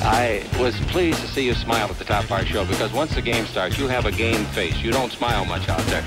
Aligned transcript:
I 0.00 0.44
was 0.60 0.78
pleased 0.82 1.20
to 1.20 1.26
see 1.26 1.44
you 1.44 1.54
smile 1.54 1.88
at 1.88 1.98
the 1.98 2.04
top 2.04 2.24
of 2.24 2.32
our 2.32 2.44
show 2.44 2.64
because 2.64 2.92
once 2.92 3.14
the 3.14 3.22
game 3.22 3.46
starts, 3.46 3.78
you 3.78 3.88
have 3.88 4.06
a 4.06 4.12
game 4.12 4.44
face. 4.46 4.76
You 4.78 4.92
don't 4.92 5.10
smile 5.10 5.44
much 5.44 5.68
out 5.68 5.84
there. 5.86 6.04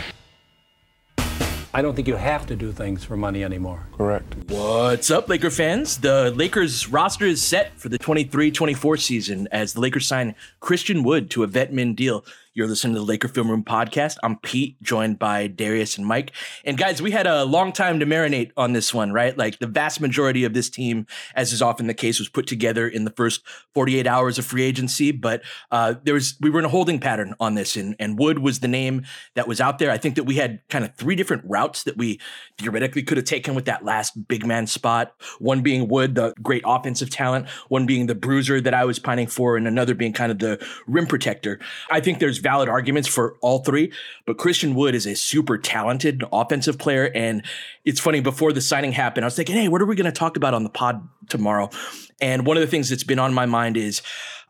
I 1.73 1.81
don't 1.81 1.95
think 1.95 2.08
you 2.08 2.16
have 2.16 2.45
to 2.47 2.56
do 2.56 2.72
things 2.72 3.03
for 3.03 3.16
money 3.16 3.44
anymore. 3.44 3.88
Correct. 3.97 4.36
What's 4.50 5.09
up, 5.09 5.30
Laker 5.30 5.50
fans? 5.50 5.97
The 5.97 6.31
Lakers 6.36 6.89
roster 6.89 7.25
is 7.25 7.42
set 7.42 7.78
for 7.78 7.89
the 7.89 7.97
23 7.97 8.52
24 8.52 8.97
season 8.97 9.47
as 9.52 9.73
the 9.73 9.80
Lakers 9.81 10.08
sign 10.08 10.36
Christian 10.59 11.03
Wood 11.03 11.30
to 11.31 11.44
a 11.44 11.47
vet 11.47 11.72
min 11.73 11.94
deal. 11.94 12.25
You're 12.53 12.67
listening 12.67 12.95
to 12.95 12.99
the 12.99 13.05
Laker 13.05 13.30
Film 13.30 13.49
Room 13.49 13.63
podcast. 13.63 14.17
I'm 14.23 14.35
Pete, 14.35 14.75
joined 14.83 15.17
by 15.17 15.47
Darius 15.47 15.97
and 15.97 16.05
Mike. 16.05 16.33
And 16.66 16.77
guys, 16.77 17.02
we 17.02 17.11
had 17.11 17.25
a 17.25 17.45
long 17.45 17.71
time 17.71 18.02
to 18.02 18.05
marinate 18.05 18.52
on 18.57 18.73
this 18.73 18.94
one, 18.94 19.13
right? 19.13 19.38
Like 19.38 19.59
the 19.59 19.67
vast 19.67 20.02
majority 20.02 20.44
of 20.44 20.53
this 20.53 20.69
team, 20.69 21.07
as 21.33 21.53
is 21.53 21.61
often 21.61 21.88
the 21.88 21.94
case, 21.94 22.19
was 22.19 22.27
put 22.27 22.47
together 22.47 22.89
in 22.89 23.05
the 23.05 23.11
first 23.11 23.41
48 23.73 24.05
hours 24.05 24.38
of 24.38 24.45
free 24.45 24.63
agency. 24.63 25.13
But 25.13 25.44
uh, 25.72 25.94
there 26.03 26.13
was 26.13 26.35
we 26.41 26.49
were 26.49 26.59
in 26.59 26.66
a 26.66 26.69
holding 26.69 26.99
pattern 26.99 27.35
on 27.39 27.55
this, 27.55 27.77
and, 27.77 27.95
and 27.99 28.19
Wood 28.19 28.39
was 28.39 28.59
the 28.59 28.67
name 28.67 29.05
that 29.35 29.47
was 29.47 29.61
out 29.61 29.79
there. 29.79 29.89
I 29.89 29.97
think 29.97 30.16
that 30.16 30.25
we 30.25 30.35
had 30.35 30.59
kind 30.67 30.83
of 30.83 30.94
three 30.95 31.16
different 31.16 31.44
routes 31.45 31.83
that 31.83 31.95
we 31.95 32.19
theoretically 32.57 33.03
could 33.03 33.16
have 33.16 33.25
taken 33.25 33.55
with 33.55 33.63
that 33.63 33.85
last 33.85 34.27
big 34.27 34.45
man 34.45 34.67
spot. 34.67 35.13
One 35.39 35.61
being 35.61 35.88
Wood, 35.88 36.16
the 36.16 36.33
great 36.41 36.63
offensive 36.66 37.11
talent. 37.11 37.47
One 37.69 37.85
being 37.85 38.07
the 38.07 38.16
bruiser 38.16 38.59
that 38.59 38.73
I 38.73 38.83
was 38.83 39.00
pining 39.00 39.28
for, 39.28 39.56
and 39.56 39.69
another 39.69 39.95
being 39.95 40.11
kind 40.11 40.34
of 40.34 40.40
the 40.40 40.61
rim 40.85 41.07
protector. 41.07 41.57
I 41.90 42.01
think 42.01 42.19
there's 42.19 42.41
valid 42.41 42.69
arguments 42.69 43.07
for 43.07 43.38
all 43.41 43.59
three, 43.59 43.91
but 44.25 44.38
Christian 44.38 44.75
Wood 44.75 44.94
is 44.96 45.06
a 45.06 45.16
super 45.16 45.57
talented 45.57 46.24
offensive 46.31 46.78
player. 46.78 47.12
And 47.16 47.44
it's 47.85 48.00
funny, 48.00 48.19
before 48.19 48.53
the 48.53 48.62
signing 48.62 48.91
happened, 48.91 49.24
I 49.24 49.28
was 49.28 49.35
thinking, 49.35 49.56
hey, 49.56 49.68
what 49.68 49.81
are 49.81 49.85
we 49.85 49.96
going 49.96 50.06
to 50.06 50.12
talk 50.12 50.38
about 50.38 50.53
on 50.53 50.63
the 50.63 50.69
pod 50.69 51.07
tomorrow? 51.29 51.69
And 52.19 52.46
one 52.46 52.57
of 52.57 52.62
the 52.62 52.68
things 52.68 52.90
that's 52.90 53.03
been 53.03 53.19
on 53.19 53.34
my 53.34 53.46
mind 53.46 53.78
is 53.78 54.02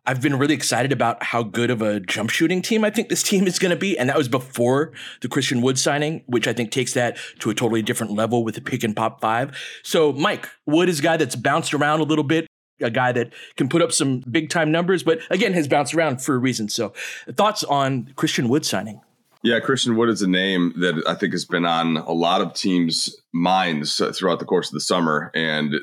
I've 0.06 0.22
been 0.22 0.40
really 0.40 0.56
excited 0.56 0.92
about 0.92 1.22
how 1.22 1.44
good 1.44 1.70
of 1.70 1.84
a 1.84 2.00
jump 2.00 2.32
shooting 2.32 2.64
team 2.64 2.84
I 2.84 2.90
think 2.90 3.10
this 3.10 3.22
team 3.22 3.46
is 3.46 3.60
going 3.60 3.70
to 3.70 3.76
be. 3.76 3.98
And 3.98 4.10
that 4.10 4.18
was 4.18 4.28
before 4.28 4.94
the 5.22 5.28
Christian 5.28 5.62
Wood 5.62 5.78
signing, 5.78 6.24
which 6.26 6.48
I 6.48 6.54
think 6.54 6.72
takes 6.72 6.94
that 6.94 7.18
to 7.40 7.52
a 7.52 7.54
totally 7.54 7.84
different 7.84 8.14
level 8.14 8.44
with 8.44 8.56
the 8.56 8.62
pick 8.62 8.84
and 8.84 8.96
pop 8.96 9.22
five. 9.22 9.56
So, 9.84 10.12
Mike, 10.12 10.50
Wood 10.66 10.90
is 10.90 11.00
a 11.00 11.04
guy 11.04 11.18
that's 11.18 11.36
bounced 11.36 11.74
around 11.74 12.00
a 12.00 12.04
little 12.04 12.24
bit 12.24 12.48
a 12.82 12.90
guy 12.90 13.12
that 13.12 13.34
can 13.56 13.70
put 13.70 13.82
up 13.82 13.92
some 13.92 14.20
big 14.20 14.50
time 14.50 14.72
numbers, 14.72 15.04
but 15.04 15.20
again 15.30 15.54
has 15.54 15.68
bounced 15.68 15.94
around 15.94 16.22
for 16.22 16.36
a 16.36 16.38
reason. 16.38 16.70
So, 16.70 16.94
thoughts 17.34 17.64
on 17.64 18.14
Christian 18.16 18.50
Wood 18.50 18.66
signing? 18.66 19.02
Yeah, 19.44 19.60
Christian 19.60 19.96
Wood 19.96 20.10
is 20.10 20.22
a 20.22 20.30
name 20.30 20.74
that 20.78 21.04
I 21.08 21.16
think 21.16 21.34
has 21.34 21.46
been 21.46 21.66
on 21.66 21.98
a 21.98 22.12
lot 22.12 22.42
of 22.42 22.54
teams' 22.54 23.16
minds 23.34 24.00
throughout 24.16 24.40
the 24.40 24.46
course 24.46 24.70
of 24.70 24.74
the 24.74 24.82
summer. 24.82 25.32
And 25.34 25.76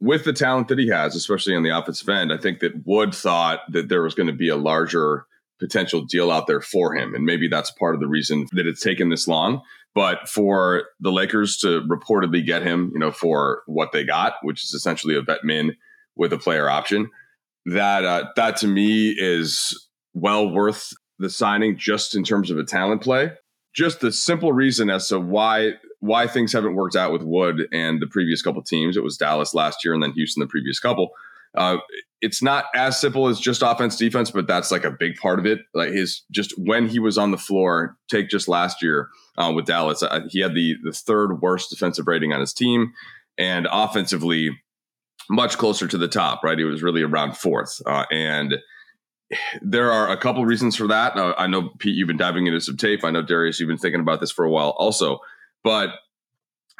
with 0.00 0.24
the 0.24 0.34
talent 0.34 0.68
that 0.68 0.78
he 0.78 0.88
has, 0.88 1.16
especially 1.16 1.56
on 1.56 1.62
the 1.62 1.76
offensive 1.76 2.08
end, 2.08 2.32
I 2.32 2.36
think 2.36 2.60
that 2.60 2.86
Wood 2.86 3.14
thought 3.14 3.60
that 3.72 3.88
there 3.88 4.02
was 4.02 4.14
going 4.14 4.26
to 4.26 4.34
be 4.34 4.48
a 4.48 4.56
larger 4.56 5.24
potential 5.58 6.02
deal 6.02 6.30
out 6.30 6.46
there 6.46 6.60
for 6.60 6.94
him. 6.94 7.14
And 7.14 7.24
maybe 7.24 7.48
that's 7.48 7.70
part 7.70 7.94
of 7.94 8.00
the 8.00 8.06
reason 8.06 8.46
that 8.52 8.66
it's 8.66 8.82
taken 8.82 9.08
this 9.08 9.26
long. 9.26 9.62
But 9.94 10.28
for 10.28 10.84
the 11.00 11.10
Lakers 11.10 11.56
to 11.58 11.80
reportedly 11.82 12.44
get 12.44 12.62
him, 12.62 12.90
you 12.92 13.00
know, 13.00 13.10
for 13.10 13.62
what 13.66 13.92
they 13.92 14.04
got, 14.04 14.34
which 14.42 14.62
is 14.62 14.72
essentially 14.72 15.16
a 15.16 15.22
vet 15.22 15.42
min 15.42 15.76
with 16.18 16.32
a 16.32 16.38
player 16.38 16.68
option. 16.68 17.08
That 17.64 18.04
uh, 18.04 18.24
that 18.36 18.56
to 18.58 18.66
me 18.66 19.10
is 19.10 19.88
well 20.12 20.50
worth 20.50 20.92
the 21.18 21.30
signing 21.30 21.78
just 21.78 22.14
in 22.14 22.24
terms 22.24 22.50
of 22.50 22.58
a 22.58 22.64
talent 22.64 23.02
play. 23.02 23.32
Just 23.74 24.00
the 24.00 24.12
simple 24.12 24.52
reason 24.52 24.90
as 24.90 25.08
to 25.08 25.18
why 25.18 25.72
why 26.00 26.26
things 26.26 26.52
haven't 26.52 26.74
worked 26.74 26.96
out 26.96 27.12
with 27.12 27.22
Wood 27.22 27.66
and 27.72 28.00
the 28.00 28.06
previous 28.06 28.42
couple 28.42 28.62
teams. 28.62 28.96
It 28.96 29.02
was 29.02 29.16
Dallas 29.16 29.54
last 29.54 29.84
year 29.84 29.94
and 29.94 30.02
then 30.02 30.12
Houston 30.12 30.40
the 30.40 30.46
previous 30.46 30.78
couple. 30.78 31.10
Uh, 31.56 31.78
it's 32.20 32.42
not 32.42 32.66
as 32.74 33.00
simple 33.00 33.28
as 33.28 33.40
just 33.40 33.62
offense 33.62 33.96
defense, 33.96 34.30
but 34.30 34.46
that's 34.46 34.70
like 34.70 34.84
a 34.84 34.90
big 34.90 35.16
part 35.16 35.38
of 35.38 35.46
it. 35.46 35.60
Like 35.74 35.90
his 35.90 36.22
just 36.30 36.52
when 36.58 36.88
he 36.88 36.98
was 36.98 37.18
on 37.18 37.30
the 37.30 37.38
floor, 37.38 37.96
take 38.10 38.28
just 38.28 38.48
last 38.48 38.82
year 38.82 39.08
uh, 39.36 39.52
with 39.54 39.66
Dallas, 39.66 40.02
uh, 40.02 40.20
he 40.28 40.40
had 40.40 40.54
the 40.54 40.74
the 40.82 40.92
third 40.92 41.40
worst 41.40 41.70
defensive 41.70 42.06
rating 42.06 42.32
on 42.32 42.40
his 42.40 42.52
team, 42.52 42.92
and 43.36 43.68
offensively 43.70 44.50
much 45.30 45.58
closer 45.58 45.86
to 45.86 45.98
the 45.98 46.08
top, 46.08 46.42
right? 46.42 46.58
He 46.58 46.64
was 46.64 46.82
really 46.82 47.02
around 47.02 47.36
fourth. 47.36 47.80
Uh, 47.86 48.04
and 48.10 48.56
there 49.60 49.92
are 49.92 50.10
a 50.10 50.16
couple 50.16 50.44
reasons 50.46 50.76
for 50.76 50.86
that. 50.86 51.16
Uh, 51.16 51.34
I 51.36 51.46
know, 51.46 51.70
Pete, 51.78 51.94
you've 51.94 52.08
been 52.08 52.16
diving 52.16 52.46
into 52.46 52.60
some 52.60 52.76
tape. 52.76 53.04
I 53.04 53.10
know, 53.10 53.22
Darius, 53.22 53.60
you've 53.60 53.68
been 53.68 53.78
thinking 53.78 54.00
about 54.00 54.20
this 54.20 54.30
for 54.30 54.44
a 54.44 54.50
while 54.50 54.70
also. 54.78 55.18
But 55.62 55.90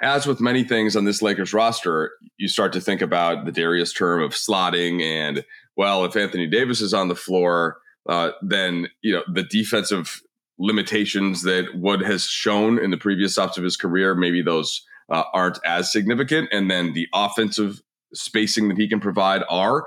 as 0.00 0.26
with 0.26 0.40
many 0.40 0.64
things 0.64 0.96
on 0.96 1.04
this 1.04 1.20
Lakers 1.20 1.52
roster, 1.52 2.12
you 2.38 2.48
start 2.48 2.72
to 2.72 2.80
think 2.80 3.02
about 3.02 3.44
the 3.44 3.52
Darius 3.52 3.92
term 3.92 4.22
of 4.22 4.32
slotting. 4.32 5.02
And, 5.02 5.44
well, 5.76 6.04
if 6.04 6.16
Anthony 6.16 6.46
Davis 6.46 6.80
is 6.80 6.94
on 6.94 7.08
the 7.08 7.16
floor, 7.16 7.78
uh, 8.08 8.30
then, 8.40 8.88
you 9.02 9.12
know, 9.12 9.24
the 9.32 9.42
defensive 9.42 10.22
limitations 10.58 11.42
that 11.42 11.66
Wood 11.74 12.00
has 12.00 12.24
shown 12.24 12.82
in 12.82 12.90
the 12.90 12.96
previous 12.96 13.32
stops 13.32 13.58
of 13.58 13.64
his 13.64 13.76
career, 13.76 14.14
maybe 14.14 14.40
those 14.40 14.84
uh, 15.10 15.24
aren't 15.34 15.58
as 15.64 15.92
significant. 15.92 16.48
And 16.50 16.70
then 16.70 16.94
the 16.94 17.08
offensive 17.12 17.82
spacing 18.14 18.68
that 18.68 18.78
he 18.78 18.88
can 18.88 19.00
provide 19.00 19.42
are. 19.48 19.86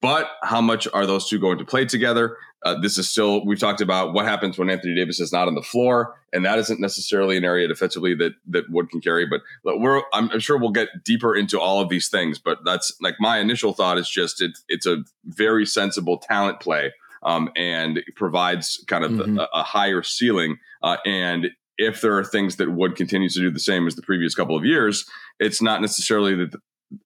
But 0.00 0.28
how 0.42 0.60
much 0.60 0.88
are 0.92 1.06
those 1.06 1.28
two 1.28 1.38
going 1.38 1.58
to 1.58 1.64
play 1.64 1.84
together? 1.84 2.36
Uh, 2.64 2.78
this 2.80 2.98
is 2.98 3.08
still, 3.08 3.44
we've 3.44 3.58
talked 3.58 3.80
about 3.80 4.12
what 4.12 4.24
happens 4.24 4.58
when 4.58 4.70
Anthony 4.70 4.94
Davis 4.94 5.20
is 5.20 5.32
not 5.32 5.48
on 5.48 5.54
the 5.54 5.62
floor, 5.62 6.14
and 6.32 6.44
that 6.44 6.58
isn't 6.58 6.80
necessarily 6.80 7.36
an 7.36 7.44
area 7.44 7.66
defensively 7.66 8.14
that 8.14 8.32
that 8.46 8.64
Wood 8.70 8.90
can 8.90 9.00
carry. 9.00 9.26
But 9.26 9.40
we're, 9.64 10.02
I'm 10.12 10.38
sure 10.38 10.58
we'll 10.58 10.70
get 10.70 10.88
deeper 11.04 11.34
into 11.34 11.60
all 11.60 11.80
of 11.80 11.88
these 11.88 12.08
things. 12.08 12.38
But 12.38 12.58
that's 12.64 12.96
like 13.00 13.14
my 13.20 13.38
initial 13.38 13.72
thought 13.72 13.98
is 13.98 14.08
just 14.08 14.40
it, 14.42 14.52
it's 14.68 14.86
a 14.86 14.98
very 15.24 15.66
sensible 15.66 16.18
talent 16.18 16.60
play, 16.60 16.92
um, 17.22 17.50
and 17.56 18.00
provides 18.16 18.84
kind 18.86 19.04
of 19.04 19.12
mm-hmm. 19.12 19.38
a, 19.38 19.48
a, 19.54 19.62
higher 19.62 20.02
ceiling. 20.02 20.58
Uh, 20.82 20.96
and 21.04 21.48
if 21.78 22.00
there 22.00 22.16
are 22.16 22.24
things 22.24 22.56
that 22.56 22.72
Wood 22.72 22.96
continues 22.96 23.34
to 23.34 23.40
do 23.40 23.50
the 23.50 23.60
same 23.60 23.86
as 23.86 23.96
the 23.96 24.02
previous 24.02 24.34
couple 24.34 24.56
of 24.56 24.64
years, 24.64 25.04
it's 25.38 25.62
not 25.62 25.80
necessarily 25.80 26.34
that 26.36 26.54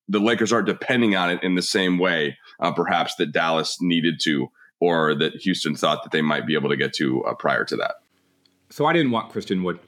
the 0.09 0.21
Lakers 0.21 0.53
aren't 0.53 0.67
depending 0.67 1.17
on 1.17 1.31
it 1.31 1.43
in 1.43 1.55
the 1.55 1.62
same 1.62 1.99
way, 1.99 2.37
uh, 2.61 2.73
perhaps 2.73 3.15
that 3.17 3.33
Dallas 3.33 3.79
needed 3.81 4.21
to, 4.25 4.49
or 4.81 5.15
that 5.15 5.37
Houston 5.37 5.75
thought 5.75 6.03
that 6.03 6.12
they 6.12 6.23
might 6.23 6.47
be 6.47 6.55
able 6.55 6.71
to 6.71 6.77
get 6.77 6.93
to 6.94 7.25
uh, 7.25 7.35
prior 7.35 7.65
to 7.65 7.77
that. 7.77 7.97
So 8.71 8.87
I 8.87 8.93
didn't 8.93 9.12
want 9.12 9.31
Christian 9.31 9.62
Wood. 9.62 9.79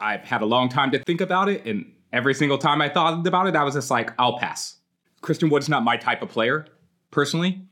I've 0.00 0.22
had 0.22 0.42
a 0.42 0.46
long 0.46 0.68
time 0.68 0.90
to 0.92 0.98
think 0.98 1.20
about 1.20 1.48
it, 1.48 1.64
and 1.66 1.92
every 2.12 2.34
single 2.34 2.58
time 2.58 2.80
I 2.80 2.88
thought 2.88 3.26
about 3.26 3.46
it, 3.46 3.56
I 3.56 3.64
was 3.64 3.74
just 3.74 3.90
like, 3.90 4.12
I'll 4.18 4.38
pass. 4.38 4.76
Christian 5.20 5.50
Wood's 5.50 5.68
not 5.68 5.82
my 5.82 5.96
type 5.96 6.22
of 6.22 6.28
player, 6.28 6.66
personally. 7.10 7.62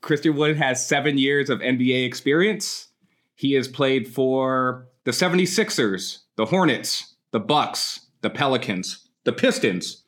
Christian 0.00 0.36
Wood 0.36 0.56
has 0.56 0.84
seven 0.84 1.18
years 1.18 1.50
of 1.50 1.60
NBA 1.60 2.06
experience. 2.06 2.88
He 3.34 3.52
has 3.52 3.68
played 3.68 4.08
for 4.08 4.88
the 5.04 5.10
76ers, 5.10 6.18
the 6.36 6.46
Hornets, 6.46 7.14
the 7.30 7.40
Bucks, 7.40 8.06
the 8.20 8.30
Pelicans, 8.30 9.08
the 9.24 9.32
Pistons, 9.32 10.04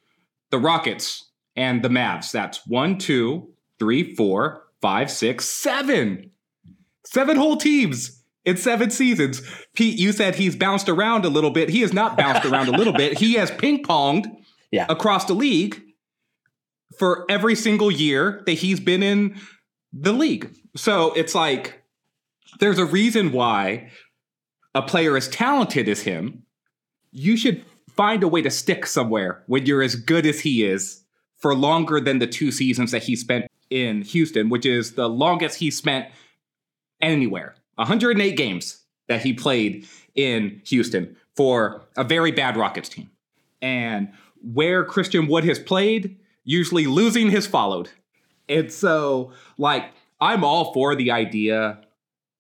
the 0.51 0.59
Rockets, 0.59 1.31
and 1.57 1.83
the 1.83 1.89
Mavs. 1.89 2.31
That's 2.33 2.67
one, 2.67 2.99
two, 2.99 3.51
three, 3.79 4.15
four, 4.15 4.65
five, 4.81 5.11
six, 5.11 5.45
seven. 5.47 6.31
Seven 7.05 7.37
whole 7.37 7.57
teams 7.57 8.23
in 8.45 8.57
seven 8.57 8.91
seasons. 8.91 9.43
Pete, 9.75 9.99
you 9.99 10.13
said 10.13 10.35
he's 10.37 10.57
bounced 10.57 10.89
around 10.89 11.25
a 11.25 11.29
little 11.29 11.51
bit. 11.51 11.69
He 11.69 11.81
has 11.81 11.93
not 11.93 12.17
bounced 12.17 12.45
around 12.47 12.69
a 12.69 12.73
little 12.77 12.93
bit. 12.93 13.19
He 13.19 13.35
has 13.35 13.51
ping 13.51 13.83
ponged 13.83 14.27
Yeah. 14.73 14.87
across 14.89 15.25
the 15.25 15.35
league 15.35 15.83
for 16.99 17.25
every 17.29 17.57
single 17.57 17.91
year 17.91 18.43
that 18.47 18.53
he's 18.53 18.79
been 18.79 19.03
in 19.03 19.37
the 19.93 20.13
league. 20.13 20.55
So 20.77 21.13
it's 21.15 21.35
like 21.35 21.83
there's 22.61 22.79
a 22.79 22.85
reason 22.85 23.33
why 23.33 23.91
a 24.75 24.83
player 24.83 25.17
as 25.17 25.27
talented 25.29 25.89
as 25.89 26.03
him, 26.03 26.45
you 27.11 27.37
should 27.37 27.65
find 28.01 28.23
a 28.23 28.29
way 28.29 28.41
to 28.41 28.51
stick 28.51 28.87
somewhere 28.87 29.43
when 29.47 29.67
you're 29.67 29.83
as 29.83 29.95
good 29.95 30.25
as 30.25 30.41
he 30.41 30.65
is 30.65 31.03
for 31.37 31.55
longer 31.55 32.01
than 32.01 32.19
the 32.19 32.27
two 32.27 32.51
seasons 32.51 32.93
that 32.93 33.03
he 33.03 33.15
spent 33.15 33.45
in 33.69 34.01
Houston, 34.01 34.49
which 34.49 34.65
is 34.65 34.95
the 34.95 35.07
longest 35.07 35.59
he 35.59 35.71
spent 35.71 36.09
anywhere. 37.03 37.57
108 37.75 38.39
games 38.39 38.85
that 39.09 39.21
he 39.21 39.35
played 39.35 39.87
in 40.15 40.63
Houston 40.65 41.15
for 41.37 41.83
a 41.95 42.03
very 42.03 42.33
bad 42.33 42.57
Rockets 42.57 42.89
team. 42.89 43.11
And 43.61 44.11
where 44.43 44.83
Christian 44.83 45.27
Wood 45.27 45.45
has 45.45 45.59
played, 45.59 46.17
usually 46.43 46.87
losing 46.87 47.29
has 47.33 47.47
followed. 47.47 47.91
And 48.49 48.73
so, 48.73 49.33
like, 49.59 49.91
I'm 50.23 50.43
all 50.43 50.73
for 50.73 50.95
the 50.95 51.11
idea, 51.11 51.83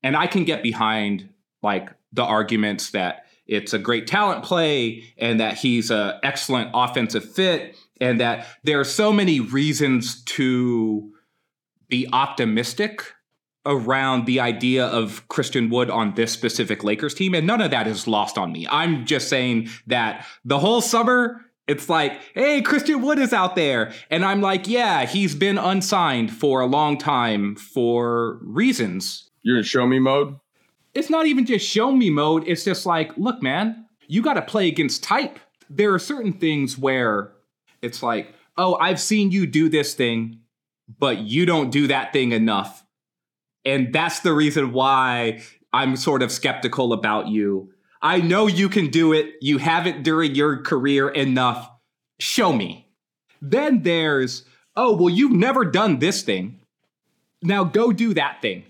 and 0.02 0.16
I 0.16 0.26
can 0.26 0.44
get 0.44 0.62
behind, 0.62 1.28
like, 1.62 1.90
the 2.14 2.24
arguments 2.24 2.92
that 2.92 3.26
it's 3.50 3.72
a 3.72 3.78
great 3.78 4.06
talent 4.06 4.44
play 4.44 5.02
and 5.18 5.40
that 5.40 5.58
he's 5.58 5.90
an 5.90 6.14
excellent 6.22 6.70
offensive 6.72 7.28
fit 7.28 7.76
and 8.00 8.20
that 8.20 8.46
there 8.62 8.78
are 8.78 8.84
so 8.84 9.12
many 9.12 9.40
reasons 9.40 10.22
to 10.22 11.12
be 11.88 12.08
optimistic 12.12 13.12
around 13.66 14.24
the 14.24 14.38
idea 14.40 14.86
of 14.86 15.26
Christian 15.28 15.68
Wood 15.68 15.90
on 15.90 16.14
this 16.14 16.32
specific 16.32 16.84
Lakers 16.84 17.12
team. 17.12 17.34
And 17.34 17.46
none 17.46 17.60
of 17.60 17.72
that 17.72 17.88
is 17.88 18.06
lost 18.06 18.38
on 18.38 18.52
me. 18.52 18.66
I'm 18.70 19.04
just 19.04 19.28
saying 19.28 19.68
that 19.88 20.24
the 20.44 20.60
whole 20.60 20.80
summer, 20.80 21.44
it's 21.66 21.88
like, 21.88 22.20
hey, 22.34 22.62
Christian 22.62 23.02
Wood 23.02 23.18
is 23.18 23.32
out 23.32 23.56
there. 23.56 23.92
And 24.10 24.24
I'm 24.24 24.40
like, 24.40 24.68
yeah, 24.68 25.06
he's 25.06 25.34
been 25.34 25.58
unsigned 25.58 26.32
for 26.32 26.60
a 26.60 26.66
long 26.66 26.96
time 26.96 27.56
for 27.56 28.38
reasons. 28.42 29.28
You're 29.42 29.58
in 29.58 29.64
show 29.64 29.86
me 29.86 29.98
mode. 29.98 30.36
It's 30.94 31.10
not 31.10 31.26
even 31.26 31.46
just 31.46 31.66
show 31.66 31.92
me 31.92 32.10
mode. 32.10 32.44
It's 32.46 32.64
just 32.64 32.86
like, 32.86 33.16
look, 33.16 33.42
man, 33.42 33.86
you 34.08 34.22
got 34.22 34.34
to 34.34 34.42
play 34.42 34.68
against 34.68 35.02
type. 35.02 35.38
There 35.68 35.94
are 35.94 35.98
certain 35.98 36.32
things 36.32 36.76
where 36.76 37.32
it's 37.80 38.02
like, 38.02 38.34
oh, 38.56 38.74
I've 38.76 39.00
seen 39.00 39.30
you 39.30 39.46
do 39.46 39.68
this 39.68 39.94
thing, 39.94 40.40
but 40.98 41.18
you 41.18 41.46
don't 41.46 41.70
do 41.70 41.86
that 41.86 42.12
thing 42.12 42.32
enough. 42.32 42.84
And 43.64 43.92
that's 43.92 44.20
the 44.20 44.32
reason 44.32 44.72
why 44.72 45.42
I'm 45.72 45.96
sort 45.96 46.22
of 46.22 46.32
skeptical 46.32 46.92
about 46.92 47.28
you. 47.28 47.72
I 48.02 48.20
know 48.20 48.46
you 48.46 48.68
can 48.68 48.88
do 48.88 49.12
it. 49.12 49.34
You 49.40 49.58
haven't 49.58 50.02
during 50.02 50.34
your 50.34 50.62
career 50.62 51.08
enough. 51.08 51.70
Show 52.18 52.52
me. 52.52 52.88
Then 53.40 53.82
there's, 53.82 54.44
oh, 54.74 54.96
well, 54.96 55.10
you've 55.10 55.32
never 55.32 55.64
done 55.64 55.98
this 55.98 56.22
thing. 56.22 56.60
Now 57.42 57.64
go 57.64 57.92
do 57.92 58.14
that 58.14 58.42
thing. 58.42 58.64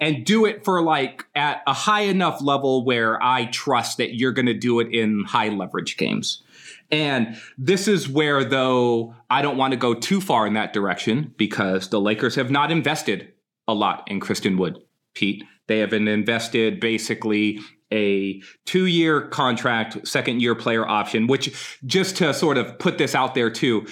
And 0.00 0.24
do 0.24 0.44
it 0.44 0.64
for 0.64 0.82
like 0.82 1.24
at 1.34 1.62
a 1.66 1.72
high 1.72 2.02
enough 2.02 2.42
level 2.42 2.84
where 2.84 3.22
I 3.22 3.46
trust 3.46 3.98
that 3.98 4.14
you're 4.14 4.32
going 4.32 4.46
to 4.46 4.54
do 4.54 4.80
it 4.80 4.92
in 4.92 5.24
high 5.24 5.48
leverage 5.48 5.96
games. 5.96 6.42
And 6.90 7.36
this 7.56 7.88
is 7.88 8.08
where, 8.08 8.44
though, 8.44 9.14
I 9.30 9.40
don't 9.40 9.56
want 9.56 9.72
to 9.72 9.76
go 9.76 9.94
too 9.94 10.20
far 10.20 10.46
in 10.46 10.54
that 10.54 10.72
direction 10.72 11.32
because 11.36 11.88
the 11.88 12.00
Lakers 12.00 12.34
have 12.34 12.50
not 12.50 12.70
invested 12.70 13.32
a 13.66 13.74
lot 13.74 14.04
in 14.08 14.20
Christian 14.20 14.58
Wood, 14.58 14.78
Pete. 15.14 15.44
They 15.66 15.78
have 15.78 15.92
invested 15.92 16.80
basically 16.80 17.60
a 17.92 18.40
two 18.66 18.86
year 18.86 19.22
contract, 19.28 20.06
second 20.06 20.42
year 20.42 20.54
player 20.54 20.86
option, 20.86 21.26
which 21.26 21.78
just 21.86 22.16
to 22.18 22.34
sort 22.34 22.58
of 22.58 22.78
put 22.78 22.98
this 22.98 23.14
out 23.14 23.34
there 23.34 23.50
too, 23.50 23.86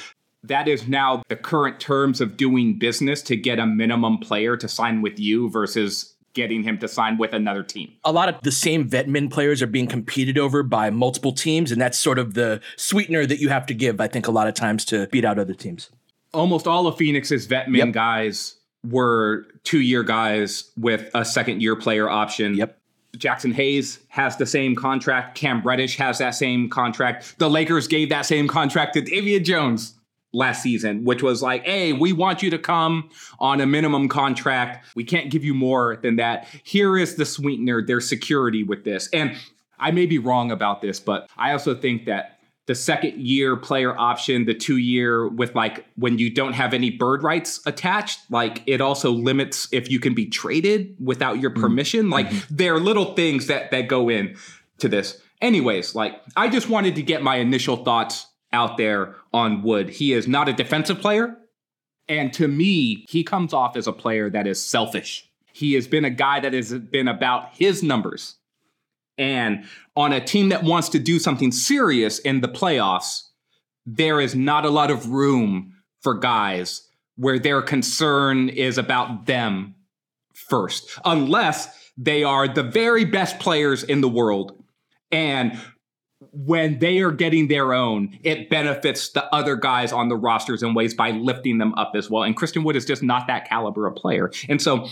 that 0.44 0.69
is 0.69 0.89
now 0.89 1.23
the 1.29 1.37
current 1.37 1.79
terms 1.81 2.21
of 2.21 2.37
doing 2.37 2.79
business 2.79 3.23
to 3.23 3.37
get 3.37 3.59
a 3.59 3.67
minimum 3.67 4.19
player 4.19 4.56
to 4.56 4.69
sign 4.69 5.03
with 5.03 5.19
you 5.19 5.49
versus 5.50 6.15
getting 6.35 6.62
him 6.62 6.79
to 6.79 6.89
sign 6.89 7.19
with 7.19 7.35
another 7.35 7.62
team. 7.62 7.93
a 8.05 8.11
lot 8.12 8.27
of 8.29 8.41
the 8.43 8.50
same 8.50 8.89
vet 8.89 9.06
vetmin 9.06 9.31
players 9.31 9.61
are 9.61 9.67
being 9.67 9.87
competed 9.87 10.39
over 10.39 10.62
by 10.62 10.89
multiple 10.89 11.33
teams, 11.33 11.71
and 11.71 11.79
that's 11.81 11.99
sort 11.99 12.19
of 12.19 12.33
the 12.35 12.59
sweetener 12.77 13.27
that 13.27 13.39
you 13.39 13.50
have 13.50 13.67
to 13.67 13.75
give, 13.75 14.00
I 14.00 14.09
think, 14.09 14.27
a 14.27 14.31
lot 14.31 14.49
of 14.49 14.55
times 14.55 14.85
to 14.87 15.06
beat 15.09 15.25
out 15.27 15.39
other 15.39 15.55
teams. 15.55 15.91
almost 16.33 16.67
all 16.67 16.87
of 16.87 16.97
Phoenix's 16.97 17.47
vetmin 17.47 17.77
Yep. 17.77 17.93
guys 17.93 18.55
were 18.88 19.47
two 19.65 19.81
year 19.81 20.03
guys 20.03 20.71
with 20.79 21.11
a 21.15 21.25
second 21.27 21.61
year 21.61 21.77
player 21.77 22.09
option. 22.09 22.55
Yep. 22.55 22.79
Jaxson 23.19 23.53
Hayes 23.53 23.99
has 24.09 24.38
the 24.38 24.47
same 24.47 24.75
contract. 24.75 25.37
Cam 25.37 25.61
Reddish 25.61 25.97
has 25.99 26.17
that 26.19 26.31
same 26.35 26.71
contract. 26.71 27.38
The 27.38 27.50
Lakers 27.50 27.87
gave 27.87 28.09
that 28.09 28.23
same 28.25 28.49
contract 28.49 28.95
to 28.95 29.03
Damian 29.03 29.45
Jones 29.45 29.93
last 30.32 30.62
season, 30.62 31.05
which 31.05 31.23
was 31.23 31.43
like, 31.43 31.64
hey, 31.64 31.93
we 31.93 32.12
want 32.12 32.43
you 32.43 32.50
to 32.50 32.58
come 32.58 33.11
on 33.38 33.61
a 33.61 33.67
minimum 33.67 34.08
contract. 34.08 34.87
We 34.94 35.05
can't 35.05 35.31
give 35.31 35.44
you 35.44 35.55
more 35.55 35.96
than 36.02 36.17
that. 36.17 36.49
Here 36.62 36.96
is 36.96 37.17
the 37.17 37.26
sweetener, 37.26 37.84
there's 37.84 38.08
security 38.08 38.62
with 38.62 38.84
this. 38.84 39.08
And 39.12 39.37
I 39.79 39.90
may 39.90 40.06
be 40.06 40.19
wrong 40.19 40.50
about 40.50 40.81
this, 40.81 41.00
but 41.00 41.29
I 41.37 41.52
also 41.52 41.75
think 41.75 42.06
that 42.06 42.38
the 42.67 42.75
second 42.75 43.20
year 43.20 43.56
player 43.56 43.99
option, 43.99 44.44
the 44.44 44.55
two 44.55 44.76
year 44.76 45.29
with 45.29 45.55
like 45.55 45.84
when 45.96 46.19
you 46.19 46.31
don't 46.31 46.52
have 46.52 46.73
any 46.73 46.90
bird 46.90 47.23
rights 47.23 47.61
attached, 47.67 48.20
like 48.31 48.62
it 48.67 48.81
also 48.81 49.11
limits 49.11 49.69
if 49.73 49.90
you 49.90 49.99
can 49.99 50.14
be 50.14 50.26
traded 50.26 50.94
without 51.00 51.40
your 51.40 51.50
mm-hmm. 51.50 51.61
permission. 51.61 52.11
Like 52.11 52.28
mm-hmm. 52.28 52.56
there 52.56 52.75
are 52.75 52.81
little 52.81 53.14
things 53.14 53.49
that 53.49 53.73
that 53.73 53.88
go 53.88 54.08
in 54.08 54.37
to 54.78 54.88
this. 54.88 55.20
Anyways, 55.40 55.96
like 55.96 56.20
I 56.37 56.49
just 56.49 56.69
wanted 56.69 56.94
to 56.94 57.02
get 57.02 57.23
my 57.23 57.37
initial 57.37 57.78
thoughts 57.85 58.26
out 58.52 58.76
there 58.76 59.17
on 59.32 59.62
Wood. 59.62 59.90
He 59.90 60.12
is 60.12 60.29
not 60.29 60.49
a 60.49 60.52
defensive 60.52 61.00
player. 61.00 61.37
And 62.08 62.32
to 62.34 62.49
me, 62.49 63.06
he 63.08 63.25
comes 63.25 63.52
off 63.52 63.76
as 63.76 63.87
a 63.87 63.93
player 63.93 64.29
that 64.31 64.46
is 64.46 64.62
selfish. 64.62 65.29
He 65.52 65.75
has 65.75 65.87
been 65.87 66.05
a 66.05 66.11
guy 66.11 66.40
that 66.40 66.52
has 66.52 66.73
been 66.73 67.08
about 67.08 67.55
his 67.55 67.82
numbers. 67.82 68.37
And 69.19 69.64
on 69.94 70.12
a 70.12 70.25
team 70.25 70.49
that 70.49 70.64
wants 70.64 70.88
to 70.90 70.99
do 70.99 71.19
something 71.19 71.52
serious 71.52 72.19
in 72.19 72.40
the 72.40 72.49
playoffs, 72.49 73.28
there 73.87 74.21
is 74.21 74.35
not 74.35 74.64
a 74.64 74.71
lot 74.71 74.90
of 74.90 75.11
room 75.11 75.75
for 76.00 76.14
guys 76.14 76.88
where 77.16 77.38
their 77.38 77.62
concern 77.62 78.49
is 78.49 78.78
about 78.78 79.26
them 79.26 79.75
first, 80.35 80.99
unless 81.04 81.90
they 81.97 82.25
are 82.25 82.49
the 82.49 82.62
very 82.62 83.04
best 83.04 83.38
players 83.38 83.85
in 83.85 84.00
the 84.00 84.09
world. 84.09 84.62
And 85.11 85.61
when 86.33 86.79
they 86.79 87.00
are 87.00 87.11
getting 87.11 87.49
their 87.49 87.73
own, 87.73 88.19
it 88.23 88.49
benefits 88.49 89.11
the 89.11 89.25
other 89.35 89.57
guys 89.57 89.93
on 89.93 90.09
the 90.09 90.17
rosters 90.17 90.62
in 90.62 90.75
ways 90.75 90.95
by 90.95 91.11
lifting 91.11 91.59
them 91.59 91.75
up 91.75 91.93
as 91.95 92.11
well. 92.11 92.23
And 92.23 92.37
Christian 92.37 92.64
Wood 92.64 92.76
is 92.76 92.85
just 92.85 93.02
not 93.02 93.26
that 93.26 93.49
caliber 93.49 93.87
of 93.87 93.95
player. 93.95 94.31
And 94.49 94.61
so 94.61 94.88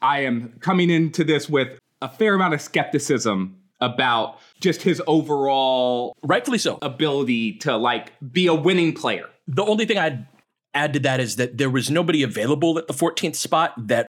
I 0.00 0.20
am 0.20 0.54
coming 0.60 0.90
into 0.90 1.24
this 1.24 1.48
with 1.48 1.78
a 2.00 2.08
fair 2.08 2.34
amount 2.34 2.54
of 2.54 2.60
skepticism 2.60 3.56
about 3.80 4.38
just 4.60 4.82
his 4.82 5.02
overall 5.06 6.16
Rightfully 6.22 6.58
so. 6.58 6.78
ability 6.82 7.54
to 7.58 7.76
like 7.76 8.12
be 8.32 8.46
a 8.46 8.54
winning 8.54 8.92
player. 8.92 9.28
The 9.48 9.64
only 9.64 9.86
thing 9.86 9.98
I'd 9.98 10.26
add 10.74 10.92
to 10.94 11.00
that 11.00 11.20
is 11.20 11.36
that 11.36 11.58
there 11.58 11.70
was 11.70 11.90
nobody 11.90 12.22
available 12.22 12.78
at 12.78 12.86
the 12.86 12.94
14th 12.94 13.36
spot 13.36 13.74
that 13.88 14.06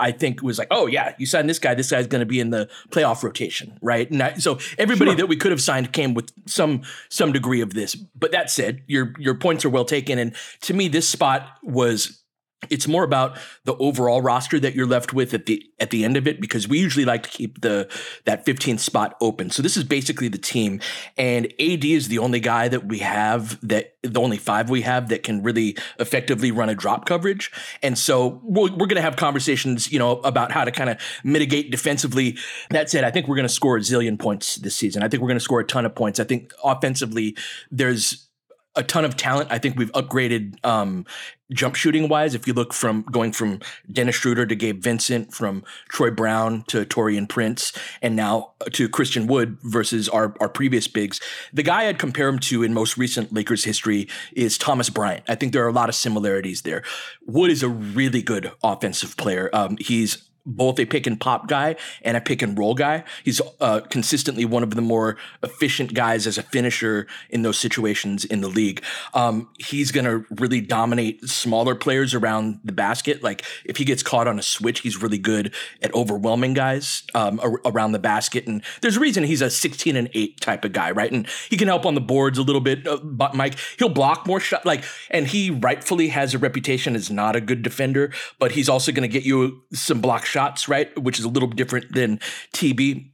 I 0.00 0.12
think 0.12 0.38
it 0.38 0.42
was 0.42 0.58
like, 0.58 0.68
oh 0.70 0.86
yeah, 0.86 1.14
you 1.18 1.26
signed 1.26 1.48
this 1.48 1.58
guy. 1.58 1.74
This 1.74 1.90
guy's 1.90 2.06
going 2.06 2.20
to 2.20 2.26
be 2.26 2.40
in 2.40 2.50
the 2.50 2.68
playoff 2.90 3.22
rotation, 3.22 3.78
right? 3.80 4.10
And 4.10 4.22
I, 4.22 4.34
so 4.34 4.58
everybody 4.78 5.14
that 5.14 5.26
we 5.26 5.36
could 5.36 5.50
have 5.50 5.60
signed 5.60 5.92
came 5.92 6.14
with 6.14 6.32
some 6.46 6.82
some 7.08 7.32
degree 7.32 7.60
of 7.60 7.74
this. 7.74 7.94
But 7.94 8.32
that 8.32 8.50
said, 8.50 8.82
your 8.86 9.14
your 9.18 9.34
points 9.34 9.64
are 9.64 9.70
well 9.70 9.84
taken. 9.84 10.18
And 10.18 10.34
to 10.62 10.74
me, 10.74 10.88
this 10.88 11.08
spot 11.08 11.46
was 11.62 12.19
it's 12.68 12.86
more 12.86 13.04
about 13.04 13.38
the 13.64 13.74
overall 13.76 14.20
roster 14.20 14.60
that 14.60 14.74
you're 14.74 14.86
left 14.86 15.14
with 15.14 15.32
at 15.32 15.46
the 15.46 15.64
at 15.78 15.90
the 15.90 16.04
end 16.04 16.16
of 16.16 16.26
it 16.26 16.40
because 16.40 16.68
we 16.68 16.78
usually 16.78 17.06
like 17.06 17.22
to 17.22 17.30
keep 17.30 17.62
the 17.62 17.88
that 18.26 18.44
15th 18.44 18.80
spot 18.80 19.16
open. 19.20 19.50
So 19.50 19.62
this 19.62 19.76
is 19.76 19.84
basically 19.84 20.28
the 20.28 20.38
team 20.38 20.80
and 21.16 21.46
AD 21.58 21.84
is 21.84 22.08
the 22.08 22.18
only 22.18 22.40
guy 22.40 22.68
that 22.68 22.86
we 22.86 22.98
have 22.98 23.58
that 23.66 23.94
the 24.02 24.20
only 24.20 24.36
five 24.36 24.68
we 24.68 24.82
have 24.82 25.08
that 25.08 25.22
can 25.22 25.42
really 25.42 25.76
effectively 25.98 26.50
run 26.50 26.68
a 26.68 26.74
drop 26.74 27.06
coverage. 27.06 27.50
And 27.82 27.96
so 27.98 28.40
we're, 28.42 28.70
we're 28.70 28.86
going 28.86 28.96
to 28.96 29.02
have 29.02 29.16
conversations, 29.16 29.92
you 29.92 29.98
know, 29.98 30.20
about 30.20 30.52
how 30.52 30.64
to 30.64 30.70
kind 30.70 30.90
of 30.90 30.98
mitigate 31.22 31.70
defensively. 31.70 32.38
That 32.70 32.90
said, 32.90 33.04
I 33.04 33.10
think 33.10 33.28
we're 33.28 33.36
going 33.36 33.48
to 33.48 33.52
score 33.52 33.76
a 33.76 33.80
zillion 33.80 34.18
points 34.18 34.56
this 34.56 34.74
season. 34.74 35.02
I 35.02 35.08
think 35.08 35.22
we're 35.22 35.28
going 35.28 35.38
to 35.38 35.44
score 35.44 35.60
a 35.60 35.66
ton 35.66 35.84
of 35.84 35.94
points. 35.94 36.18
I 36.18 36.24
think 36.24 36.52
offensively 36.64 37.36
there's 37.70 38.29
a 38.76 38.82
ton 38.82 39.04
of 39.04 39.16
talent. 39.16 39.50
I 39.50 39.58
think 39.58 39.76
we've 39.76 39.90
upgraded 39.92 40.64
um, 40.64 41.04
jump 41.52 41.74
shooting 41.74 42.08
wise. 42.08 42.34
If 42.34 42.46
you 42.46 42.52
look 42.52 42.72
from 42.72 43.02
going 43.02 43.32
from 43.32 43.60
Dennis 43.90 44.14
Schroeder 44.14 44.46
to 44.46 44.54
Gabe 44.54 44.80
Vincent, 44.80 45.34
from 45.34 45.64
Troy 45.88 46.10
Brown 46.10 46.62
to 46.68 46.84
Taurean 46.84 47.28
Prince, 47.28 47.72
and 48.00 48.14
now 48.14 48.52
to 48.72 48.88
Christian 48.88 49.26
Wood 49.26 49.58
versus 49.62 50.08
our, 50.08 50.34
our 50.40 50.48
previous 50.48 50.86
bigs, 50.86 51.20
the 51.52 51.64
guy 51.64 51.88
I'd 51.88 51.98
compare 51.98 52.28
him 52.28 52.38
to 52.40 52.62
in 52.62 52.72
most 52.72 52.96
recent 52.96 53.32
Lakers 53.32 53.64
history 53.64 54.08
is 54.32 54.56
Thomas 54.56 54.88
Bryant. 54.88 55.24
I 55.28 55.34
think 55.34 55.52
there 55.52 55.64
are 55.64 55.68
a 55.68 55.72
lot 55.72 55.88
of 55.88 55.94
similarities 55.96 56.62
there. 56.62 56.82
Wood 57.26 57.50
is 57.50 57.62
a 57.64 57.68
really 57.68 58.22
good 58.22 58.52
offensive 58.62 59.16
player. 59.16 59.50
Um, 59.52 59.76
he's 59.80 60.29
both 60.46 60.78
a 60.78 60.84
pick 60.84 61.06
and 61.06 61.20
pop 61.20 61.48
guy 61.48 61.76
and 62.02 62.16
a 62.16 62.20
pick 62.20 62.42
and 62.42 62.58
roll 62.58 62.74
guy. 62.74 63.04
He's 63.24 63.40
uh, 63.60 63.80
consistently 63.80 64.44
one 64.44 64.62
of 64.62 64.74
the 64.74 64.82
more 64.82 65.16
efficient 65.42 65.94
guys 65.94 66.26
as 66.26 66.38
a 66.38 66.42
finisher 66.42 67.06
in 67.28 67.42
those 67.42 67.58
situations 67.58 68.24
in 68.24 68.40
the 68.40 68.48
league. 68.48 68.82
Um, 69.14 69.48
he's 69.58 69.92
going 69.92 70.04
to 70.04 70.24
really 70.40 70.60
dominate 70.60 71.28
smaller 71.28 71.74
players 71.74 72.14
around 72.14 72.60
the 72.64 72.72
basket. 72.72 73.22
Like 73.22 73.44
if 73.64 73.76
he 73.76 73.84
gets 73.84 74.02
caught 74.02 74.26
on 74.26 74.38
a 74.38 74.42
switch, 74.42 74.80
he's 74.80 75.00
really 75.00 75.18
good 75.18 75.54
at 75.82 75.94
overwhelming 75.94 76.54
guys 76.54 77.02
um, 77.14 77.40
around 77.64 77.92
the 77.92 77.98
basket. 77.98 78.46
And 78.46 78.62
there's 78.80 78.96
a 78.96 79.00
reason 79.00 79.24
he's 79.24 79.42
a 79.42 79.50
16 79.50 79.96
and 79.96 80.08
8 80.14 80.40
type 80.40 80.64
of 80.64 80.72
guy, 80.72 80.90
right? 80.90 81.10
And 81.10 81.26
he 81.48 81.56
can 81.56 81.68
help 81.68 81.86
on 81.86 81.94
the 81.94 82.00
boards 82.00 82.38
a 82.38 82.42
little 82.42 82.60
bit. 82.60 82.86
Uh, 82.86 82.98
but 83.02 83.34
Mike, 83.34 83.56
he'll 83.78 83.88
block 83.88 84.26
more 84.26 84.40
shots. 84.40 84.64
Like, 84.64 84.84
and 85.10 85.26
he 85.26 85.50
rightfully 85.50 86.08
has 86.08 86.34
a 86.34 86.38
reputation 86.38 86.96
as 86.96 87.10
not 87.10 87.36
a 87.36 87.40
good 87.40 87.62
defender, 87.62 88.12
but 88.38 88.52
he's 88.52 88.68
also 88.68 88.92
going 88.92 89.08
to 89.08 89.12
get 89.12 89.24
you 89.24 89.62
some 89.72 90.00
block 90.00 90.24
shots, 90.30 90.68
right? 90.68 90.96
Which 90.98 91.18
is 91.18 91.24
a 91.24 91.28
little 91.28 91.48
different 91.48 91.92
than 91.92 92.20
TB. 92.54 93.10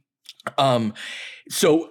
Um, 0.57 0.93
so 1.49 1.89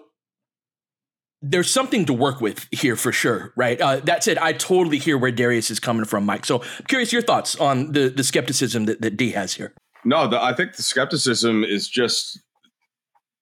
there's 1.42 1.70
something 1.70 2.06
to 2.06 2.12
work 2.12 2.40
with 2.40 2.66
here 2.70 2.96
for 2.96 3.12
sure, 3.12 3.52
right? 3.56 3.80
Uh, 3.80 3.96
that 4.00 4.24
said, 4.24 4.38
I 4.38 4.52
totally 4.52 4.98
hear 4.98 5.18
where 5.18 5.30
Darius 5.30 5.70
is 5.70 5.78
coming 5.80 6.04
from, 6.04 6.24
Mike. 6.24 6.44
So 6.44 6.62
I'm 6.62 6.86
curious 6.88 7.12
your 7.12 7.22
thoughts 7.22 7.56
on 7.56 7.92
the 7.92 8.08
the 8.08 8.24
skepticism 8.24 8.86
that, 8.86 9.00
that 9.02 9.16
D 9.16 9.32
has 9.32 9.54
here. 9.54 9.74
No, 10.04 10.28
the, 10.28 10.42
I 10.42 10.54
think 10.54 10.76
the 10.76 10.82
skepticism 10.82 11.64
is 11.64 11.88
just 11.88 12.40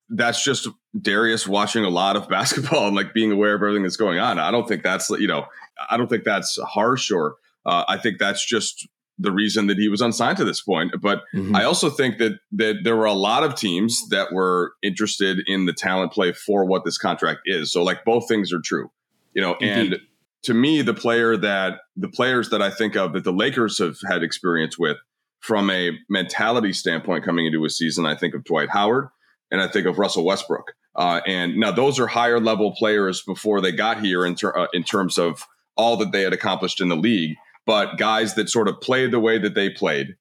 that's 0.09 0.45
just 0.45 0.69
Darius 1.01 1.47
watching 1.47 1.85
a 1.85 1.89
lot 1.89 2.17
of 2.17 2.29
basketball 2.37 2.89
and 2.89 2.97
like 2.97 3.15
being 3.15 3.33
aware 3.33 3.55
of 3.55 3.63
everything 3.63 3.83
that's 3.83 3.97
going 3.97 4.19
on. 4.19 4.39
I 4.39 4.51
don't 4.51 4.67
think 4.67 4.83
that's 4.83 5.11
you 5.11 5.29
know 5.29 5.47
I 5.89 5.97
don't 5.97 6.09
think 6.09 6.25
that's 6.25 6.59
harsh 6.63 7.11
or 7.11 7.37
uh, 7.67 7.85
I 7.89 7.97
think 7.97 8.19
that's 8.19 8.45
just 8.45 8.87
the 9.19 9.33
reason 9.33 9.69
that 9.69 9.79
he 9.79 9.89
was 9.89 10.01
unsigned 10.01 10.37
to 10.39 10.45
this 10.45 10.61
point. 10.61 10.93
But 11.01 11.23
mm-hmm. 11.35 11.55
I 11.55 11.65
also 11.65 11.91
think 11.91 12.19
that 12.19 12.39
that 12.53 12.81
there 12.85 12.97
were 12.97 13.05
a 13.05 13.13
lot 13.13 13.45
of 13.45 13.55
teams 13.55 14.09
that 14.09 14.33
were 14.33 14.73
interested 14.83 15.41
in 15.47 15.67
the 15.67 15.73
talent 15.73 16.13
play 16.13 16.33
for 16.33 16.65
what 16.65 16.85
this 16.85 16.99
contract 16.99 17.41
is. 17.47 17.73
So 17.73 17.83
like 17.83 18.05
both 18.05 18.29
things 18.29 18.53
are 18.53 18.61
true, 18.61 18.91
you 19.33 19.43
know. 19.43 19.55
Indeed. 19.61 19.93
And 19.95 20.03
to 20.45 20.55
me, 20.55 20.83
the 20.83 20.95
player 20.95 21.37
that 21.37 21.81
the 21.97 22.09
players 22.09 22.51
that 22.51 22.61
I 22.61 22.71
think 22.71 22.97
of 22.97 23.13
that 23.15 23.25
the 23.25 23.33
Lakers 23.33 23.79
have 23.79 23.97
had 24.09 24.23
experience 24.23 24.79
with 24.79 24.99
from 25.41 25.71
a 25.71 25.93
mentality 26.09 26.73
standpoint 26.73 27.25
coming 27.25 27.47
into 27.47 27.65
a 27.65 27.71
season, 27.71 28.07
I 28.07 28.15
think 28.15 28.35
of 28.35 28.45
Dwight 28.45 28.71
Howard 28.71 29.09
and 29.51 29.61
I 29.61 29.69
think 29.69 29.87
of 29.87 29.99
Russell 29.99 30.25
Westbrook. 30.25 30.73
Uh, 30.97 31.21
and 31.27 31.57
now 31.57 31.71
those 31.71 31.99
are 31.99 32.07
higher 32.07 32.41
level 32.41 32.75
players 32.77 33.23
before 33.23 33.61
they 33.61 33.73
got 33.73 34.01
here 34.01 34.25
in, 34.25 34.37
ter- 34.37 34.57
uh, 34.57 34.69
in 34.73 34.85
terms 34.85 35.19
of 35.19 35.45
all 35.77 35.97
that 35.97 36.13
they 36.13 36.23
had 36.23 36.33
accomplished 36.33 36.81
in 36.81 36.89
the 36.89 36.97
league 36.97 37.37
but 37.67 37.97
guys 37.97 38.35
that 38.35 38.49
sort 38.49 38.69
of 38.69 38.81
played 38.81 39.11
the 39.11 39.21
way 39.21 39.39
that 39.39 39.55
they 39.55 39.71
played. 39.71 40.17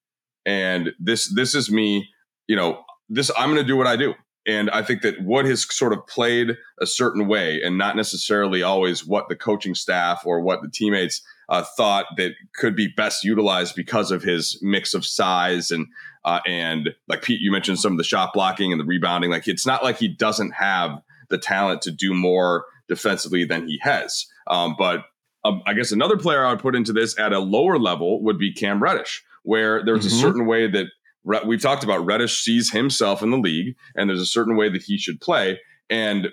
And 0.45 0.91
this 0.99 1.33
this 1.33 1.55
is 1.55 1.71
me, 1.71 2.07
you 2.47 2.55
know, 2.55 2.83
this 3.09 3.31
I'm 3.37 3.49
going 3.49 3.61
to 3.61 3.67
do 3.67 3.77
what 3.77 3.87
I 3.87 3.95
do. 3.95 4.13
And 4.45 4.69
I 4.71 4.81
think 4.81 5.03
that 5.03 5.23
Wood 5.23 5.45
has 5.45 5.65
sort 5.73 5.93
of 5.93 6.05
played 6.05 6.57
a 6.81 6.85
certain 6.85 7.27
way 7.27 7.61
and 7.63 7.77
not 7.77 7.95
necessarily 7.95 8.61
always 8.61 9.05
what 9.05 9.29
the 9.29 9.37
coaching 9.37 9.73
staff 9.73 10.23
or 10.25 10.41
what 10.41 10.61
the 10.61 10.69
teammates 10.69 11.21
uh, 11.47 11.63
thought 11.77 12.07
that 12.17 12.33
could 12.53 12.75
be 12.75 12.87
best 12.87 13.23
utilized 13.23 13.73
because 13.73 14.11
of 14.11 14.21
his 14.21 14.59
mix 14.61 14.93
of 14.93 15.05
size 15.05 15.71
and 15.71 15.87
uh, 16.25 16.39
and 16.45 16.89
like 17.07 17.21
Pete, 17.21 17.41
you 17.41 17.51
mentioned 17.51 17.79
some 17.79 17.93
of 17.93 17.97
the 17.97 18.03
shot 18.03 18.31
blocking 18.33 18.71
and 18.71 18.79
the 18.79 18.85
rebounding. 18.85 19.29
Like 19.29 19.47
it's 19.47 19.65
not 19.65 19.83
like 19.83 19.97
he 19.97 20.07
doesn't 20.07 20.51
have 20.51 21.01
the 21.29 21.37
talent 21.37 21.81
to 21.83 21.91
do 21.91 22.13
more 22.13 22.65
defensively 22.87 23.45
than 23.45 23.67
he 23.67 23.79
has. 23.81 24.25
Um, 24.47 24.75
but 24.77 25.05
um, 25.45 25.61
I 25.65 25.73
guess 25.73 25.91
another 25.91 26.17
player 26.17 26.45
I 26.45 26.51
would 26.51 26.61
put 26.61 26.75
into 26.75 26.93
this 26.93 27.17
at 27.19 27.33
a 27.33 27.39
lower 27.39 27.77
level 27.77 28.23
would 28.23 28.37
be 28.37 28.53
Cam 28.53 28.81
Reddish, 28.81 29.23
where 29.43 29.83
there's 29.83 30.05
mm-hmm. 30.05 30.15
a 30.15 30.19
certain 30.19 30.45
way 30.45 30.69
that 30.69 30.87
we've 31.45 31.61
talked 31.61 31.83
about 31.83 32.05
Reddish 32.05 32.41
sees 32.41 32.71
himself 32.71 33.21
in 33.21 33.31
the 33.31 33.37
league, 33.37 33.75
and 33.95 34.09
there's 34.09 34.21
a 34.21 34.25
certain 34.25 34.55
way 34.55 34.69
that 34.69 34.83
he 34.83 34.97
should 34.97 35.19
play. 35.21 35.59
And 35.89 36.29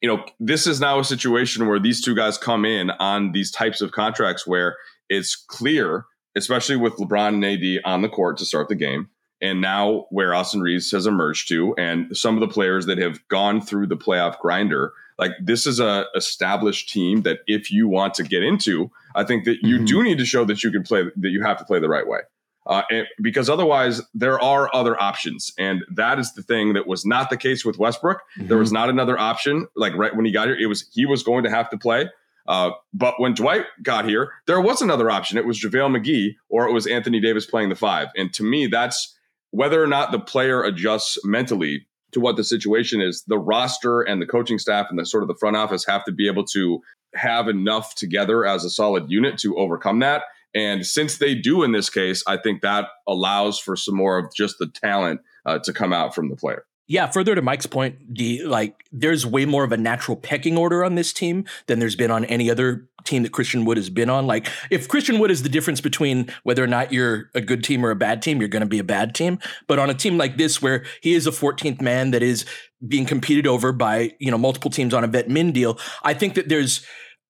you 0.00 0.08
know, 0.08 0.24
this 0.40 0.66
is 0.66 0.80
now 0.80 0.98
a 0.98 1.04
situation 1.04 1.68
where 1.68 1.78
these 1.78 2.02
two 2.02 2.14
guys 2.16 2.36
come 2.36 2.64
in 2.64 2.90
on 2.90 3.30
these 3.30 3.52
types 3.52 3.80
of 3.80 3.92
contracts 3.92 4.44
where 4.44 4.76
it's 5.08 5.36
clear, 5.36 6.06
especially 6.36 6.74
with 6.74 6.96
LeBron 6.96 7.34
and 7.34 7.44
AD 7.44 7.82
on 7.84 8.02
the 8.02 8.08
court 8.08 8.36
to 8.38 8.44
start 8.44 8.68
the 8.68 8.74
game, 8.74 9.08
and 9.40 9.60
now 9.60 10.06
where 10.10 10.34
Austin 10.34 10.60
Reaves 10.60 10.90
has 10.90 11.06
emerged 11.06 11.48
to, 11.48 11.74
and 11.78 12.16
some 12.16 12.34
of 12.34 12.40
the 12.40 12.52
players 12.52 12.86
that 12.86 12.98
have 12.98 13.26
gone 13.28 13.60
through 13.60 13.86
the 13.86 13.96
playoff 13.96 14.38
grinder 14.40 14.92
like 15.18 15.32
this 15.42 15.66
is 15.66 15.80
a 15.80 16.06
established 16.14 16.88
team 16.88 17.22
that 17.22 17.40
if 17.46 17.70
you 17.70 17.88
want 17.88 18.14
to 18.14 18.22
get 18.22 18.42
into, 18.42 18.90
I 19.14 19.24
think 19.24 19.44
that 19.44 19.58
you 19.62 19.76
mm-hmm. 19.76 19.84
do 19.84 20.02
need 20.02 20.18
to 20.18 20.24
show 20.24 20.44
that 20.44 20.62
you 20.62 20.70
can 20.70 20.82
play 20.82 21.04
that 21.04 21.30
you 21.30 21.42
have 21.42 21.58
to 21.58 21.64
play 21.64 21.80
the 21.80 21.88
right 21.88 22.06
way. 22.06 22.20
Uh, 22.64 22.82
and, 22.90 23.06
because 23.20 23.50
otherwise, 23.50 24.00
there 24.14 24.40
are 24.40 24.70
other 24.72 25.00
options, 25.02 25.52
and 25.58 25.82
that 25.90 26.20
is 26.20 26.32
the 26.34 26.42
thing 26.42 26.74
that 26.74 26.86
was 26.86 27.04
not 27.04 27.28
the 27.28 27.36
case 27.36 27.64
with 27.64 27.78
Westbrook. 27.78 28.20
Mm-hmm. 28.38 28.48
There 28.48 28.58
was 28.58 28.70
not 28.70 28.88
another 28.88 29.18
option. 29.18 29.66
Like 29.74 29.94
right 29.94 30.14
when 30.14 30.24
he 30.24 30.32
got 30.32 30.46
here, 30.46 30.56
it 30.56 30.66
was 30.66 30.88
he 30.92 31.06
was 31.06 31.22
going 31.22 31.44
to 31.44 31.50
have 31.50 31.70
to 31.70 31.78
play. 31.78 32.08
Uh, 32.46 32.70
but 32.92 33.14
when 33.18 33.34
Dwight 33.34 33.66
got 33.82 34.04
here, 34.04 34.32
there 34.46 34.60
was 34.60 34.82
another 34.82 35.10
option. 35.10 35.38
It 35.38 35.46
was 35.46 35.62
JaVale 35.62 35.96
McGee 35.96 36.34
or 36.48 36.66
it 36.66 36.72
was 36.72 36.86
Anthony 36.86 37.20
Davis 37.20 37.46
playing 37.46 37.68
the 37.68 37.76
five. 37.76 38.08
And 38.16 38.32
to 38.34 38.42
me, 38.42 38.66
that's 38.66 39.16
whether 39.50 39.82
or 39.82 39.86
not 39.86 40.12
the 40.12 40.18
player 40.18 40.62
adjusts 40.62 41.18
mentally 41.24 41.86
to 42.12 42.20
what 42.20 42.36
the 42.36 42.44
situation 42.44 43.00
is, 43.00 43.24
the 43.26 43.38
roster 43.38 44.02
and 44.02 44.20
the 44.20 44.26
coaching 44.26 44.58
staff 44.58 44.86
and 44.90 44.98
the 44.98 45.06
sort 45.06 45.22
of 45.22 45.28
the 45.28 45.36
front 45.38 45.56
office 45.56 45.84
have 45.86 46.04
to 46.04 46.12
be 46.12 46.26
able 46.28 46.44
to 46.44 46.80
have 47.14 47.48
enough 47.48 47.94
together 47.94 48.46
as 48.46 48.64
a 48.64 48.70
solid 48.70 49.04
unit 49.08 49.38
to 49.38 49.56
overcome 49.56 49.98
that. 50.00 50.22
And 50.54 50.84
since 50.84 51.18
they 51.18 51.34
do 51.34 51.62
in 51.62 51.72
this 51.72 51.88
case, 51.88 52.22
I 52.26 52.36
think 52.36 52.62
that 52.62 52.88
allows 53.08 53.58
for 53.58 53.76
some 53.76 53.96
more 53.96 54.18
of 54.18 54.34
just 54.34 54.58
the 54.58 54.66
talent 54.66 55.20
uh, 55.46 55.58
to 55.60 55.72
come 55.72 55.92
out 55.92 56.14
from 56.14 56.28
the 56.28 56.36
player. 56.36 56.64
Yeah, 56.88 57.08
further 57.10 57.34
to 57.34 57.42
Mike's 57.42 57.66
point, 57.66 58.16
the 58.16 58.42
like 58.42 58.84
there's 58.90 59.24
way 59.24 59.44
more 59.44 59.64
of 59.64 59.72
a 59.72 59.76
natural 59.76 60.16
pecking 60.16 60.58
order 60.58 60.84
on 60.84 60.94
this 60.94 61.12
team 61.12 61.44
than 61.66 61.78
there's 61.78 61.96
been 61.96 62.10
on 62.10 62.24
any 62.24 62.50
other 62.50 62.88
team 63.04 63.22
that 63.22 63.32
Christian 63.32 63.64
Wood 63.64 63.76
has 63.76 63.88
been 63.88 64.10
on. 64.10 64.26
Like 64.26 64.48
if 64.70 64.88
Christian 64.88 65.18
Wood 65.18 65.30
is 65.30 65.42
the 65.42 65.48
difference 65.48 65.80
between 65.80 66.28
whether 66.42 66.62
or 66.62 66.66
not 66.66 66.92
you're 66.92 67.30
a 67.34 67.40
good 67.40 67.64
team 67.64 67.86
or 67.86 67.90
a 67.90 67.96
bad 67.96 68.20
team, 68.20 68.40
you're 68.40 68.48
going 68.48 68.62
to 68.62 68.66
be 68.66 68.78
a 68.78 68.84
bad 68.84 69.14
team. 69.14 69.38
But 69.68 69.78
on 69.78 69.90
a 69.90 69.94
team 69.94 70.18
like 70.18 70.36
this 70.36 70.60
where 70.60 70.84
he 71.00 71.14
is 71.14 71.26
a 71.26 71.30
14th 71.30 71.80
man 71.80 72.10
that 72.10 72.22
is 72.22 72.44
being 72.86 73.06
competed 73.06 73.46
over 73.46 73.72
by, 73.72 74.12
you 74.18 74.30
know, 74.30 74.38
multiple 74.38 74.70
teams 74.70 74.92
on 74.92 75.04
a 75.04 75.08
vet 75.08 75.28
min 75.28 75.52
deal, 75.52 75.78
I 76.02 76.14
think 76.14 76.34
that 76.34 76.48
there's 76.48 76.84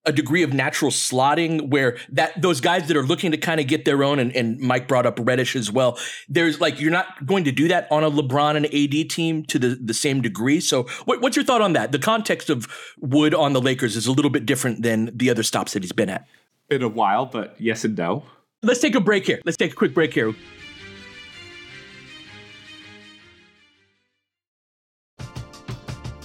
a 0.05 0.13
degree 0.13 0.43
of 0.43 0.53
natural 0.53 0.91
slotting 0.91 1.71
where 1.71 1.97
that 2.11 2.41
those 2.41 2.61
guys 2.61 2.89
that 2.89 2.97
are 2.97 3.05
looking 3.05 3.31
to 3.31 3.37
kind 3.37 3.61
of 3.61 3.67
get 3.67 3.85
their 3.85 4.03
own 4.03 4.19
and, 4.19 4.35
and 4.35 4.59
Mike 4.59 4.89
brought 4.89 5.07
up 5.07 5.19
Reddish 5.21 5.55
as 5.55 5.71
well. 5.71 5.99
There's 6.29 6.61
like 6.61 6.81
you're 6.81 6.91
not 6.91 7.25
going 7.25 7.45
to 7.45 7.53
do 7.53 7.69
that 7.69 7.87
on 7.91 8.03
a 8.03 8.11
LeBron 8.11 8.57
and 8.57 8.67
AD 8.67 9.11
team 9.11 9.45
to 9.47 9.59
the, 9.59 9.79
the 9.81 9.95
same 9.95 10.21
degree. 10.21 10.61
So 10.61 10.85
what, 11.05 11.21
what's 11.21 11.37
your 11.37 11.45
thought 11.45 11.61
on 11.61 11.73
that? 11.75 11.93
The 11.93 11.99
context 11.99 12.51
of 12.51 12.67
Wood 12.99 13.35
on 13.35 13.53
the 13.53 13.61
Lakers 13.61 13.97
is 13.97 14.07
a 14.07 14.13
little 14.13 14.31
bit 14.31 14.45
different 14.45 14.83
than 14.83 15.11
the 15.17 15.31
other 15.31 15.43
stops 15.43 15.73
that 15.73 15.83
he's 15.83 15.93
been 15.93 16.11
at. 16.11 16.27
In 16.71 16.83
a 16.83 16.89
while, 16.89 17.27
but 17.27 17.55
yes 17.61 17.85
and 17.85 17.97
no. 17.97 18.25
Let's 18.63 18.81
take 18.81 18.95
a 18.95 19.01
break 19.01 19.27
here. 19.27 19.41
Let's 19.45 19.57
take 19.57 19.73
a 19.73 19.77
quick 19.77 19.95
break 19.95 20.15
here. 20.15 20.35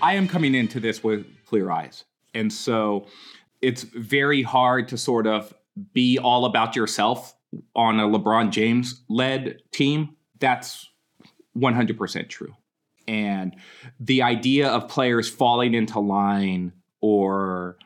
I 0.00 0.14
am 0.14 0.28
coming 0.28 0.54
into 0.54 0.80
this 0.80 1.02
with 1.02 1.26
clear 1.46 1.70
eyes. 1.70 2.04
And 2.34 2.52
so 2.52 3.06
it's 3.60 3.82
very 3.82 4.42
hard 4.42 4.88
to 4.88 4.98
sort 4.98 5.26
of 5.26 5.52
be 5.92 6.18
all 6.18 6.44
about 6.44 6.76
yourself 6.76 7.34
on 7.74 7.98
a 7.98 8.06
LeBron 8.06 8.50
James 8.50 9.02
led 9.08 9.60
team. 9.72 10.16
That's 10.38 10.88
100% 11.56 12.28
true. 12.28 12.54
And 13.06 13.56
the 13.98 14.22
idea 14.22 14.68
of 14.68 14.88
players 14.88 15.28
falling 15.28 15.74
into 15.74 15.98
line 16.00 16.72
or 17.00 17.76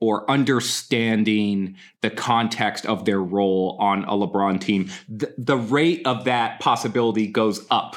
or 0.00 0.30
understanding 0.30 1.74
the 2.02 2.10
context 2.10 2.86
of 2.86 3.04
their 3.04 3.20
role 3.20 3.76
on 3.80 4.04
a 4.04 4.12
LeBron 4.12 4.60
team, 4.60 4.88
the, 5.08 5.34
the 5.36 5.56
rate 5.56 6.02
of 6.06 6.22
that 6.22 6.60
possibility 6.60 7.26
goes 7.26 7.66
up, 7.68 7.96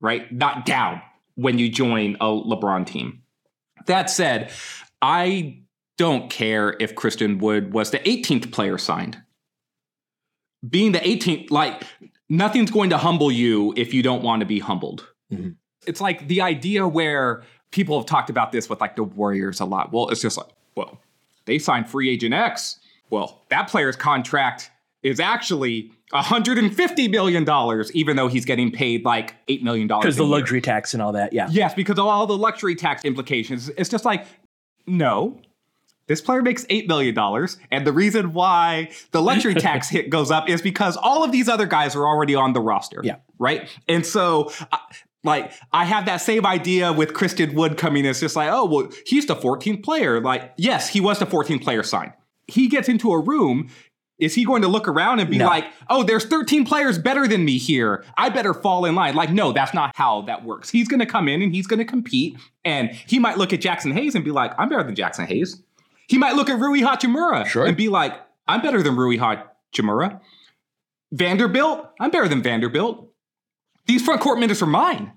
right? 0.00 0.32
Not 0.32 0.64
down 0.64 1.02
when 1.36 1.58
you 1.58 1.68
join 1.68 2.16
a 2.16 2.26
LeBron 2.26 2.86
team. 2.86 3.22
That 3.86 4.10
said, 4.10 4.50
I 5.00 5.60
don't 5.96 6.28
care 6.28 6.76
if 6.80 6.94
Christian 6.94 7.38
Wood 7.38 7.72
was 7.72 7.90
the 7.90 7.98
18th 8.00 8.52
player 8.52 8.78
signed. 8.78 9.22
Being 10.68 10.92
the 10.92 10.98
18th, 10.98 11.50
like, 11.50 11.84
nothing's 12.28 12.70
going 12.70 12.90
to 12.90 12.98
humble 12.98 13.30
you 13.30 13.72
if 13.76 13.94
you 13.94 14.02
don't 14.02 14.22
want 14.22 14.40
to 14.40 14.46
be 14.46 14.58
humbled. 14.58 15.08
Mm-hmm. 15.32 15.50
It's 15.86 16.00
like 16.00 16.26
the 16.26 16.40
idea 16.40 16.88
where 16.88 17.44
people 17.70 17.98
have 17.98 18.06
talked 18.06 18.30
about 18.30 18.52
this 18.52 18.68
with 18.68 18.80
like 18.80 18.96
the 18.96 19.04
Warriors 19.04 19.60
a 19.60 19.64
lot. 19.64 19.92
Well, 19.92 20.08
it's 20.08 20.20
just 20.20 20.36
like, 20.36 20.48
well, 20.74 21.00
they 21.44 21.58
signed 21.58 21.88
free 21.88 22.10
agent 22.10 22.34
X. 22.34 22.80
Well, 23.10 23.44
that 23.50 23.68
player's 23.68 23.96
contract 23.96 24.70
is 25.06 25.20
actually 25.20 25.92
150 26.10 27.08
million 27.08 27.44
dollars, 27.44 27.92
even 27.92 28.16
though 28.16 28.28
he's 28.28 28.44
getting 28.44 28.72
paid 28.72 29.04
like 29.04 29.34
eight 29.46 29.62
million 29.62 29.86
dollars 29.86 30.04
because 30.04 30.16
the 30.16 30.24
luxury 30.24 30.60
tax 30.60 30.94
and 30.94 31.02
all 31.02 31.12
that. 31.12 31.32
Yeah. 31.32 31.48
Yes, 31.50 31.74
because 31.74 31.98
of 31.98 32.06
all 32.06 32.26
the 32.26 32.36
luxury 32.36 32.74
tax 32.74 33.04
implications. 33.04 33.68
It's 33.70 33.88
just 33.88 34.04
like, 34.04 34.26
no, 34.86 35.40
this 36.08 36.20
player 36.20 36.42
makes 36.42 36.64
$8 36.66 36.88
million. 36.88 37.16
And 37.70 37.86
the 37.86 37.92
reason 37.92 38.32
why 38.32 38.90
the 39.12 39.22
luxury 39.22 39.54
tax 39.68 39.88
hit 39.88 40.10
goes 40.10 40.30
up 40.30 40.48
is 40.48 40.60
because 40.60 40.96
all 40.96 41.22
of 41.22 41.30
these 41.30 41.48
other 41.48 41.66
guys 41.66 41.94
are 41.94 42.06
already 42.06 42.34
on 42.34 42.52
the 42.52 42.60
roster. 42.60 43.00
Yeah. 43.04 43.16
Right. 43.38 43.68
And 43.88 44.04
so, 44.04 44.52
like, 45.22 45.52
I 45.72 45.84
have 45.84 46.06
that 46.06 46.18
same 46.18 46.46
idea 46.46 46.92
with 46.92 47.14
Christian 47.14 47.54
Wood 47.54 47.76
coming 47.76 48.04
in. 48.04 48.10
It's 48.10 48.20
just 48.20 48.36
like, 48.36 48.50
oh, 48.50 48.64
well, 48.64 48.88
he's 49.06 49.26
the 49.26 49.36
14th 49.36 49.84
player. 49.84 50.20
Like, 50.20 50.52
yes, 50.56 50.88
he 50.88 51.00
was 51.00 51.18
the 51.18 51.26
14th 51.26 51.62
player 51.62 51.82
signed. 51.82 52.12
He 52.48 52.68
gets 52.68 52.88
into 52.88 53.12
a 53.12 53.20
room 53.20 53.68
is 54.18 54.34
he 54.34 54.44
going 54.44 54.62
to 54.62 54.68
look 54.68 54.88
around 54.88 55.20
and 55.20 55.28
be 55.28 55.38
no. 55.38 55.46
like, 55.46 55.66
oh, 55.88 56.02
there's 56.02 56.24
13 56.24 56.64
players 56.64 56.98
better 56.98 57.28
than 57.28 57.44
me 57.44 57.58
here. 57.58 58.04
I 58.16 58.30
better 58.30 58.54
fall 58.54 58.84
in 58.84 58.94
line. 58.94 59.14
Like, 59.14 59.30
no, 59.30 59.52
that's 59.52 59.74
not 59.74 59.94
how 59.94 60.22
that 60.22 60.44
works. 60.44 60.70
He's 60.70 60.88
going 60.88 61.00
to 61.00 61.06
come 61.06 61.28
in 61.28 61.42
and 61.42 61.54
he's 61.54 61.66
going 61.66 61.78
to 61.78 61.84
compete. 61.84 62.36
And 62.64 62.90
he 62.90 63.18
might 63.18 63.36
look 63.36 63.52
at 63.52 63.60
Jaxson 63.60 63.92
Hayes 63.92 64.14
and 64.14 64.24
be 64.24 64.30
like, 64.30 64.52
I'm 64.58 64.68
better 64.68 64.82
than 64.82 64.94
Jaxson 64.94 65.26
Hayes. 65.26 65.62
He 66.08 66.18
might 66.18 66.34
look 66.34 66.48
at 66.48 66.58
Rui 66.58 66.80
Hachimura 66.80 67.46
sure. 67.46 67.66
and 67.66 67.76
be 67.76 67.88
like, 67.88 68.14
I'm 68.48 68.62
better 68.62 68.82
than 68.82 68.96
Rui 68.96 69.18
Hachimura. 69.18 70.20
Vanderbilt, 71.12 71.90
I'm 72.00 72.10
better 72.10 72.28
than 72.28 72.42
Vanderbilt. 72.42 73.10
These 73.86 74.02
front 74.02 74.20
court 74.20 74.38
minutes 74.38 74.62
are 74.62 74.66
mine. 74.66 75.12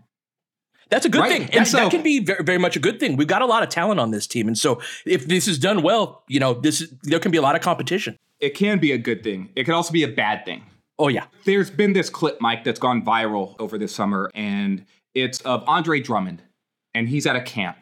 That's 0.89 1.05
a 1.05 1.09
good 1.09 1.21
right? 1.21 1.31
thing. 1.31 1.43
And 1.51 1.61
that, 1.61 1.67
so, 1.67 1.77
that 1.77 1.91
can 1.91 2.01
be 2.01 2.19
very, 2.19 2.43
very 2.43 2.57
much 2.57 2.75
a 2.75 2.79
good 2.79 2.99
thing. 2.99 3.15
We've 3.15 3.27
got 3.27 3.41
a 3.41 3.45
lot 3.45 3.63
of 3.63 3.69
talent 3.69 3.99
on 3.99 4.11
this 4.11 4.25
team. 4.25 4.47
And 4.47 4.57
so 4.57 4.81
if 5.05 5.27
this 5.27 5.47
is 5.47 5.59
done 5.59 5.83
well, 5.83 6.23
you 6.27 6.39
know, 6.39 6.53
this 6.53 6.81
is, 6.81 6.91
there 7.03 7.19
can 7.19 7.31
be 7.31 7.37
a 7.37 7.41
lot 7.41 7.55
of 7.55 7.61
competition 7.61 8.17
it 8.39 8.55
can 8.55 8.79
be 8.79 8.91
a 8.91 8.97
good 8.97 9.23
thing. 9.23 9.49
It 9.55 9.65
can 9.65 9.73
also 9.73 9.91
be 9.91 10.03
a 10.03 10.07
bad 10.07 10.45
thing. 10.45 10.63
Oh, 10.97 11.07
yeah. 11.07 11.25
There's 11.45 11.69
been 11.69 11.93
this 11.93 12.09
clip, 12.09 12.41
Mike, 12.41 12.63
that's 12.63 12.79
gone 12.79 13.03
viral 13.03 13.55
over 13.59 13.77
this 13.77 13.93
summer, 13.93 14.29
and 14.33 14.85
it's 15.13 15.39
of 15.41 15.63
Andre 15.67 15.99
Drummond, 16.01 16.41
and 16.93 17.07
he's 17.07 17.25
at 17.25 17.35
a 17.35 17.41
camp. 17.41 17.77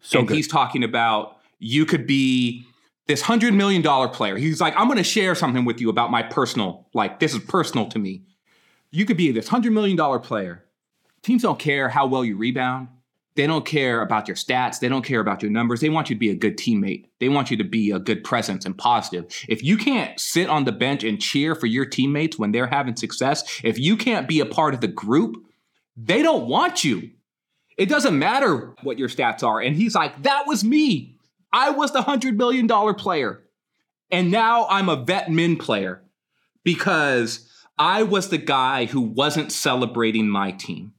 So 0.00 0.20
and 0.20 0.28
good. 0.28 0.34
he's 0.36 0.48
talking 0.48 0.84
about 0.84 1.38
you 1.58 1.86
could 1.86 2.06
be 2.06 2.66
this 3.06 3.22
hundred 3.22 3.54
million 3.54 3.82
dollar 3.82 4.08
player. 4.08 4.36
He's 4.36 4.60
like, 4.60 4.74
I'm 4.76 4.86
going 4.86 4.98
to 4.98 5.04
share 5.04 5.34
something 5.34 5.64
with 5.64 5.80
you 5.80 5.90
about 5.90 6.10
my 6.10 6.22
personal, 6.22 6.86
like, 6.94 7.20
this 7.20 7.34
is 7.34 7.40
personal 7.40 7.86
to 7.88 7.98
me. 7.98 8.22
You 8.90 9.04
could 9.04 9.16
be 9.16 9.30
this 9.30 9.48
hundred 9.48 9.72
million 9.72 9.96
dollar 9.96 10.18
player. 10.18 10.64
Teams 11.24 11.42
don't 11.42 11.58
care 11.58 11.88
how 11.88 12.06
well 12.06 12.24
you 12.24 12.36
rebound. 12.36 12.88
They 13.36 13.46
don't 13.48 13.66
care 13.66 14.00
about 14.00 14.28
your 14.28 14.36
stats. 14.36 14.78
They 14.78 14.88
don't 14.88 15.04
care 15.04 15.20
about 15.20 15.42
your 15.42 15.50
numbers. 15.50 15.80
They 15.80 15.88
want 15.88 16.08
you 16.08 16.14
to 16.14 16.20
be 16.20 16.30
a 16.30 16.36
good 16.36 16.56
teammate. 16.56 17.06
They 17.18 17.28
want 17.28 17.50
you 17.50 17.56
to 17.56 17.64
be 17.64 17.90
a 17.90 17.98
good 17.98 18.22
presence 18.22 18.64
and 18.64 18.78
positive. 18.78 19.26
If 19.48 19.64
you 19.64 19.76
can't 19.76 20.20
sit 20.20 20.48
on 20.48 20.64
the 20.64 20.72
bench 20.72 21.02
and 21.02 21.20
cheer 21.20 21.56
for 21.56 21.66
your 21.66 21.84
teammates 21.84 22.38
when 22.38 22.52
they're 22.52 22.68
having 22.68 22.94
success, 22.94 23.60
if 23.64 23.78
you 23.78 23.96
can't 23.96 24.28
be 24.28 24.38
a 24.38 24.46
part 24.46 24.74
of 24.74 24.80
the 24.80 24.88
group, 24.88 25.36
they 25.96 26.22
don't 26.22 26.46
want 26.46 26.84
you. 26.84 27.10
It 27.76 27.88
doesn't 27.88 28.16
matter 28.16 28.74
what 28.82 28.98
your 28.98 29.08
stats 29.08 29.42
are. 29.42 29.60
And 29.60 29.74
he's 29.74 29.96
like, 29.96 30.22
that 30.22 30.46
was 30.46 30.62
me. 30.62 31.16
I 31.52 31.70
was 31.70 31.92
the 31.92 32.02
$100 32.02 32.36
million 32.36 32.68
player. 32.94 33.42
And 34.10 34.30
now 34.30 34.66
I'm 34.68 34.88
a 34.88 35.02
vet 35.02 35.30
min 35.30 35.56
player 35.56 36.04
because 36.62 37.48
I 37.76 38.04
was 38.04 38.28
the 38.28 38.38
guy 38.38 38.84
who 38.84 39.00
wasn't 39.00 39.50
celebrating 39.50 40.28
my 40.28 40.52
team. 40.52 40.92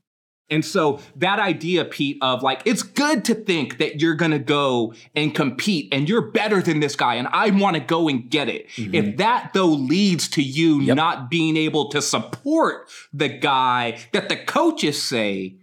And 0.50 0.64
so 0.64 1.00
that 1.16 1.40
idea, 1.40 1.86
Pete, 1.86 2.18
of 2.22 2.44
like, 2.44 2.62
it's 2.66 2.84
good 2.84 3.26
to 3.26 3.34
think 3.34 3.80
that 3.80 4.00
you're 4.00 4.16
going 4.16 4.32
to 4.32 4.40
go 4.40 4.94
and 5.16 5.34
compete 5.34 5.90
and 5.92 6.08
you're 6.08 6.30
better 6.30 6.62
than 6.62 6.80
this 6.80 6.96
guy 6.96 7.16
and 7.16 7.28
I 7.32 7.50
want 7.50 7.76
to 7.76 7.80
go 7.80 8.08
and 8.08 8.30
get 8.30 8.48
it. 8.48 8.70
Mm-hmm. 8.70 8.94
If 8.94 9.18
that 9.18 9.52
though 9.54 9.66
leads 9.66 10.28
to 10.30 10.44
you 10.44 10.82
yep. 10.82 10.96
not 10.96 11.30
being 11.32 11.58
able 11.58 11.90
to 11.90 12.02
support 12.02 12.90
the 13.12 13.30
guy 13.30 14.00
that 14.14 14.30
the 14.30 14.38
coaches 14.38 15.02
say 15.02 15.58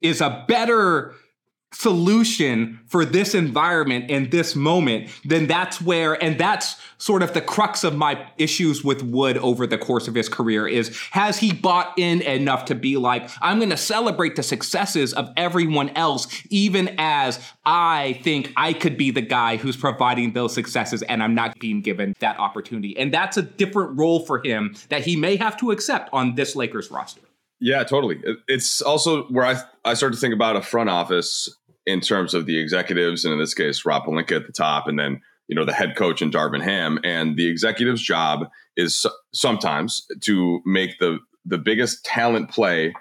is 0.00 0.20
a 0.20 0.44
better 0.48 1.14
solution 1.72 2.80
for 2.86 3.04
this 3.04 3.34
environment 3.34 4.10
and 4.10 4.30
this 4.30 4.56
moment, 4.56 5.08
then 5.24 5.46
that's 5.46 5.80
where, 5.80 6.22
and 6.22 6.38
that's 6.38 6.76
sort 6.98 7.22
of 7.22 7.32
the 7.32 7.40
crux 7.40 7.84
of 7.84 7.96
my 7.96 8.26
issues 8.38 8.84
with 8.84 9.02
Wood 9.02 9.38
over 9.38 9.66
the 9.66 9.78
course 9.78 10.08
of 10.08 10.14
his 10.14 10.28
career 10.28 10.66
is 10.66 10.96
has 11.12 11.38
he 11.38 11.52
bought 11.52 11.94
in 11.96 12.22
enough 12.22 12.64
to 12.66 12.74
be 12.74 12.96
like, 12.96 13.30
I'm 13.40 13.58
going 13.58 13.70
to 13.70 13.76
celebrate 13.76 14.36
the 14.36 14.42
successes 14.42 15.12
of 15.14 15.30
everyone 15.36 15.90
else, 15.90 16.26
even 16.50 16.94
as 16.98 17.40
I 17.64 18.20
think 18.24 18.52
I 18.56 18.72
could 18.72 18.98
be 18.98 19.10
the 19.10 19.22
guy 19.22 19.56
who's 19.56 19.76
providing 19.76 20.32
those 20.32 20.52
successes 20.52 21.02
and 21.02 21.22
I'm 21.22 21.34
not 21.34 21.58
being 21.60 21.80
given 21.82 22.14
that 22.20 22.38
opportunity. 22.38 22.96
And 22.98 23.14
that's 23.14 23.36
a 23.36 23.42
different 23.42 23.96
role 23.96 24.26
for 24.26 24.42
him 24.44 24.74
that 24.88 25.04
he 25.04 25.16
may 25.16 25.36
have 25.36 25.56
to 25.58 25.70
accept 25.70 26.10
on 26.12 26.34
this 26.34 26.56
Lakers 26.56 26.90
roster. 26.90 27.22
Yeah, 27.60 27.84
totally. 27.84 28.22
It's 28.48 28.80
also 28.80 29.24
where 29.24 29.44
I 29.44 29.62
I 29.84 29.94
start 29.94 30.14
to 30.14 30.18
think 30.18 30.34
about 30.34 30.56
a 30.56 30.62
front 30.62 30.88
office 30.88 31.48
in 31.90 32.00
terms 32.00 32.34
of 32.34 32.46
the 32.46 32.58
executives, 32.58 33.24
and 33.24 33.32
in 33.32 33.40
this 33.40 33.54
case, 33.54 33.84
Rob 33.84 34.04
Pelinka 34.04 34.36
at 34.36 34.46
the 34.46 34.52
top, 34.52 34.86
and 34.86 34.98
then 34.98 35.20
you 35.48 35.56
know 35.56 35.64
the 35.64 35.72
head 35.72 35.96
coach 35.96 36.22
and 36.22 36.32
Darvin 36.32 36.62
Ham. 36.62 36.98
And 37.04 37.36
the 37.36 37.48
executive's 37.48 38.02
job 38.02 38.46
is 38.76 39.04
sometimes 39.34 40.06
to 40.22 40.60
make 40.64 40.98
the 40.98 41.18
the 41.44 41.58
biggest 41.58 42.04
talent 42.04 42.50
play, 42.50 42.94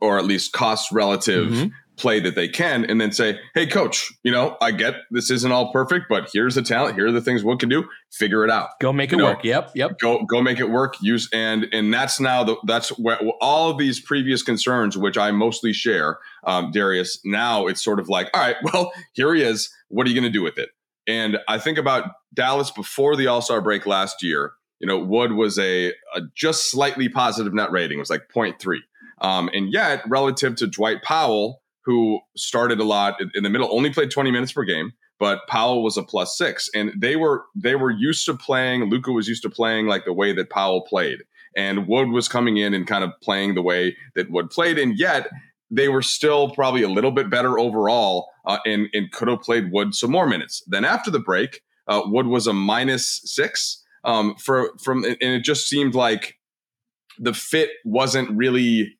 or 0.00 0.18
at 0.18 0.24
least 0.24 0.52
cost 0.52 0.92
relative 0.92 1.48
mm-hmm. 1.48 1.68
Play 1.96 2.20
that 2.20 2.34
they 2.34 2.48
can 2.48 2.84
and 2.84 3.00
then 3.00 3.10
say, 3.10 3.38
hey, 3.54 3.66
coach, 3.66 4.12
you 4.22 4.30
know, 4.30 4.56
I 4.60 4.70
get 4.70 4.94
this 5.10 5.30
isn't 5.30 5.50
all 5.50 5.72
perfect, 5.72 6.06
but 6.08 6.28
here's 6.32 6.54
the 6.54 6.62
talent. 6.62 6.94
Here 6.94 7.06
are 7.06 7.12
the 7.12 7.20
things 7.20 7.42
Wood 7.42 7.58
can 7.58 7.68
do. 7.68 7.84
Figure 8.12 8.44
it 8.44 8.50
out. 8.50 8.70
Go 8.80 8.92
make 8.92 9.12
it 9.12 9.16
know, 9.16 9.26
work. 9.26 9.44
Yep. 9.44 9.72
Yep. 9.74 9.98
Go 9.98 10.24
go 10.24 10.42
make 10.42 10.60
it 10.60 10.70
work. 10.70 10.94
Use 11.00 11.28
and 11.32 11.66
and 11.72 11.92
that's 11.92 12.20
now 12.20 12.44
the 12.44 12.56
that's 12.66 12.90
where 12.98 13.18
all 13.40 13.70
of 13.70 13.78
these 13.78 14.00
previous 14.00 14.42
concerns, 14.42 14.96
which 14.96 15.16
I 15.16 15.30
mostly 15.30 15.72
share, 15.72 16.18
um, 16.44 16.70
Darius. 16.70 17.20
Now 17.24 17.66
it's 17.66 17.82
sort 17.82 17.98
of 17.98 18.08
like, 18.08 18.30
all 18.34 18.40
right, 18.40 18.56
well, 18.62 18.92
here 19.14 19.34
he 19.34 19.42
is. 19.42 19.70
What 19.88 20.06
are 20.06 20.10
you 20.10 20.20
going 20.20 20.30
to 20.30 20.38
do 20.38 20.42
with 20.42 20.58
it? 20.58 20.70
And 21.06 21.38
I 21.48 21.58
think 21.58 21.78
about 21.78 22.10
Dallas 22.34 22.70
before 22.70 23.16
the 23.16 23.26
All 23.28 23.40
Star 23.40 23.60
break 23.60 23.86
last 23.86 24.22
year. 24.22 24.52
You 24.80 24.86
know, 24.86 24.98
Wood 24.98 25.32
was 25.32 25.58
a, 25.58 25.88
a 26.14 26.20
just 26.34 26.70
slightly 26.70 27.08
positive 27.08 27.54
net 27.54 27.70
rating. 27.70 27.96
It 27.96 28.00
was 28.00 28.10
like 28.10 28.28
0.3. 28.34 28.78
Um, 29.22 29.48
and 29.54 29.72
yet, 29.72 30.02
relative 30.06 30.56
to 30.56 30.66
Dwight 30.66 31.02
Powell, 31.02 31.62
who 31.86 32.20
started 32.36 32.80
a 32.80 32.84
lot 32.84 33.16
in, 33.34 33.44
the 33.44 33.48
middle, 33.48 33.72
only 33.72 33.90
played 33.90 34.10
20 34.10 34.32
minutes 34.32 34.52
per 34.52 34.64
game, 34.64 34.92
but 35.18 35.46
Powell 35.48 35.82
was 35.82 35.96
a 35.96 36.02
plus 36.02 36.36
six. 36.36 36.68
And 36.74 36.92
they 36.96 37.16
were 37.16 37.44
they 37.54 37.76
were 37.76 37.92
used 37.92 38.26
to 38.26 38.34
playing, 38.34 38.90
Luka 38.90 39.12
was 39.12 39.28
used 39.28 39.44
to 39.44 39.50
playing 39.50 39.86
like 39.86 40.04
the 40.04 40.12
way 40.12 40.32
that 40.32 40.50
Powell 40.50 40.82
played. 40.82 41.22
And 41.56 41.86
Wood 41.86 42.10
was 42.10 42.28
coming 42.28 42.58
in 42.58 42.74
and 42.74 42.86
kind 42.86 43.02
of 43.02 43.12
playing 43.22 43.54
the 43.54 43.62
way 43.62 43.96
that 44.14 44.30
Wood 44.30 44.50
played. 44.50 44.78
And 44.78 44.98
yet 44.98 45.28
they 45.70 45.88
were 45.88 46.02
still 46.02 46.50
probably 46.50 46.82
a 46.82 46.88
little 46.88 47.12
bit 47.12 47.30
better 47.30 47.58
overall 47.58 48.28
uh, 48.44 48.58
and, 48.66 48.88
and 48.92 49.10
could 49.12 49.28
have 49.28 49.40
played 49.40 49.72
Wood 49.72 49.94
some 49.94 50.10
more 50.10 50.26
minutes. 50.26 50.62
Then 50.66 50.84
after 50.84 51.10
the 51.10 51.18
break, 51.18 51.62
uh, 51.88 52.02
Wood 52.04 52.26
was 52.26 52.46
a 52.46 52.52
minus 52.52 53.22
six 53.24 53.82
um, 54.04 54.34
for 54.36 54.72
from, 54.82 55.04
and 55.04 55.16
it 55.20 55.44
just 55.44 55.68
seemed 55.68 55.94
like 55.94 56.34
the 57.18 57.32
fit 57.32 57.70
wasn't 57.84 58.36
really. 58.36 58.96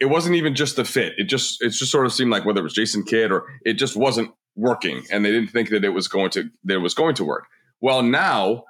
It 0.00 0.06
wasn't 0.06 0.36
even 0.36 0.54
just 0.54 0.76
the 0.76 0.84
fit. 0.84 1.14
It 1.16 1.24
just 1.24 1.62
it 1.62 1.70
just 1.70 1.90
sort 1.90 2.06
of 2.06 2.12
seemed 2.12 2.30
like 2.30 2.44
whether 2.44 2.60
it 2.60 2.64
was 2.64 2.74
Jason 2.74 3.02
Kidd 3.04 3.32
or 3.32 3.44
it 3.64 3.74
just 3.74 3.96
wasn't 3.96 4.30
working, 4.56 5.02
and 5.10 5.24
they 5.24 5.30
didn't 5.30 5.50
think 5.50 5.70
that 5.70 5.84
it 5.84 5.90
was 5.90 6.08
going 6.08 6.30
to 6.30 6.50
that 6.64 6.74
it 6.74 6.78
was 6.78 6.94
going 6.94 7.14
to 7.16 7.24
work. 7.24 7.44
Well, 7.80 8.02
now 8.02 8.64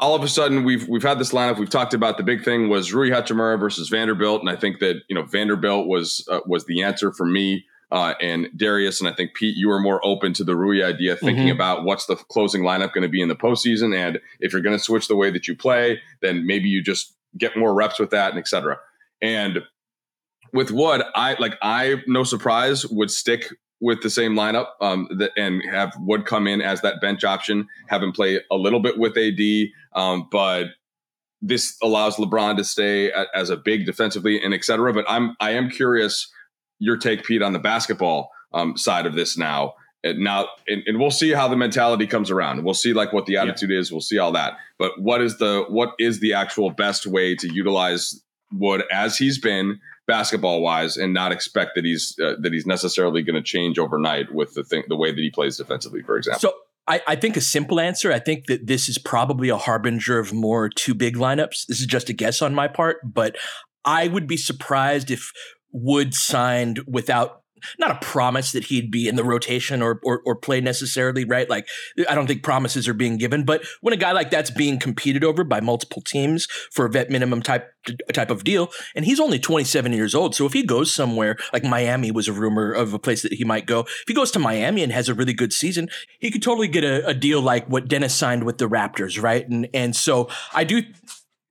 all 0.00 0.14
of 0.14 0.22
a 0.22 0.28
sudden 0.28 0.64
we've 0.64 0.88
we've 0.88 1.02
had 1.02 1.18
this 1.18 1.32
lineup. 1.32 1.58
We've 1.58 1.68
talked 1.68 1.92
about 1.94 2.16
the 2.16 2.22
big 2.22 2.44
thing 2.44 2.68
was 2.68 2.92
Rui 2.92 3.10
Hachimura 3.10 3.58
versus 3.58 3.88
Vanderbilt, 3.88 4.40
and 4.40 4.48
I 4.48 4.56
think 4.56 4.78
that 4.80 4.96
you 5.08 5.14
know 5.14 5.24
Vanderbilt 5.24 5.86
was 5.88 6.26
uh, 6.30 6.40
was 6.46 6.64
the 6.66 6.82
answer 6.82 7.12
for 7.12 7.26
me 7.26 7.64
uh, 7.90 8.14
and 8.20 8.48
Darius. 8.56 9.00
And 9.00 9.08
I 9.08 9.12
think 9.12 9.34
Pete, 9.34 9.56
you 9.56 9.68
were 9.68 9.80
more 9.80 10.00
open 10.06 10.32
to 10.34 10.44
the 10.44 10.54
Rui 10.56 10.82
idea, 10.84 11.16
thinking 11.16 11.48
Mhm. 11.48 11.52
about 11.54 11.84
what's 11.84 12.06
the 12.06 12.16
closing 12.16 12.62
lineup 12.62 12.92
going 12.92 13.02
to 13.02 13.08
be 13.08 13.20
in 13.20 13.28
the 13.28 13.34
postseason, 13.36 13.94
and 13.96 14.20
if 14.40 14.52
you're 14.52 14.62
going 14.62 14.76
to 14.76 14.82
switch 14.82 15.08
the 15.08 15.16
way 15.16 15.30
that 15.30 15.48
you 15.48 15.56
play, 15.56 16.00
then 16.22 16.46
maybe 16.46 16.68
you 16.68 16.82
just 16.82 17.14
get 17.36 17.56
more 17.56 17.74
reps 17.74 17.98
with 17.98 18.10
that, 18.10 18.30
and 18.30 18.38
et 18.38 18.46
cetera. 18.48 18.78
And 19.20 19.58
with 20.52 20.70
Wood, 20.70 21.02
I 21.14 21.36
like 21.38 21.54
I 21.62 22.02
no 22.06 22.24
surprise 22.24 22.86
would 22.86 23.10
stick 23.10 23.52
with 23.80 24.02
the 24.02 24.10
same 24.10 24.34
lineup 24.34 24.68
um, 24.80 25.08
that, 25.18 25.30
and 25.36 25.62
have 25.70 25.92
Wood 26.00 26.26
come 26.26 26.46
in 26.46 26.60
as 26.60 26.80
that 26.82 27.00
bench 27.00 27.24
option, 27.24 27.68
have 27.88 28.02
him 28.02 28.12
play 28.12 28.40
a 28.50 28.56
little 28.56 28.80
bit 28.80 28.98
with 28.98 29.16
AD, 29.16 29.68
um, 29.94 30.28
but 30.30 30.66
this 31.40 31.76
allows 31.82 32.16
LeBron 32.16 32.56
to 32.56 32.64
stay 32.64 33.10
a, 33.12 33.26
as 33.34 33.50
a 33.50 33.56
big 33.56 33.86
defensively 33.86 34.42
and 34.42 34.52
et 34.52 34.64
cetera. 34.64 34.92
But 34.92 35.04
I'm 35.08 35.36
I 35.40 35.52
am 35.52 35.70
curious 35.70 36.30
your 36.78 36.96
take, 36.96 37.24
Pete, 37.24 37.42
on 37.42 37.52
the 37.52 37.58
basketball 37.58 38.30
um, 38.52 38.76
side 38.76 39.06
of 39.06 39.14
this 39.14 39.36
now. 39.36 39.74
And 40.04 40.20
now, 40.20 40.46
and, 40.68 40.82
and 40.86 41.00
we'll 41.00 41.10
see 41.10 41.32
how 41.32 41.48
the 41.48 41.56
mentality 41.56 42.06
comes 42.06 42.30
around. 42.30 42.62
We'll 42.64 42.74
see 42.74 42.92
like 42.92 43.12
what 43.12 43.26
the 43.26 43.36
attitude 43.36 43.72
is. 43.72 43.90
We'll 43.90 44.00
see 44.00 44.18
all 44.18 44.30
that. 44.30 44.54
But 44.78 44.92
what 45.00 45.20
is 45.20 45.38
the 45.38 45.64
what 45.68 45.94
is 45.98 46.20
the 46.20 46.34
actual 46.34 46.70
best 46.70 47.06
way 47.06 47.34
to 47.34 47.52
utilize 47.52 48.20
Wood 48.52 48.84
as 48.92 49.18
he's 49.18 49.38
been 49.38 49.80
basketball 50.08 50.60
wise, 50.60 50.96
and 50.96 51.14
not 51.14 51.30
expect 51.30 51.76
that 51.76 51.84
he's 51.84 52.18
uh, 52.20 52.34
that 52.40 52.52
he's 52.52 52.66
necessarily 52.66 53.22
going 53.22 53.36
to 53.36 53.42
change 53.42 53.78
overnight 53.78 54.34
with 54.34 54.54
the 54.54 54.64
thing 54.64 54.82
the 54.88 54.96
way 54.96 55.12
that 55.12 55.20
he 55.20 55.30
plays 55.30 55.56
defensively, 55.56 56.02
for 56.02 56.16
example. 56.16 56.40
So 56.40 56.54
I, 56.88 57.02
I 57.06 57.14
think 57.14 57.36
a 57.36 57.40
simple 57.40 57.78
answer. 57.78 58.10
I 58.10 58.18
think 58.18 58.46
that 58.46 58.66
this 58.66 58.88
is 58.88 58.98
probably 58.98 59.50
a 59.50 59.56
harbinger 59.56 60.18
of 60.18 60.32
more 60.32 60.68
two 60.68 60.94
big 60.94 61.16
lineups. 61.16 61.66
This 61.66 61.80
is 61.80 61.86
just 61.86 62.08
a 62.08 62.12
guess 62.12 62.42
on 62.42 62.54
my 62.54 62.66
part, 62.66 62.96
but 63.04 63.36
I 63.84 64.08
would 64.08 64.26
be 64.26 64.36
surprised 64.36 65.10
if 65.10 65.30
Wood 65.70 66.14
signed 66.14 66.80
without 66.86 67.42
not 67.78 67.90
a 67.90 68.06
promise 68.06 68.52
that 68.52 68.64
he'd 68.64 68.90
be 68.90 69.08
in 69.08 69.16
the 69.16 69.24
rotation 69.24 69.82
or, 69.82 70.00
or 70.04 70.22
or 70.24 70.36
play 70.36 70.60
necessarily, 70.60 71.24
right? 71.24 71.48
Like 71.48 71.68
I 72.08 72.14
don't 72.14 72.26
think 72.26 72.42
promises 72.42 72.88
are 72.88 72.94
being 72.94 73.16
given, 73.16 73.44
but 73.44 73.64
when 73.80 73.94
a 73.94 73.96
guy 73.96 74.12
like 74.12 74.30
that's 74.30 74.50
being 74.50 74.78
competed 74.78 75.24
over 75.24 75.44
by 75.44 75.60
multiple 75.60 76.02
teams 76.02 76.46
for 76.72 76.86
a 76.86 76.90
vet 76.90 77.10
minimum 77.10 77.42
type 77.42 77.72
type 78.12 78.30
of 78.30 78.44
deal, 78.44 78.70
and 78.94 79.04
he's 79.04 79.20
only 79.20 79.38
27 79.38 79.92
years 79.92 80.14
old, 80.14 80.34
so 80.34 80.46
if 80.46 80.52
he 80.52 80.62
goes 80.62 80.94
somewhere 80.94 81.36
like 81.52 81.64
Miami 81.64 82.10
was 82.10 82.28
a 82.28 82.32
rumor 82.32 82.72
of 82.72 82.92
a 82.94 82.98
place 82.98 83.22
that 83.22 83.32
he 83.32 83.44
might 83.44 83.66
go, 83.66 83.80
if 83.80 84.04
he 84.06 84.14
goes 84.14 84.30
to 84.32 84.38
Miami 84.38 84.82
and 84.82 84.92
has 84.92 85.08
a 85.08 85.14
really 85.14 85.32
good 85.32 85.52
season, 85.52 85.88
he 86.18 86.30
could 86.30 86.42
totally 86.42 86.68
get 86.68 86.84
a, 86.84 87.06
a 87.06 87.14
deal 87.14 87.40
like 87.40 87.66
what 87.68 87.88
Dennis 87.88 88.14
signed 88.14 88.44
with 88.44 88.58
the 88.58 88.68
Raptors, 88.68 89.20
right? 89.22 89.48
And 89.48 89.68
and 89.72 89.94
so 89.94 90.28
I 90.54 90.64
do 90.64 90.82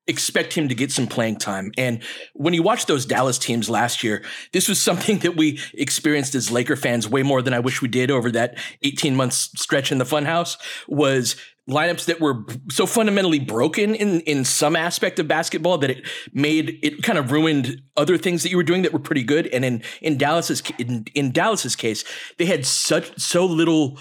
expect 0.08 0.54
him 0.54 0.70
to 0.70 0.76
get 0.76 0.92
some 0.92 1.08
playing 1.08 1.38
time. 1.38 1.72
And 1.78 2.04
when 2.34 2.54
you 2.54 2.64
watch 2.64 2.86
those 2.86 3.06
Dallas 3.06 3.38
teams 3.38 3.70
last 3.70 4.04
year, 4.04 4.24
this 4.54 4.70
was 4.70 4.82
something 4.82 5.20
that 5.20 5.36
we 5.36 5.60
experienced 5.74 6.36
as 6.36 6.52
Laker 6.52 6.76
fans 6.76 7.08
way 7.08 7.24
more 7.24 7.42
than 7.42 7.54
I 7.54 7.60
wish 7.60 7.82
we 7.82 7.88
did 7.88 8.12
over 8.12 8.32
that 8.32 8.58
18 8.84 9.16
months 9.16 9.50
stretch 9.60 9.92
in 9.92 9.98
the 9.98 10.06
funhouse 10.06 10.58
was 10.88 11.36
lineups 11.70 12.06
that 12.06 12.22
were 12.22 12.46
so 12.72 12.86
fundamentally 12.86 13.40
broken 13.40 13.94
in 13.94 14.22
in 14.22 14.46
some 14.46 14.76
aspect 14.76 15.20
of 15.20 15.28
basketball 15.28 15.78
that 15.78 15.90
it 15.90 16.08
made 16.32 16.80
it 16.82 17.04
kind 17.04 17.20
of 17.20 17.32
ruined 17.32 17.82
other 17.98 18.18
things 18.18 18.44
that 18.44 18.50
you 18.50 18.56
were 18.58 18.64
doing 18.64 18.84
that 18.84 18.94
were 18.94 19.00
pretty 19.00 19.24
good 19.24 19.48
and 19.48 19.66
in 19.66 19.84
in 20.02 20.18
Dallas's 20.18 20.64
in, 20.78 21.06
in 21.14 21.32
Dallas's 21.32 21.76
case 21.76 22.06
they 22.38 22.46
had 22.46 22.66
such 22.66 23.20
so 23.20 23.46
little 23.46 24.00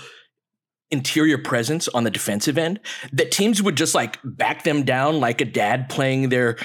interior 0.90 1.38
presence 1.38 1.88
on 1.88 2.05
the 2.05 2.11
defensive 2.11 2.57
end 2.57 2.79
that 3.12 3.33
teams 3.33 3.61
would 3.62 3.77
just 3.77 3.94
like 3.94 4.18
back 4.22 4.62
them 4.62 4.85
down 4.85 5.18
like 5.18 5.40
a 5.40 5.44
dad 5.44 5.88
playing 5.88 6.29
their 6.29 6.57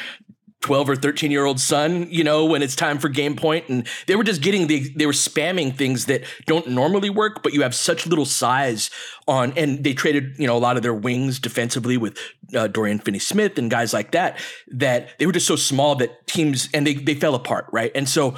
12 0.62 0.89
or 0.89 0.95
13 0.95 1.31
year 1.31 1.45
old 1.45 1.60
son, 1.60 2.07
you 2.10 2.23
know, 2.23 2.45
when 2.45 2.62
it's 2.62 2.75
time 2.75 2.99
for 2.99 3.10
game 3.10 3.36
point. 3.36 3.67
And 3.67 3.88
they 4.05 4.15
were 4.15 4.23
just 4.23 4.41
getting 4.41 4.67
the, 4.67 4.93
they 4.95 5.07
were 5.07 5.12
spamming 5.12 5.75
things 5.75 6.05
that 6.05 6.23
don't 6.45 6.67
normally 6.67 7.10
work, 7.10 7.41
but 7.41 7.53
you 7.53 7.63
have 7.63 7.73
such 7.73 8.05
little 8.05 8.25
size 8.25 8.91
on, 9.27 9.53
and 9.57 9.84
they 9.84 9.93
traded, 9.93 10.38
you 10.38 10.45
know, 10.45 10.55
a 10.55 10.60
lot 10.60 10.77
of 10.77 10.84
their 10.84 10.93
wings 10.93 11.39
defensively 11.39 11.97
with 11.97 12.17
uh, 12.55 12.67
Dorian 12.67 12.99
Finney 12.99 13.19
Smith 13.19 13.57
and 13.57 13.71
guys 13.71 13.91
like 13.91 14.12
that, 14.12 14.39
that 14.67 15.17
they 15.17 15.25
were 15.25 15.31
just 15.31 15.47
so 15.47 15.55
small 15.55 15.95
that 15.95 16.27
teams, 16.27 16.69
and 16.73 16.86
they, 16.86 16.93
they 16.93 17.15
fell 17.15 17.34
apart, 17.34 17.65
right? 17.71 17.91
And 17.95 18.07
so 18.07 18.36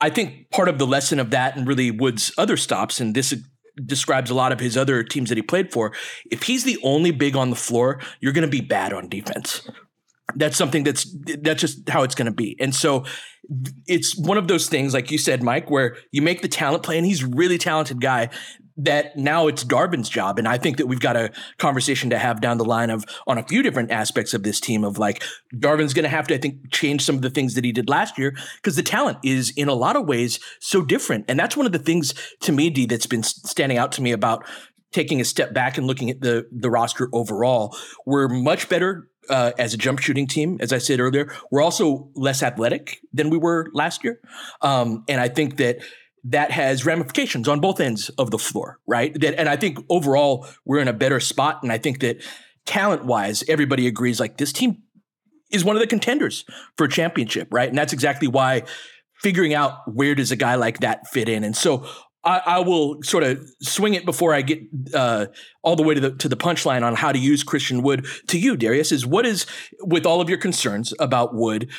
I 0.00 0.08
think 0.08 0.50
part 0.50 0.68
of 0.68 0.78
the 0.78 0.86
lesson 0.86 1.20
of 1.20 1.30
that 1.30 1.56
and 1.56 1.66
really 1.66 1.90
Wood's 1.90 2.32
other 2.38 2.56
stops, 2.56 2.98
and 2.98 3.14
this 3.14 3.34
describes 3.84 4.30
a 4.30 4.34
lot 4.34 4.52
of 4.52 4.60
his 4.60 4.76
other 4.76 5.02
teams 5.02 5.28
that 5.28 5.36
he 5.36 5.42
played 5.42 5.72
for. 5.72 5.92
If 6.30 6.44
he's 6.44 6.64
the 6.64 6.78
only 6.82 7.10
big 7.10 7.36
on 7.36 7.50
the 7.50 7.56
floor, 7.56 8.00
you're 8.20 8.32
going 8.32 8.42
to 8.42 8.50
be 8.50 8.60
bad 8.60 8.92
on 8.92 9.08
defense. 9.08 9.68
That's 10.34 10.56
something 10.56 10.82
that's 10.82 11.06
that's 11.40 11.60
just 11.60 11.88
how 11.88 12.02
it's 12.02 12.14
going 12.14 12.26
to 12.26 12.32
be. 12.32 12.56
And 12.58 12.74
so 12.74 13.04
it's 13.86 14.18
one 14.18 14.38
of 14.38 14.48
those 14.48 14.68
things, 14.68 14.92
like 14.92 15.10
you 15.10 15.18
said, 15.18 15.42
Mike, 15.42 15.70
where 15.70 15.96
you 16.10 16.20
make 16.20 16.42
the 16.42 16.48
talent 16.48 16.82
play, 16.82 16.96
and 16.96 17.06
he's 17.06 17.24
really 17.24 17.58
talented 17.58 18.00
guy. 18.00 18.30
That 18.78 19.16
now 19.16 19.46
it's 19.46 19.64
Darvin's 19.64 20.08
job, 20.08 20.38
and 20.38 20.46
I 20.46 20.58
think 20.58 20.76
that 20.76 20.86
we've 20.86 21.00
got 21.00 21.16
a 21.16 21.32
conversation 21.56 22.10
to 22.10 22.18
have 22.18 22.40
down 22.40 22.58
the 22.58 22.64
line 22.64 22.90
of 22.90 23.04
on 23.26 23.38
a 23.38 23.42
few 23.42 23.62
different 23.62 23.90
aspects 23.90 24.34
of 24.34 24.42
this 24.42 24.60
team. 24.60 24.84
Of 24.84 24.98
like 24.98 25.22
Darvin's 25.54 25.94
going 25.94 26.02
to 26.02 26.10
have 26.10 26.26
to, 26.28 26.34
I 26.34 26.38
think, 26.38 26.70
change 26.70 27.02
some 27.02 27.16
of 27.16 27.22
the 27.22 27.30
things 27.30 27.54
that 27.54 27.64
he 27.64 27.72
did 27.72 27.88
last 27.88 28.18
year 28.18 28.36
because 28.56 28.76
the 28.76 28.82
talent 28.82 29.18
is 29.24 29.50
in 29.56 29.68
a 29.68 29.74
lot 29.74 29.96
of 29.96 30.06
ways 30.06 30.38
so 30.60 30.82
different, 30.82 31.24
and 31.28 31.38
that's 31.38 31.56
one 31.56 31.64
of 31.64 31.72
the 31.72 31.78
things 31.78 32.14
to 32.40 32.52
me, 32.52 32.68
D, 32.68 32.86
that's 32.86 33.06
been 33.06 33.22
standing 33.22 33.78
out 33.78 33.92
to 33.92 34.02
me 34.02 34.12
about 34.12 34.44
taking 34.92 35.20
a 35.20 35.24
step 35.24 35.54
back 35.54 35.78
and 35.78 35.86
looking 35.86 36.10
at 36.10 36.20
the 36.20 36.46
the 36.52 36.70
roster 36.70 37.08
overall. 37.12 37.74
We're 38.04 38.28
much 38.28 38.68
better 38.68 39.08
uh, 39.28 39.52
as 39.58 39.74
a 39.74 39.76
jump 39.76 39.98
shooting 39.98 40.26
team, 40.26 40.58
as 40.60 40.72
I 40.72 40.78
said 40.78 41.00
earlier, 41.00 41.32
we're 41.50 41.62
also 41.62 42.10
less 42.14 42.42
athletic 42.42 43.00
than 43.12 43.30
we 43.30 43.38
were 43.38 43.68
last 43.72 44.04
year. 44.04 44.20
Um, 44.62 45.04
and 45.08 45.20
I 45.20 45.28
think 45.28 45.56
that 45.56 45.78
that 46.28 46.50
has 46.50 46.84
ramifications 46.84 47.46
on 47.48 47.60
both 47.60 47.80
ends 47.80 48.08
of 48.10 48.30
the 48.30 48.38
floor, 48.38 48.78
right? 48.86 49.18
That, 49.20 49.38
and 49.38 49.48
I 49.48 49.56
think 49.56 49.78
overall 49.88 50.46
we're 50.64 50.80
in 50.80 50.88
a 50.88 50.92
better 50.92 51.20
spot. 51.20 51.62
And 51.62 51.70
I 51.70 51.78
think 51.78 52.00
that 52.00 52.22
talent 52.64 53.04
wise, 53.04 53.44
everybody 53.48 53.86
agrees 53.86 54.18
like 54.18 54.36
this 54.36 54.52
team 54.52 54.82
is 55.52 55.64
one 55.64 55.76
of 55.76 55.80
the 55.80 55.86
contenders 55.86 56.44
for 56.76 56.84
a 56.84 56.88
championship, 56.88 57.48
right? 57.52 57.68
And 57.68 57.78
that's 57.78 57.92
exactly 57.92 58.26
why 58.26 58.62
figuring 59.22 59.54
out 59.54 59.78
where 59.86 60.14
does 60.14 60.32
a 60.32 60.36
guy 60.36 60.56
like 60.56 60.80
that 60.80 61.06
fit 61.06 61.28
in. 61.28 61.44
And 61.44 61.56
so 61.56 61.86
I, 62.24 62.42
I 62.44 62.58
will 62.58 63.02
sort 63.02 63.22
of 63.22 63.48
swing 63.62 63.94
it 63.94 64.04
before 64.04 64.34
I 64.34 64.42
get 64.42 64.60
uh, 64.92 65.26
all 65.62 65.76
the 65.76 65.84
way 65.84 65.94
to 65.94 66.00
the 66.00 66.10
to 66.16 66.28
the 66.28 66.36
punchline 66.36 66.82
on 66.82 66.96
how 66.96 67.12
to 67.12 67.18
use 67.18 67.44
Christian 67.44 67.82
Wood. 67.82 68.06
To 68.26 68.38
you, 68.38 68.56
Darius, 68.56 68.90
is 68.90 69.06
what 69.06 69.24
is 69.24 69.46
with 69.80 70.04
all 70.04 70.20
of 70.20 70.28
your 70.28 70.38
concerns 70.38 70.92
about 70.98 71.34
Wood. 71.34 71.70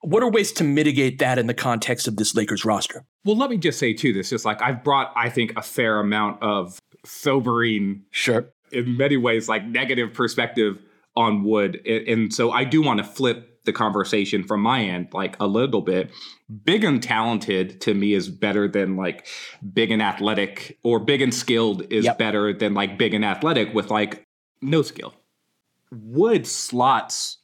What 0.00 0.22
are 0.22 0.30
ways 0.30 0.52
to 0.52 0.64
mitigate 0.64 1.18
that 1.18 1.38
in 1.38 1.46
the 1.48 1.54
context 1.54 2.06
of 2.06 2.16
this 2.16 2.34
Lakers 2.34 2.64
roster? 2.64 3.04
Well, 3.24 3.36
let 3.36 3.50
me 3.50 3.56
just 3.56 3.78
say 3.78 3.92
too, 3.92 4.12
this 4.12 4.32
is 4.32 4.44
like 4.44 4.62
I've 4.62 4.84
brought, 4.84 5.12
I 5.16 5.28
think, 5.28 5.52
a 5.56 5.62
fair 5.62 5.98
amount 5.98 6.42
of 6.42 6.78
sobering, 7.04 8.04
sure, 8.10 8.50
in 8.70 8.96
many 8.96 9.16
ways, 9.16 9.48
like 9.48 9.64
negative 9.64 10.14
perspective 10.14 10.80
on 11.16 11.42
Wood, 11.42 11.80
and, 11.84 12.08
and 12.08 12.34
so 12.34 12.52
I 12.52 12.64
do 12.64 12.80
want 12.80 12.98
to 12.98 13.04
flip 13.04 13.64
the 13.64 13.72
conversation 13.72 14.44
from 14.44 14.60
my 14.62 14.82
end 14.82 15.08
like 15.12 15.36
a 15.40 15.46
little 15.46 15.82
bit. 15.82 16.10
Big 16.64 16.84
and 16.84 17.02
talented 17.02 17.80
to 17.82 17.92
me 17.92 18.14
is 18.14 18.28
better 18.28 18.66
than 18.68 18.96
like 18.96 19.26
big 19.74 19.90
and 19.90 20.00
athletic, 20.00 20.78
or 20.84 21.00
big 21.00 21.20
and 21.20 21.34
skilled 21.34 21.82
is 21.92 22.04
Yep. 22.04 22.18
better 22.18 22.52
than 22.52 22.72
like 22.72 22.96
big 22.98 23.14
and 23.14 23.24
athletic 23.24 23.74
with 23.74 23.90
like 23.90 24.22
no 24.62 24.82
skill. 24.82 25.12
Wood 25.90 26.46
slots 26.46 27.38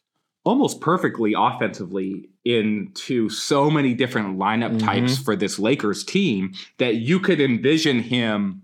almost 0.44 0.80
perfectly 0.80 1.34
offensively 1.36 2.28
into 2.44 3.28
so 3.28 3.70
many 3.70 3.94
different 3.94 4.38
lineup 4.38 4.76
mm-hmm. 4.76 4.86
types 4.86 5.18
for 5.18 5.34
this 5.34 5.58
Lakers 5.58 6.04
team 6.04 6.52
that 6.78 6.96
you 6.96 7.18
could 7.18 7.40
envision 7.40 8.00
him 8.00 8.62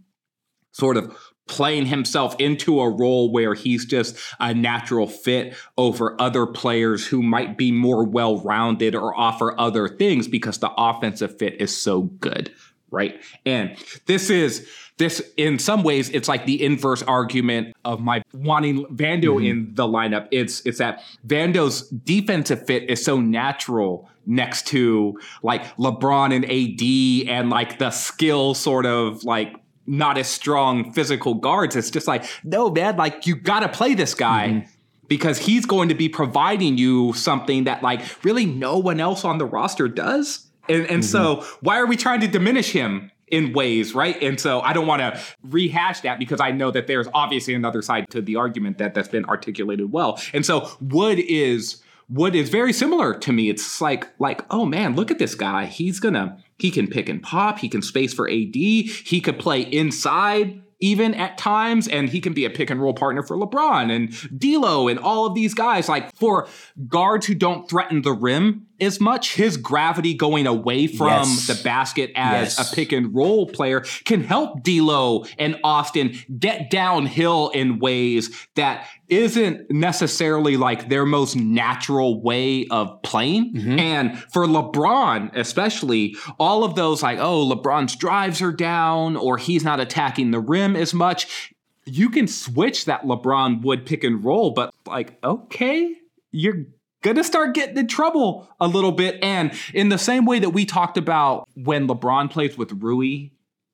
sort 0.73 0.97
of 0.97 1.17
playing 1.49 1.87
himself 1.87 2.37
into 2.39 2.81
a 2.81 2.89
role 2.89 3.33
where 3.33 3.55
he's 3.55 3.85
just 3.85 4.17
a 4.39 4.55
natural 4.55 5.09
fit 5.09 5.57
over 5.77 6.15
other 6.21 6.47
players 6.47 7.05
who 7.05 7.23
might 7.23 7.59
be 7.59 7.73
more 7.73 8.05
well-rounded 8.05 8.95
or 8.95 9.19
offer 9.19 9.59
other 9.59 9.89
things 9.89 10.29
because 10.29 10.59
the 10.59 10.71
offensive 10.79 11.37
fit 11.39 11.61
is 11.61 11.77
so 11.77 12.03
good 12.03 12.53
right? 12.91 13.23
And 13.47 13.77
this 14.07 14.31
is 14.31 14.69
this 15.01 15.21
in 15.37 15.59
some 15.59 15.83
ways 15.83 16.09
it's 16.11 16.29
like 16.29 16.47
the 16.47 16.63
inverse 16.63 17.03
argument 17.03 17.75
of 17.85 17.99
my 18.01 18.23
wanting 18.33 18.85
Vando 18.87 19.35
mm-hmm. 19.35 19.47
in 19.47 19.75
the 19.75 19.89
lineup 19.89 20.29
it's 20.31 20.65
it's 20.65 20.79
that 20.79 21.03
Vando's 21.27 21.89
defensive 21.89 22.65
fit 22.67 22.89
is 22.89 23.05
so 23.05 23.21
natural 23.21 24.09
next 24.27 24.69
to 24.69 25.19
like 25.43 25.77
LeBron 25.77 26.33
and 26.35 26.45
AD 26.45 27.37
and 27.37 27.51
like 27.51 27.79
the 27.79 27.91
skill 27.91 28.55
sort 28.55 28.87
of 28.87 29.25
like 29.25 29.57
not 29.87 30.17
as 30.17 30.29
strong 30.29 30.93
physical 30.93 31.35
guards. 31.35 31.75
It's 31.75 31.91
just 31.91 32.07
like, 32.07 32.25
no, 32.45 32.71
man, 32.71 32.97
like 32.97 33.27
you 33.27 33.35
got 33.35 33.61
to 33.61 33.69
play 33.69 33.95
this 33.95 34.15
guy 34.15 34.49
mm-hmm. 34.49 34.71
because 35.09 35.39
he's 35.39 35.67
going 35.67 35.89
to 35.89 35.95
be 35.95 36.09
providing 36.09 36.79
you 36.79 37.13
something 37.15 37.65
that 37.65 37.83
like 37.83 38.03
really 38.25 38.47
no 38.47 38.79
one 38.79 39.01
else 39.01 39.25
on 39.25 39.39
the 39.39 39.47
roster 39.47 39.89
does. 39.89 40.47
And, 40.69 40.87
and 40.87 41.05
so 41.05 41.37
mm-hmm. 41.37 41.57
why 41.67 41.79
are 41.81 41.87
we 41.87 41.97
trying 41.97 42.21
to 42.21 42.29
diminish 42.29 42.71
him? 42.71 43.11
In 43.31 43.53
ways, 43.53 43.95
right? 43.95 44.21
And 44.23 44.41
so 44.41 44.61
I 44.61 44.73
don't 44.73 44.87
want 44.87 45.01
to 45.03 45.21
rehash 45.43 46.01
that 46.01 46.19
because 46.19 46.41
I 46.41 46.51
know 46.51 46.71
that 46.71 46.87
there's 46.87 47.07
obviously 47.15 47.55
another 47.55 47.83
side 47.83 48.11
to 48.11 48.21
the 48.21 48.37
argument 48.37 48.79
that 48.79 48.95
that's 48.95 49.09
been 49.09 49.25
articulated 49.25 49.93
well. 49.93 50.21
And 50.33 50.45
so 50.45 50.71
Wood 50.81 51.19
is 51.19 51.83
Wood 52.09 52.35
is 52.35 52.49
very 52.49 52.73
similar 52.73 53.15
to 53.15 53.33
me. 53.33 53.49
It's 53.49 53.81
like 53.81 54.09
like 54.19 54.45
oh 54.51 54.67
man, 54.67 54.97
look 54.97 55.11
at 55.11 55.19
this 55.19 55.35
guy. 55.35 55.67
He's 55.67 56.01
gonna 56.01 56.39
he 56.59 56.71
can 56.71 56.89
pick 56.89 57.09
and 57.09 57.23
pop. 57.23 57.61
He 57.61 57.69
can 57.69 57.83
space 57.83 58.13
for 58.13 58.29
AD. 58.29 58.55
He 58.55 59.21
could 59.23 59.39
play 59.39 59.61
inside 59.61 60.63
even 60.81 61.15
at 61.15 61.37
times, 61.39 61.87
and 61.87 62.09
he 62.09 62.21
can 62.21 62.33
be 62.33 62.45
a 62.45 62.51
pick 62.51 62.71
and 62.71 62.81
roll 62.81 62.95
partner 62.95 63.23
for 63.23 63.37
LeBron 63.37 63.95
and 63.95 64.39
D'Lo 64.39 64.89
and 64.89 64.99
all 64.99 65.27
of 65.27 65.35
these 65.35 65.55
guys. 65.55 65.89
Like 65.89 66.15
for 66.17 66.49
guards 66.89 67.27
who 67.27 67.35
don't 67.35 67.69
threaten 67.69 68.03
the 68.03 68.13
rim 68.13 68.67
as 68.81 68.99
much, 68.99 69.35
his 69.35 69.57
gravity 69.59 70.15
going 70.15 70.47
away 70.47 70.87
from 70.87 71.09
Yes. 71.09 71.47
the 71.47 71.63
basket 71.63 72.11
as 72.17 72.57
Yes. 72.59 72.73
a 72.73 72.75
pick 72.75 72.93
and 72.93 73.15
roll 73.15 73.47
player 73.47 73.85
can 74.07 74.25
help 74.25 74.63
D'Lo 74.63 75.25
and 75.39 75.57
Austin 75.63 76.15
get 76.39 76.71
downhill 76.71 77.51
in 77.51 77.79
ways 77.79 78.31
that 78.57 78.87
isn't 79.11 79.71
necessarily 79.71 80.57
like 80.57 80.89
their 80.89 81.05
most 81.05 81.37
natural 81.37 82.23
way 82.23 82.67
of 82.71 83.03
playing. 83.03 83.55
Mm-hmm. 83.55 83.79
And 83.79 84.19
for 84.33 84.47
LeBron, 84.47 85.37
especially, 85.37 86.17
all 86.39 86.65
of 86.65 86.75
those 86.75 87.03
like, 87.03 87.19
oh, 87.19 87.49
LeBron's 87.49 87.97
drives 87.97 88.41
are 88.41 88.53
down 88.53 89.17
or 89.17 89.37
he's 89.37 89.65
not 89.65 89.81
attacking 89.81 90.31
the 90.31 90.41
rim 90.41 90.77
as 90.77 90.95
much. 90.95 91.53
You 91.85 92.11
can 92.11 92.29
switch 92.29 92.85
that 92.85 93.03
LeBron 93.03 93.63
Wood 93.63 93.87
pick 93.87 94.05
and 94.05 94.25
roll, 94.25 94.53
but 94.53 94.73
like, 94.87 95.19
okay, 95.25 95.95
you're 96.31 96.67
gonna 97.03 97.25
start 97.25 97.55
getting 97.55 97.79
in 97.79 97.89
trouble 97.89 98.49
a 98.61 98.69
little 98.69 98.93
bit. 98.93 99.19
And 99.23 99.53
in 99.75 99.89
the 99.89 99.99
same 99.99 100.25
way 100.25 100.39
that 100.39 100.51
we 100.51 100.65
talked 100.65 100.97
about 100.97 101.49
when 101.55 101.89
LeBron 101.89 102.31
plays 102.31 102.57
with 102.57 102.73
Rui 102.73 103.31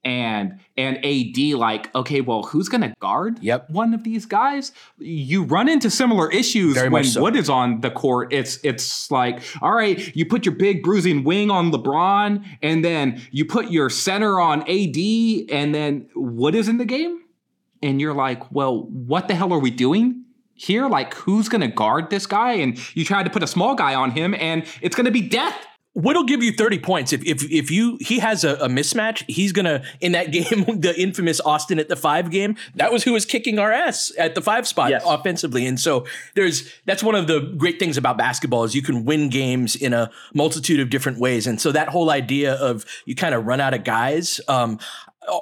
and 0.07 0.61
and 0.77 1.05
AD, 1.05 1.37
like, 1.55 1.95
okay, 1.95 2.21
well, 2.21 2.45
who's 2.45 2.69
gonna 2.69 2.95
guard 3.01 3.39
Yep. 3.43 3.71
one 3.71 3.93
of 3.93 4.05
these 4.05 4.25
guys? 4.25 4.73
You 4.99 5.43
run 5.43 5.69
into 5.69 5.91
similar 5.91 6.31
issues 6.31 6.75
Very 6.75 6.89
when 6.89 7.05
so. 7.05 7.21
Wood 7.23 7.35
is 7.37 7.51
on 7.51 7.81
the 7.81 7.91
court. 7.91 8.33
It's 8.33 8.59
it's 8.63 9.11
like, 9.11 9.43
all 9.61 9.73
right, 9.73 10.15
you 10.17 10.25
put 10.25 10.47
your 10.47 10.55
big 10.55 10.83
bruising 10.83 11.25
wing 11.25 11.51
on 11.51 11.73
LeBron, 11.73 12.45
and 12.63 12.85
then 12.85 13.21
you 13.33 13.45
put 13.45 13.71
your 13.71 13.91
center 13.91 14.41
on 14.41 14.63
AD, 14.63 14.97
and 15.51 15.75
then 15.75 16.09
Wood 16.15 16.55
is 16.55 16.69
in 16.69 16.79
the 16.79 16.85
game 16.85 17.23
and 17.83 18.01
you're 18.01 18.15
like, 18.15 18.51
well, 18.53 18.85
what 18.85 19.29
the 19.29 19.35
hell 19.35 19.53
are 19.53 19.59
we 19.59 19.71
doing 19.71 20.25
here? 20.55 20.89
Like, 20.89 21.15
who's 21.15 21.49
going 21.49 21.61
to 21.61 21.69
guard 21.69 22.09
this 22.11 22.27
guy? 22.27 22.53
And 22.55 22.79
you 22.97 23.05
try 23.05 23.23
to 23.23 23.31
put 23.31 23.43
a 23.43 23.47
small 23.47 23.75
guy 23.75 23.95
on 23.95 24.11
him, 24.13 24.35
and 24.35 24.65
it's 24.81 24.97
going 24.97 25.05
to 25.05 25.11
be 25.13 25.21
death. 25.21 25.67
Wood'll 25.97 26.25
give 26.25 26.43
you 26.43 26.53
30 26.53 26.79
points. 26.81 27.13
If 27.15 27.25
if 27.25 27.43
if 27.51 27.71
you 27.71 27.97
he 28.01 28.19
has 28.19 28.45
a, 28.45 28.55
a 28.57 28.69
mismatch, 28.69 29.25
he's 29.29 29.53
gonna 29.53 29.83
in 30.01 30.13
that 30.13 30.31
game, 30.39 30.81
the 30.81 30.95
infamous 30.97 31.41
Austin 31.41 31.79
at 31.79 31.89
the 31.89 31.97
five 31.97 32.31
game, 32.31 32.57
that 32.75 32.93
was 32.93 33.03
who 33.03 33.13
was 33.15 33.25
kicking 33.25 33.59
our 33.59 33.73
ass 33.73 34.13
at 34.19 34.35
the 34.35 34.43
five 34.43 34.69
spot 34.69 34.91
Yes. 34.91 35.03
offensively. 35.07 35.67
And 35.67 35.81
so 35.81 36.05
there's 36.35 36.71
that's 36.85 37.03
one 37.03 37.15
of 37.15 37.27
the 37.27 37.41
great 37.57 37.79
things 37.79 37.97
about 37.97 38.19
basketball 38.19 38.65
is 38.65 38.75
you 38.75 38.83
can 38.83 39.07
win 39.07 39.31
games 39.31 39.75
in 39.75 39.95
a 39.95 40.11
multitude 40.35 40.81
of 40.81 40.91
different 40.91 41.19
ways. 41.19 41.47
And 41.47 41.59
so 41.61 41.73
that 41.73 41.89
whole 41.89 42.11
idea 42.11 42.53
of 42.55 42.85
you 43.07 43.15
kind 43.15 43.35
of 43.35 43.47
run 43.47 43.61
out 43.61 43.73
of 43.73 43.83
guys, 43.83 44.39
um, 44.49 44.79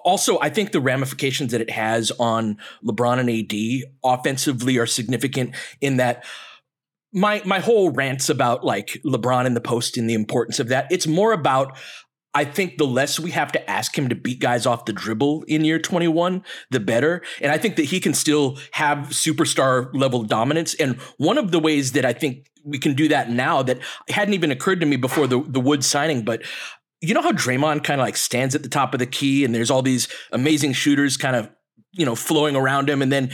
also, 0.04 0.38
I 0.40 0.48
think 0.48 0.72
the 0.72 0.80
ramifications 0.80 1.52
that 1.52 1.60
it 1.60 1.68
has 1.68 2.10
on 2.12 2.56
LeBron 2.82 3.18
and 3.18 3.28
AD 3.28 3.90
offensively 4.02 4.78
are 4.78 4.86
significant 4.86 5.54
in 5.82 5.98
that 5.98 6.24
my 7.14 7.40
my 7.44 7.60
whole 7.60 7.90
rants 7.90 8.28
about 8.28 8.64
like 8.64 9.00
LeBron 9.06 9.46
in 9.46 9.54
the 9.54 9.60
post 9.60 9.96
and 9.96 10.10
the 10.10 10.14
importance 10.14 10.58
of 10.58 10.68
that. 10.68 10.86
It's 10.90 11.06
more 11.06 11.32
about 11.32 11.78
I 12.36 12.44
think 12.44 12.78
the 12.78 12.86
less 12.86 13.20
we 13.20 13.30
have 13.30 13.52
to 13.52 13.70
ask 13.70 13.96
him 13.96 14.08
to 14.08 14.16
beat 14.16 14.40
guys 14.40 14.66
off 14.66 14.86
the 14.86 14.92
dribble 14.92 15.44
in 15.44 15.64
year 15.64 15.78
21, 15.78 16.42
the 16.70 16.80
better. 16.80 17.22
And 17.40 17.52
I 17.52 17.58
think 17.58 17.76
that 17.76 17.84
he 17.84 18.00
can 18.00 18.12
still 18.12 18.58
have 18.72 19.10
superstar 19.10 19.88
level 19.94 20.24
dominance. 20.24 20.74
And 20.74 20.96
one 21.16 21.38
of 21.38 21.52
the 21.52 21.60
ways 21.60 21.92
that 21.92 22.04
I 22.04 22.12
think 22.12 22.50
we 22.64 22.78
can 22.78 22.94
do 22.94 23.06
that 23.08 23.30
now 23.30 23.62
that 23.62 23.78
hadn't 24.08 24.34
even 24.34 24.50
occurred 24.50 24.80
to 24.80 24.86
me 24.86 24.96
before 24.96 25.28
the, 25.28 25.40
the 25.46 25.60
Wood 25.60 25.84
signing, 25.84 26.24
but 26.24 26.42
you 27.00 27.14
know 27.14 27.22
how 27.22 27.30
Draymond 27.30 27.84
kind 27.84 28.00
of 28.00 28.04
like 28.04 28.16
stands 28.16 28.56
at 28.56 28.64
the 28.64 28.68
top 28.68 28.94
of 28.94 28.98
the 28.98 29.06
key 29.06 29.44
and 29.44 29.54
there's 29.54 29.70
all 29.70 29.82
these 29.82 30.08
amazing 30.32 30.72
shooters 30.72 31.16
kind 31.16 31.36
of, 31.36 31.48
you 31.92 32.04
know, 32.04 32.16
flowing 32.16 32.56
around 32.56 32.90
him. 32.90 33.00
And 33.00 33.12
then 33.12 33.30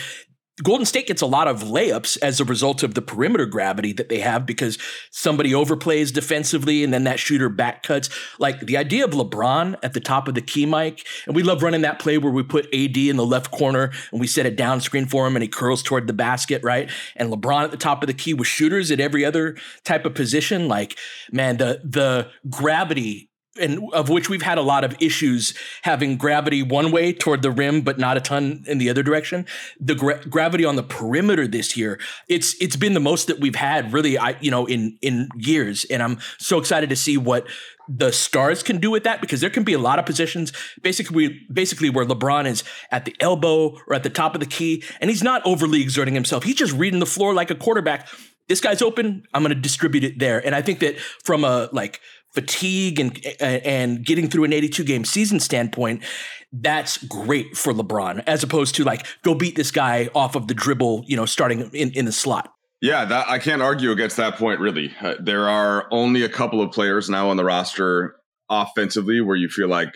Golden 0.63 0.85
State 0.85 1.07
gets 1.07 1.23
a 1.23 1.27
lot 1.27 1.49
of 1.49 1.63
layups 1.63 2.19
as 2.23 2.41
a 2.41 2.45
result 2.45 2.83
of 2.83 2.95
the 2.95 3.03
perimeter 3.03 3.47
gravity 3.47 3.93
that 3.95 4.09
they 4.09 4.21
have 4.21 4.45
because 4.45 4.79
somebody 5.11 5.53
overplays 5.53 6.13
defensively 6.13 6.85
and 6.85 6.93
then 6.93 7.05
that 7.05 7.19
shooter 7.19 7.49
back 7.49 7.83
cuts. 7.83 8.11
Like 8.39 8.61
the 8.61 8.77
idea 8.77 9.05
of 9.05 9.13
LeBron 9.13 9.77
at 9.83 9.95
the 9.95 10.01
top 10.01 10.29
of 10.29 10.35
the 10.35 10.43
key, 10.43 10.67
Mike, 10.67 11.07
and 11.27 11.35
we 11.35 11.43
love 11.43 11.63
running 11.63 11.83
that 11.83 11.99
play 11.99 12.19
where 12.19 12.33
we 12.33 12.43
put 12.43 12.67
AD 12.75 12.97
in 12.97 13.17
the 13.17 13.27
left 13.27 13.51
corner 13.51 13.91
and 14.11 14.21
we 14.21 14.27
set 14.27 14.47
a 14.47 14.51
down 14.51 14.81
screen 14.81 15.07
for 15.07 15.27
him 15.27 15.37
and 15.37 15.43
he 15.43 15.49
curls 15.49 15.83
toward 15.83 16.07
the 16.07 16.13
basket, 16.13 16.63
right? 16.63 16.91
And 17.17 17.33
LeBron 17.33 17.65
at 17.65 17.71
the 17.71 17.77
top 17.77 18.03
of 18.03 18.07
the 18.07 18.15
key 18.15 18.35
with 18.35 18.49
shooters 18.49 18.91
at 18.91 19.01
every 19.01 19.25
other 19.25 19.57
type 19.85 20.05
of 20.05 20.15
position. 20.15 20.69
Like, 20.69 20.99
man, 21.33 21.57
the 21.57 21.81
the 21.85 22.29
gravity 22.49 23.30
and 23.61 23.93
of 23.93 24.09
which 24.09 24.29
we've 24.29 24.43
had 24.43 24.59
a 24.59 24.63
lot 24.63 24.85
of 24.85 24.97
issues 25.01 25.55
having 25.83 26.17
gravity 26.17 26.63
one 26.63 26.91
way 26.91 27.13
toward 27.13 27.43
the 27.43 27.51
rim, 27.51 27.83
but 27.83 27.99
not 27.99 28.17
a 28.17 28.21
ton 28.21 28.65
in 28.67 28.79
the 28.79 28.91
other 28.91 29.03
direction. 29.03 29.47
The 29.79 29.95
gra- 29.95 30.25
gravity 30.29 30.65
on 30.65 30.77
the 30.77 30.83
perimeter 30.83 31.47
this 31.47 31.77
year, 31.77 31.99
it's 32.29 32.55
it's 32.61 32.77
been 32.77 32.95
the 32.95 33.01
most 33.01 33.27
that 33.27 33.41
we've 33.41 33.57
had 33.57 33.93
really, 33.93 34.19
I 34.19 34.37
you 34.41 34.51
know, 34.51 34.67
in 34.67 34.99
in 35.03 35.29
years, 35.37 35.85
and 35.85 36.03
I'm 36.03 36.19
so 36.39 36.59
excited 36.59 36.91
to 36.91 36.97
see 36.97 37.17
what 37.17 37.47
the 37.91 38.13
stars 38.13 38.63
can 38.63 38.79
do 38.79 38.91
with 38.91 39.03
that 39.03 39.21
because 39.21 39.41
there 39.41 39.51
can 39.51 39.65
be 39.65 39.73
a 39.73 39.79
lot 39.79 39.99
of 39.99 40.07
positions. 40.07 40.53
Basically 40.81 41.41
basically 41.53 41.91
where 41.91 42.07
LeBron 42.07 42.47
is 42.47 42.63
at 42.91 43.05
the 43.05 43.15
elbow 43.21 43.77
or 43.89 43.95
at 43.95 44.05
the 44.05 44.11
top 44.11 44.35
of 44.35 44.41
the 44.41 44.47
key 44.47 44.85
and 45.01 45.11
he's 45.11 45.23
not 45.23 45.43
overly 45.45 45.83
exerting 45.83 46.15
himself. 46.15 46.45
He's 46.45 46.55
just 46.55 46.73
reading 46.73 47.01
the 47.01 47.07
floor 47.07 47.35
like 47.35 47.51
a 47.51 47.57
quarterback. 47.57 48.09
This 48.49 48.61
guy's 48.61 48.83
open. 48.83 49.25
I'm 49.35 49.43
going 49.43 49.55
to 49.55 49.61
distribute 49.61 50.05
it 50.05 50.19
there. 50.19 50.45
And 50.45 50.55
i 50.55 50.63
think 50.63 50.79
that 50.81 50.99
from 51.25 51.45
a 51.45 51.69
like 51.73 52.01
fatigue 52.33 53.01
and 53.01 53.21
and 53.41 54.05
getting 54.05 54.29
through 54.29 54.45
an 54.45 54.53
82 54.53 54.85
game 54.85 55.05
season 55.05 55.41
standpoint 55.41 56.03
that's 56.53 56.99
great 57.05 57.57
for 57.57 57.73
LeBron 57.73 58.23
as 58.27 58.43
opposed 58.43 58.75
to 58.77 58.85
like 58.85 59.07
go 59.23 59.35
beat 59.35 59.57
this 59.57 59.71
guy 59.71 60.09
off 60.15 60.35
of 60.37 60.49
the 60.49 60.55
dribble 60.55 61.05
you 61.07 61.17
know 61.17 61.27
starting 61.27 61.71
in 61.73 61.91
in 61.93 62.05
the 62.05 62.13
slot 62.13 62.53
Yeah, 62.81 63.05
that 63.05 63.29
I 63.29 63.39
can't 63.39 63.63
argue 63.63 63.91
against 63.91 64.17
that 64.17 64.37
point. 64.37 64.59
Really, 64.61 64.95
uh, 65.03 65.15
there 65.21 65.49
are 65.49 65.87
only 65.91 66.23
a 66.23 66.29
couple 66.29 66.63
of 66.63 66.73
players 66.73 67.11
now 67.11 67.29
on 67.29 67.37
the 67.37 67.45
roster 67.45 68.17
offensively 68.49 69.21
where 69.21 69.37
you 69.37 69.49
feel 69.49 69.69
like 69.69 69.95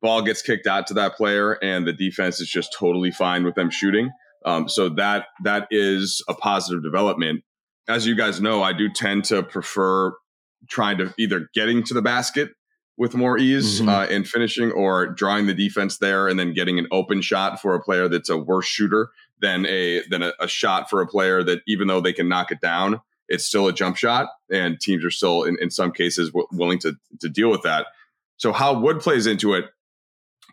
ball 0.00 0.22
gets 0.22 0.42
kicked 0.42 0.66
out 0.66 0.86
to 0.88 0.94
that 0.94 1.16
player 1.16 1.52
and 1.62 1.86
the 1.86 1.92
defense 1.92 2.40
is 2.40 2.48
just 2.48 2.76
totally 2.78 3.10
fine 3.10 3.42
with 3.42 3.54
them 3.54 3.70
shooting. 3.70 4.10
Um, 4.44 4.68
so 4.68 4.90
that 4.90 5.26
that 5.44 5.66
is 5.70 6.22
a 6.28 6.34
positive 6.34 6.82
development. 6.82 7.42
As 7.88 8.06
you 8.06 8.14
guys 8.14 8.40
know, 8.40 8.62
I 8.62 8.72
do 8.72 8.90
tend 8.90 9.24
to 9.24 9.42
prefer 9.42 10.12
trying 10.68 10.98
to 10.98 11.12
either 11.18 11.48
getting 11.54 11.82
to 11.84 11.94
the 11.94 12.02
basket 12.02 12.50
with 12.96 13.14
more 13.14 13.38
ease 13.38 13.80
Mhm. 13.80 13.88
uh, 13.88 14.08
in 14.08 14.24
finishing 14.24 14.70
or 14.70 15.06
drawing 15.06 15.46
the 15.46 15.54
defense 15.54 15.98
there 15.98 16.28
and 16.28 16.38
then 16.38 16.52
getting 16.52 16.78
an 16.78 16.86
open 16.92 17.20
shot 17.20 17.60
for 17.60 17.74
a 17.74 17.82
player 17.82 18.08
that's 18.08 18.28
a 18.28 18.36
worse 18.36 18.66
shooter 18.66 19.10
than 19.40 19.66
a 19.66 20.02
than 20.08 20.22
a, 20.22 20.32
a 20.40 20.46
shot 20.46 20.88
for 20.88 21.00
a 21.00 21.06
player 21.06 21.42
that 21.42 21.62
even 21.66 21.88
though 21.88 22.00
they 22.00 22.12
can 22.12 22.28
knock 22.28 22.52
it 22.52 22.60
down 22.60 23.00
it's 23.28 23.46
still 23.46 23.66
a 23.68 23.72
jump 23.72 23.96
shot, 23.96 24.28
and 24.50 24.80
teams 24.80 25.04
are 25.04 25.10
still, 25.10 25.44
in, 25.44 25.56
in 25.60 25.70
some 25.70 25.92
cases, 25.92 26.30
w- 26.30 26.46
willing 26.52 26.78
to 26.80 26.94
to 27.20 27.28
deal 27.28 27.50
with 27.50 27.62
that. 27.62 27.86
So 28.36 28.52
how 28.52 28.78
Wood 28.78 29.00
plays 29.00 29.26
into 29.26 29.54
it, 29.54 29.66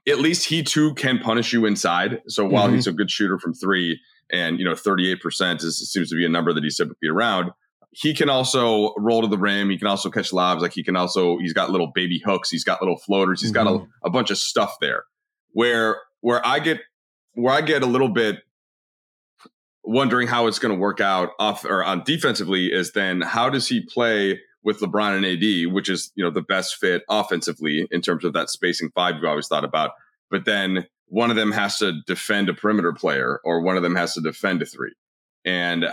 at 0.07 0.19
least 0.19 0.47
he 0.47 0.63
too 0.63 0.93
can 0.95 1.19
punish 1.19 1.51
you 1.53 1.65
inside. 1.65 2.21
So 2.27 2.45
while 2.45 2.67
mm-hmm. 2.67 2.75
he's 2.75 2.87
a 2.87 2.93
good 2.93 3.11
shooter 3.11 3.37
from 3.39 3.53
three, 3.53 3.99
and 4.31 4.59
you 4.59 4.65
know, 4.65 4.75
thirty 4.75 5.11
eight 5.11 5.21
percent 5.21 5.63
is, 5.63 5.91
seems 5.91 6.09
to 6.09 6.15
be 6.15 6.25
a 6.25 6.29
number 6.29 6.53
that 6.53 6.63
he's 6.63 6.77
typically 6.77 7.09
around. 7.09 7.51
He 7.91 8.13
can 8.13 8.29
also 8.29 8.93
roll 8.97 9.21
to 9.21 9.27
the 9.27 9.37
rim. 9.37 9.69
He 9.69 9.77
can 9.77 9.87
also 9.87 10.09
catch 10.09 10.31
lobs. 10.31 10.61
Like 10.61 10.73
he 10.73 10.83
can 10.83 10.95
also, 10.95 11.37
he's 11.37 11.53
got 11.53 11.71
little 11.71 11.91
baby 11.93 12.21
hooks. 12.25 12.49
He's 12.49 12.63
got 12.63 12.81
little 12.81 12.97
floaters. 12.97 13.41
He's 13.41 13.51
mm-hmm. 13.51 13.65
got 13.65 13.67
a, 13.67 13.77
mm-hmm. 13.79 13.91
a 14.05 14.09
bunch 14.09 14.31
of 14.31 14.37
stuff 14.37 14.77
there. 14.79 15.03
Where 15.51 15.97
where 16.21 16.45
I 16.45 16.59
get 16.59 16.79
where 17.33 17.53
I 17.53 17.61
get 17.61 17.83
a 17.83 17.87
little 17.87 18.09
bit 18.09 18.37
wondering 19.83 20.27
how 20.27 20.47
it's 20.47 20.59
going 20.59 20.73
to 20.73 20.79
work 20.79 21.01
out 21.01 21.31
off 21.39 21.65
or 21.65 21.83
on 21.83 22.03
defensively 22.05 22.67
is 22.71 22.93
then 22.93 23.21
how 23.21 23.49
does 23.49 23.67
he 23.67 23.81
play 23.81 24.39
with 24.63 24.79
LeBron 24.79 25.17
and 25.17 25.25
AD, 25.25 25.73
which 25.73 25.89
is 25.89 26.11
you 26.15 26.23
know 26.23 26.31
the 26.31 26.41
best 26.41 26.75
fit 26.75 27.03
offensively 27.09 27.87
in 27.91 28.01
terms 28.01 28.23
of 28.23 28.33
that 28.33 28.49
spacing 28.49 28.91
five 28.93 29.15
you've 29.15 29.25
always 29.25 29.47
thought 29.47 29.65
about. 29.65 29.91
But 30.29 30.45
then 30.45 30.87
one 31.07 31.29
of 31.29 31.35
them 31.35 31.51
has 31.51 31.77
to 31.79 32.01
defend 32.07 32.49
a 32.49 32.53
perimeter 32.53 32.93
player, 32.93 33.41
or 33.43 33.61
one 33.61 33.75
of 33.75 33.83
them 33.83 33.95
has 33.95 34.13
to 34.13 34.21
defend 34.21 34.61
a 34.61 34.65
three. 34.65 34.93
And 35.43 35.85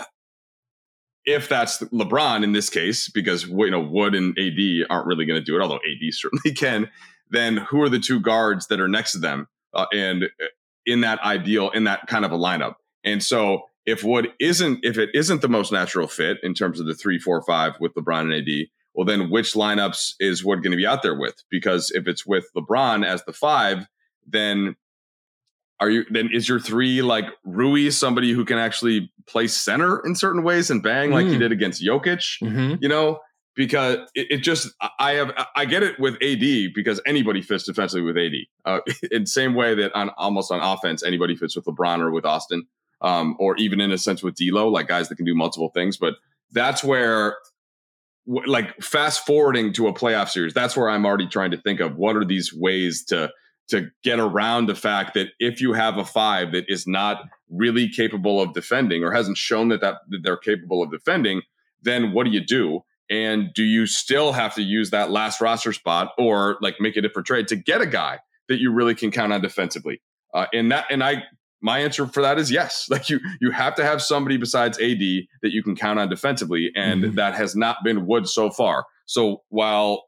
if 1.29 1.47
that's 1.47 1.79
LeBron 1.79 2.43
in 2.43 2.53
this 2.53 2.71
case, 2.71 3.11
because 3.11 3.47
you 3.47 3.71
know 3.71 3.81
Wood 3.81 4.15
and 4.15 4.37
AD 4.39 4.87
aren't 4.89 5.07
really 5.07 5.27
going 5.27 5.39
to 5.39 5.45
do 5.45 5.57
it, 5.57 5.61
although 5.61 5.77
AD 5.77 6.01
certainly 6.13 6.53
can, 6.53 6.91
then 7.31 7.59
who 7.59 7.83
are 7.83 7.91
the 7.91 7.99
two 7.99 8.19
guards 8.19 8.69
that 8.69 8.81
are 8.81 8.89
next 8.89 9.13
to 9.13 9.19
them? 9.19 9.47
Uh, 9.75 9.87
and 9.93 10.25
uh, 10.25 10.47
in 10.87 11.03
that 11.03 11.21
ideal, 11.21 11.69
in 11.71 11.85
that 11.85 12.07
kind 12.07 12.25
of 12.25 12.33
a 12.33 12.37
lineup. 12.37 12.77
And 13.05 13.23
so 13.23 13.65
if 13.85 14.03
Wood 14.03 14.33
isn't, 14.41 14.81
if 14.83 14.97
it 14.97 15.11
isn't 15.13 15.43
the 15.43 15.49
most 15.49 15.71
natural 15.71 16.09
fit 16.09 16.39
in 16.43 16.55
terms 16.55 16.81
of 16.81 16.87
the 16.87 16.95
three, 16.95 17.19
four, 17.19 17.43
five 17.43 17.75
with 17.79 17.95
LeBron 17.95 18.23
and 18.23 18.33
AD, 18.33 18.69
well, 18.95 19.05
then 19.05 19.29
which 19.29 19.53
lineups 19.53 20.15
is 20.19 20.43
Wood 20.43 20.63
going 20.63 20.71
to 20.71 20.79
be 20.79 20.87
out 20.87 21.03
there 21.03 21.19
with? 21.19 21.45
Because 21.51 21.91
if 21.95 22.09
it's 22.09 22.27
with 22.27 22.47
LeBron 22.57 23.07
as 23.07 23.23
the 23.25 23.35
five, 23.35 23.87
then 24.27 24.77
are 25.81 25.91
you 25.91 26.05
then 26.11 26.31
is 26.33 26.49
your 26.49 26.61
three 26.61 27.03
like 27.03 27.27
Rui 27.45 27.91
somebody 27.91 28.33
who 28.33 28.45
can 28.45 28.59
actually 28.59 29.13
play 29.27 29.47
center 29.47 30.05
in 30.05 30.15
certain 30.15 30.43
ways 30.43 30.71
and 30.71 30.83
bang 30.83 31.11
mm. 31.11 31.15
like 31.15 31.27
he 31.27 31.37
mm. 31.37 31.41
did 31.41 31.53
against 31.53 31.83
Jokic? 31.83 32.43
Mm-hmm. 32.43 32.77
You 32.81 32.89
know, 32.89 33.21
because 33.55 33.99
it, 34.15 34.27
it, 34.31 34.37
just 34.39 34.69
I 34.99 35.13
have 35.13 35.33
I 35.55 35.65
get 35.65 35.83
it 35.83 35.99
with 36.01 36.15
AD 36.23 36.75
because 36.75 37.01
anybody 37.07 37.43
fits 37.43 37.65
defensively 37.65 38.03
with 38.03 38.17
AD. 38.17 38.33
Uh, 38.65 38.81
in 39.11 39.27
same 39.27 39.55
way 39.55 39.75
that 39.75 39.95
on 39.95 40.11
almost 40.17 40.51
on 40.51 40.61
offense 40.61 41.03
anybody 41.03 41.37
fits 41.37 41.55
with 41.55 41.65
LeBron 41.65 42.01
or 42.01 42.11
with 42.11 42.25
Austin 42.25 42.67
um, 43.01 43.37
or 43.39 43.57
even 43.57 43.81
in 43.81 43.93
a 43.93 43.99
sense 43.99 44.23
with 44.23 44.35
D'Lo, 44.35 44.69
like 44.69 44.89
guys 44.89 45.09
that 45.09 45.17
can 45.17 45.27
do 45.27 45.35
multiple 45.35 45.71
things. 45.71 45.97
But 45.97 46.15
that's 46.53 46.83
where, 46.83 47.37
like, 48.27 48.81
fast 48.83 49.27
forwarding 49.27 49.73
to 49.75 49.89
a 49.89 49.93
playoff 49.93 50.29
series, 50.29 50.55
that's 50.55 50.77
where 50.77 50.89
I'm 50.89 51.07
already 51.07 51.29
trying 51.29 51.51
to 51.53 51.59
think 51.59 51.81
of 51.81 51.97
what 51.97 52.17
are 52.17 52.25
these 52.25 52.53
ways 52.53 53.05
to 53.07 53.31
to 53.69 53.89
get 54.03 54.19
around 54.19 54.67
the 54.67 54.75
fact 54.75 55.15
that 55.15 55.29
if 55.39 55.61
you 55.61 55.73
have 55.73 55.99
a 55.99 56.05
five 56.05 56.53
that 56.53 56.65
is 56.69 56.87
not 56.87 57.23
really 57.51 57.89
capable 57.89 58.41
of 58.41 58.55
defending 58.55 59.05
or 59.05 59.13
hasn't 59.13 59.37
shown 59.37 59.69
that, 59.69 59.81
that, 59.81 59.97
that 60.09 60.21
they're 60.23 60.37
capable 60.37 60.83
of 60.83 60.91
defending, 60.91 61.43
then 61.83 62.13
what 62.13 62.25
do 62.25 62.31
you 62.31 62.45
do? 62.45 62.81
And 63.11 63.53
do 63.55 63.65
you 63.65 63.87
still 63.87 64.33
have 64.33 64.55
to 64.55 64.63
use 64.63 64.91
that 64.91 65.11
last 65.11 65.41
roster 65.41 65.73
spot 65.73 66.13
or 66.19 66.59
like 66.61 66.77
make 66.81 66.97
a 66.97 67.03
different 67.03 67.27
trade 67.27 67.49
to 67.49 67.57
get 67.57 67.81
a 67.81 67.87
guy 67.87 68.21
that 68.49 68.59
you 68.59 68.73
really 68.73 68.95
can 68.95 69.11
count 69.11 69.33
on 69.33 69.41
defensively? 69.41 70.03
Uh, 70.35 70.47
and 70.53 70.71
that, 70.71 70.87
and 70.91 71.03
I 71.03 71.25
my 71.61 71.81
answer 71.81 72.07
for 72.07 72.23
that 72.23 72.39
is 72.39 72.51
yes. 72.51 72.87
Like 72.91 73.11
you, 73.11 73.21
you 73.41 73.51
have 73.51 73.75
to 73.77 73.85
have 73.85 74.03
somebody 74.03 74.37
besides 74.37 74.79
AD 74.79 74.99
that 74.99 75.53
you 75.53 75.63
can 75.63 75.77
count 75.77 75.99
on 75.99 76.09
defensively, 76.09 76.71
and 76.75 77.03
mm-hmm. 77.03 77.15
that 77.17 77.35
has 77.35 77.55
not 77.57 77.79
been 77.85 78.07
Wood 78.07 78.29
so 78.29 78.51
far. 78.51 78.85
So 79.07 79.43
while 79.49 80.05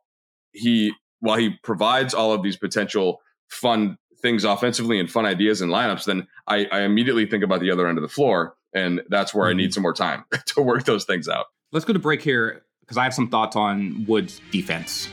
he 0.53 0.93
while 1.21 1.37
he 1.37 1.57
provides 1.63 2.15
all 2.15 2.33
of 2.33 2.43
these 2.43 2.57
potential 2.57 3.21
fun 3.51 3.99
things 4.21 4.45
offensively 4.45 4.99
and 4.99 5.11
fun 5.11 5.27
ideas 5.27 5.61
and 5.61 5.71
lineups, 5.71 6.05
then 6.05 6.27
I, 6.47 6.67
I 6.67 6.83
immediately 6.83 7.27
think 7.27 7.45
about 7.45 7.61
the 7.61 7.71
other 7.71 7.89
end 7.89 7.99
of 7.99 8.03
the 8.03 8.09
floor, 8.09 8.55
and 8.75 9.03
that's 9.09 9.35
where 9.35 9.45
mm-hmm. 9.45 9.51
I 9.51 9.55
need 9.55 9.65
mm-hmm. 9.67 9.73
some 9.73 9.83
more 9.83 9.95
time 9.95 10.25
to 10.47 10.63
work 10.63 10.85
those 10.85 11.05
things 11.05 11.29
out. 11.29 11.47
Let's 11.73 11.85
go 11.85 11.93
to 11.93 11.99
break 11.99 12.23
here 12.23 12.63
because 12.81 12.97
I 12.97 13.05
have 13.05 13.15
some 13.15 13.29
thoughts 13.29 13.57
on 13.57 14.05
Wood's 14.07 14.41
defense. 14.51 15.09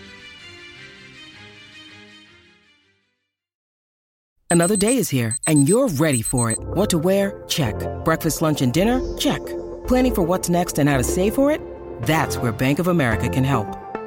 Another 4.50 4.78
day 4.78 4.96
is 4.96 5.10
here, 5.10 5.36
and 5.46 5.68
you're 5.68 5.90
ready 5.90 6.22
for 6.22 6.52
it. 6.52 6.58
What 6.60 6.90
to 6.92 6.98
wear? 6.98 7.44
Check. 7.48 7.76
Breakfast, 8.06 8.42
lunch, 8.42 8.62
and 8.62 8.74
dinner? 8.74 9.18
Check. 9.18 9.46
Planning 9.88 10.16
for 10.16 10.22
what's 10.22 10.50
next 10.50 10.80
and 10.80 10.90
how 10.90 10.98
to 10.98 11.04
save 11.04 11.36
for 11.36 11.52
it? 11.52 11.62
That's 12.04 12.38
where 12.38 12.52
Bank 12.52 12.80
of 12.80 12.88
America 12.88 13.28
can 13.28 13.44
help. 13.44 13.68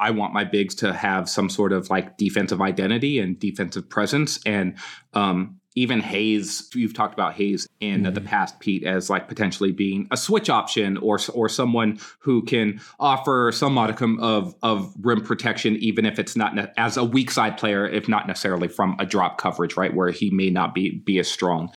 I 0.00 0.10
want 0.10 0.34
my 0.34 0.44
bigs 0.44 0.74
to 0.76 0.92
have 0.92 1.28
some 1.28 1.48
sort 1.48 1.72
of 1.72 1.90
like 1.90 2.16
defensive 2.16 2.60
identity 2.60 3.18
and 3.18 3.38
defensive 3.38 3.88
presence. 3.88 4.40
And 4.44 4.76
um, 5.12 5.60
even 5.76 6.00
Hayes, 6.00 6.70
you've 6.74 6.94
talked 6.94 7.14
about 7.14 7.34
Hayes 7.34 7.66
in 7.80 8.02
mm-hmm. 8.02 8.14
the 8.14 8.20
past, 8.20 8.60
Pete, 8.60 8.84
as 8.84 9.10
like 9.10 9.28
potentially 9.28 9.72
being 9.72 10.06
a 10.10 10.16
switch 10.16 10.48
option 10.48 10.96
or 10.98 11.18
or 11.32 11.48
someone 11.48 11.98
who 12.20 12.42
can 12.42 12.80
offer 13.00 13.50
some 13.52 13.74
modicum 13.74 14.18
of 14.20 14.54
of 14.62 14.94
rim 15.00 15.20
protection, 15.20 15.76
even 15.76 16.06
if 16.06 16.18
it's 16.18 16.36
not 16.36 16.54
ne- 16.54 16.72
as 16.76 16.96
a 16.96 17.04
weak 17.04 17.30
side 17.30 17.56
player, 17.56 17.86
if 17.86 18.08
not 18.08 18.26
necessarily 18.26 18.68
from 18.68 18.96
a 18.98 19.06
drop 19.06 19.38
coverage, 19.38 19.76
right, 19.76 19.94
where 19.94 20.10
he 20.10 20.30
may 20.30 20.50
not 20.50 20.74
be 20.74 20.98
be 21.04 21.18
as 21.18 21.28
strong. 21.28 21.72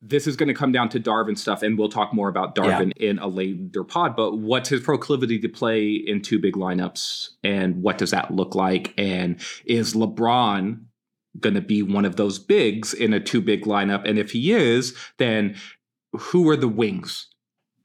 This 0.00 0.26
is 0.26 0.36
going 0.36 0.48
to 0.48 0.54
come 0.54 0.70
down 0.70 0.88
to 0.90 1.00
Darvin 1.00 1.36
stuff, 1.36 1.62
and 1.62 1.76
we'll 1.76 1.88
talk 1.88 2.14
more 2.14 2.28
about 2.28 2.54
Darvin 2.54 2.92
yeah. 2.96 3.10
in 3.10 3.18
a 3.18 3.26
later 3.26 3.82
pod. 3.82 4.14
But 4.14 4.36
what's 4.38 4.68
his 4.68 4.80
proclivity 4.80 5.38
to 5.40 5.48
play 5.48 5.92
in 5.92 6.22
two 6.22 6.38
big 6.38 6.54
lineups, 6.54 7.30
and 7.42 7.82
what 7.82 7.98
does 7.98 8.12
that 8.12 8.30
look 8.30 8.54
like? 8.54 8.94
And 8.96 9.40
is 9.64 9.94
LeBron 9.94 10.82
going 11.40 11.54
to 11.54 11.60
be 11.60 11.82
one 11.82 12.04
of 12.04 12.16
those 12.16 12.38
bigs 12.38 12.94
in 12.94 13.12
a 13.12 13.20
two 13.20 13.40
big 13.40 13.64
lineup? 13.64 14.08
And 14.08 14.18
if 14.18 14.32
he 14.32 14.52
is, 14.52 14.96
then 15.18 15.56
who 16.12 16.48
are 16.48 16.56
the 16.56 16.68
wings 16.68 17.27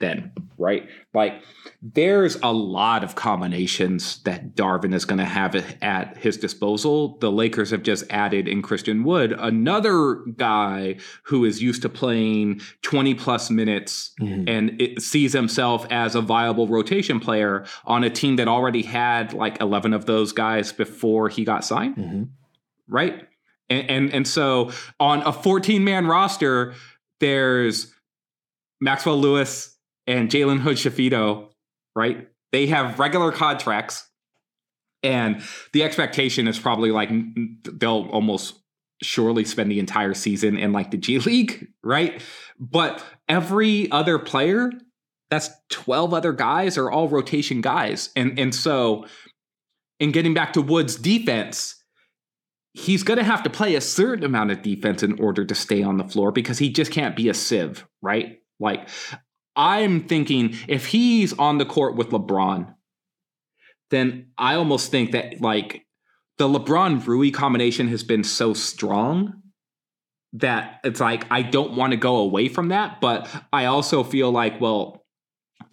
then? 0.04 0.32
Right? 0.58 0.88
Like, 1.14 1.42
there's 1.82 2.36
a 2.44 2.52
lot 2.52 3.04
of 3.04 3.16
combinations 3.16 4.22
that 4.24 4.56
Darvin 4.56 4.94
is 4.94 5.06
going 5.06 5.20
to 5.20 5.26
have 5.26 5.56
at 5.82 6.18
his 6.18 6.38
disposal. 6.38 7.18
The 7.20 7.32
Lakers 7.32 7.72
have 7.72 7.84
just 7.84 8.06
added 8.10 8.48
in 8.48 8.62
Christian 8.62 9.04
Wood, 9.04 9.34
another 9.38 10.16
guy 10.38 10.98
who 11.24 11.46
is 11.46 11.62
used 11.62 11.82
to 11.82 11.90
playing 11.90 12.62
20 12.84 13.16
plus 13.16 13.50
minutes 13.50 14.14
mm-hmm. 14.22 14.48
and 14.48 15.02
sees 15.02 15.34
himself 15.34 15.88
as 15.90 16.16
a 16.16 16.22
viable 16.22 16.68
rotation 16.68 17.20
player 17.20 17.66
on 17.86 18.04
a 18.04 18.10
team 18.10 18.36
that 18.36 18.48
already 18.48 18.84
had 18.84 19.34
like 19.34 19.60
11 19.62 19.94
of 19.94 20.06
those 20.06 20.34
guys 20.34 20.72
before 20.72 21.30
he 21.30 21.44
got 21.44 21.66
signed. 21.66 21.96
Mm-hmm. 21.96 22.24
Right? 22.88 23.28
And, 23.70 23.90
and, 23.90 24.14
and 24.14 24.28
so 24.28 24.72
on 25.00 25.22
a 25.24 25.32
14 25.32 25.84
man 25.84 26.06
roster, 26.08 26.74
there's 27.20 27.94
Maxwell 28.82 29.18
Lewis 29.18 29.73
and 30.08 30.30
Jalen 30.30 30.60
Hood 30.60 30.78
Schifino, 30.78 31.50
right? 31.96 32.28
They 32.52 32.68
have 32.68 33.00
regular 33.00 33.32
contracts, 33.32 34.08
and 35.02 35.42
the 35.74 35.84
expectation 35.84 36.48
is 36.48 36.60
probably 36.60 36.92
like 36.92 37.10
they'll 37.64 38.08
almost 38.12 38.60
surely 39.02 39.44
spend 39.44 39.70
the 39.70 39.80
entire 39.80 40.14
season 40.14 40.58
in 40.58 40.72
like 40.72 40.92
the 40.92 40.98
G 40.98 41.20
League, 41.26 41.68
right? 41.84 42.22
But 42.60 43.04
every 43.28 43.92
other 43.92 44.20
player, 44.20 44.72
that's 45.30 45.50
12 45.72 46.14
other 46.14 46.34
guys, 46.34 46.78
are 46.78 46.92
all 46.92 47.10
rotation 47.10 47.62
guys. 47.62 48.10
And 48.16 48.38
and 48.40 48.54
so 48.54 49.06
in 50.00 50.12
getting 50.12 50.34
back 50.34 50.54
to 50.54 50.62
Woods' 50.62 50.96
defense, 50.96 51.84
he's 52.74 53.04
going 53.04 53.18
to 53.18 53.24
have 53.24 53.44
to 53.44 53.50
play 53.50 53.76
a 53.76 53.82
certain 53.82 54.26
amount 54.26 54.52
of 54.52 54.62
defense 54.62 55.04
in 55.04 55.20
order 55.20 55.46
to 55.46 55.56
stay 55.56 55.84
on 55.84 55.98
the 55.98 56.04
floor 56.04 56.32
because 56.32 56.58
he 56.58 56.70
just 56.70 56.92
can't 56.92 57.16
be 57.16 57.30
a 57.30 57.34
sieve, 57.34 57.86
right? 58.02 58.40
Like, 58.60 58.90
I'm 59.56 60.08
thinking 60.08 60.56
if 60.68 60.88
he's 60.88 61.34
on 61.34 61.58
the 61.58 61.66
court 61.66 61.96
with 61.96 62.10
LeBron, 62.10 62.74
then 63.92 64.32
I 64.38 64.56
almost 64.56 64.90
think 64.92 65.12
that, 65.12 65.42
like, 65.42 65.86
the 66.38 66.48
LeBron 66.48 67.06
Rui 67.06 67.32
combination 67.32 67.88
has 67.90 68.04
been 68.04 68.24
so 68.24 68.54
strong 68.54 69.42
that 70.34 70.80
it's 70.84 71.00
like 71.00 71.26
I 71.32 71.44
don't 71.44 71.76
want 71.76 71.92
to 71.92 71.98
go 71.98 72.18
away 72.18 72.50
from 72.50 72.70
that, 72.70 73.00
but 73.00 73.30
I 73.54 73.66
also 73.66 74.04
feel 74.04 74.32
like, 74.32 74.60
well, 74.60 75.03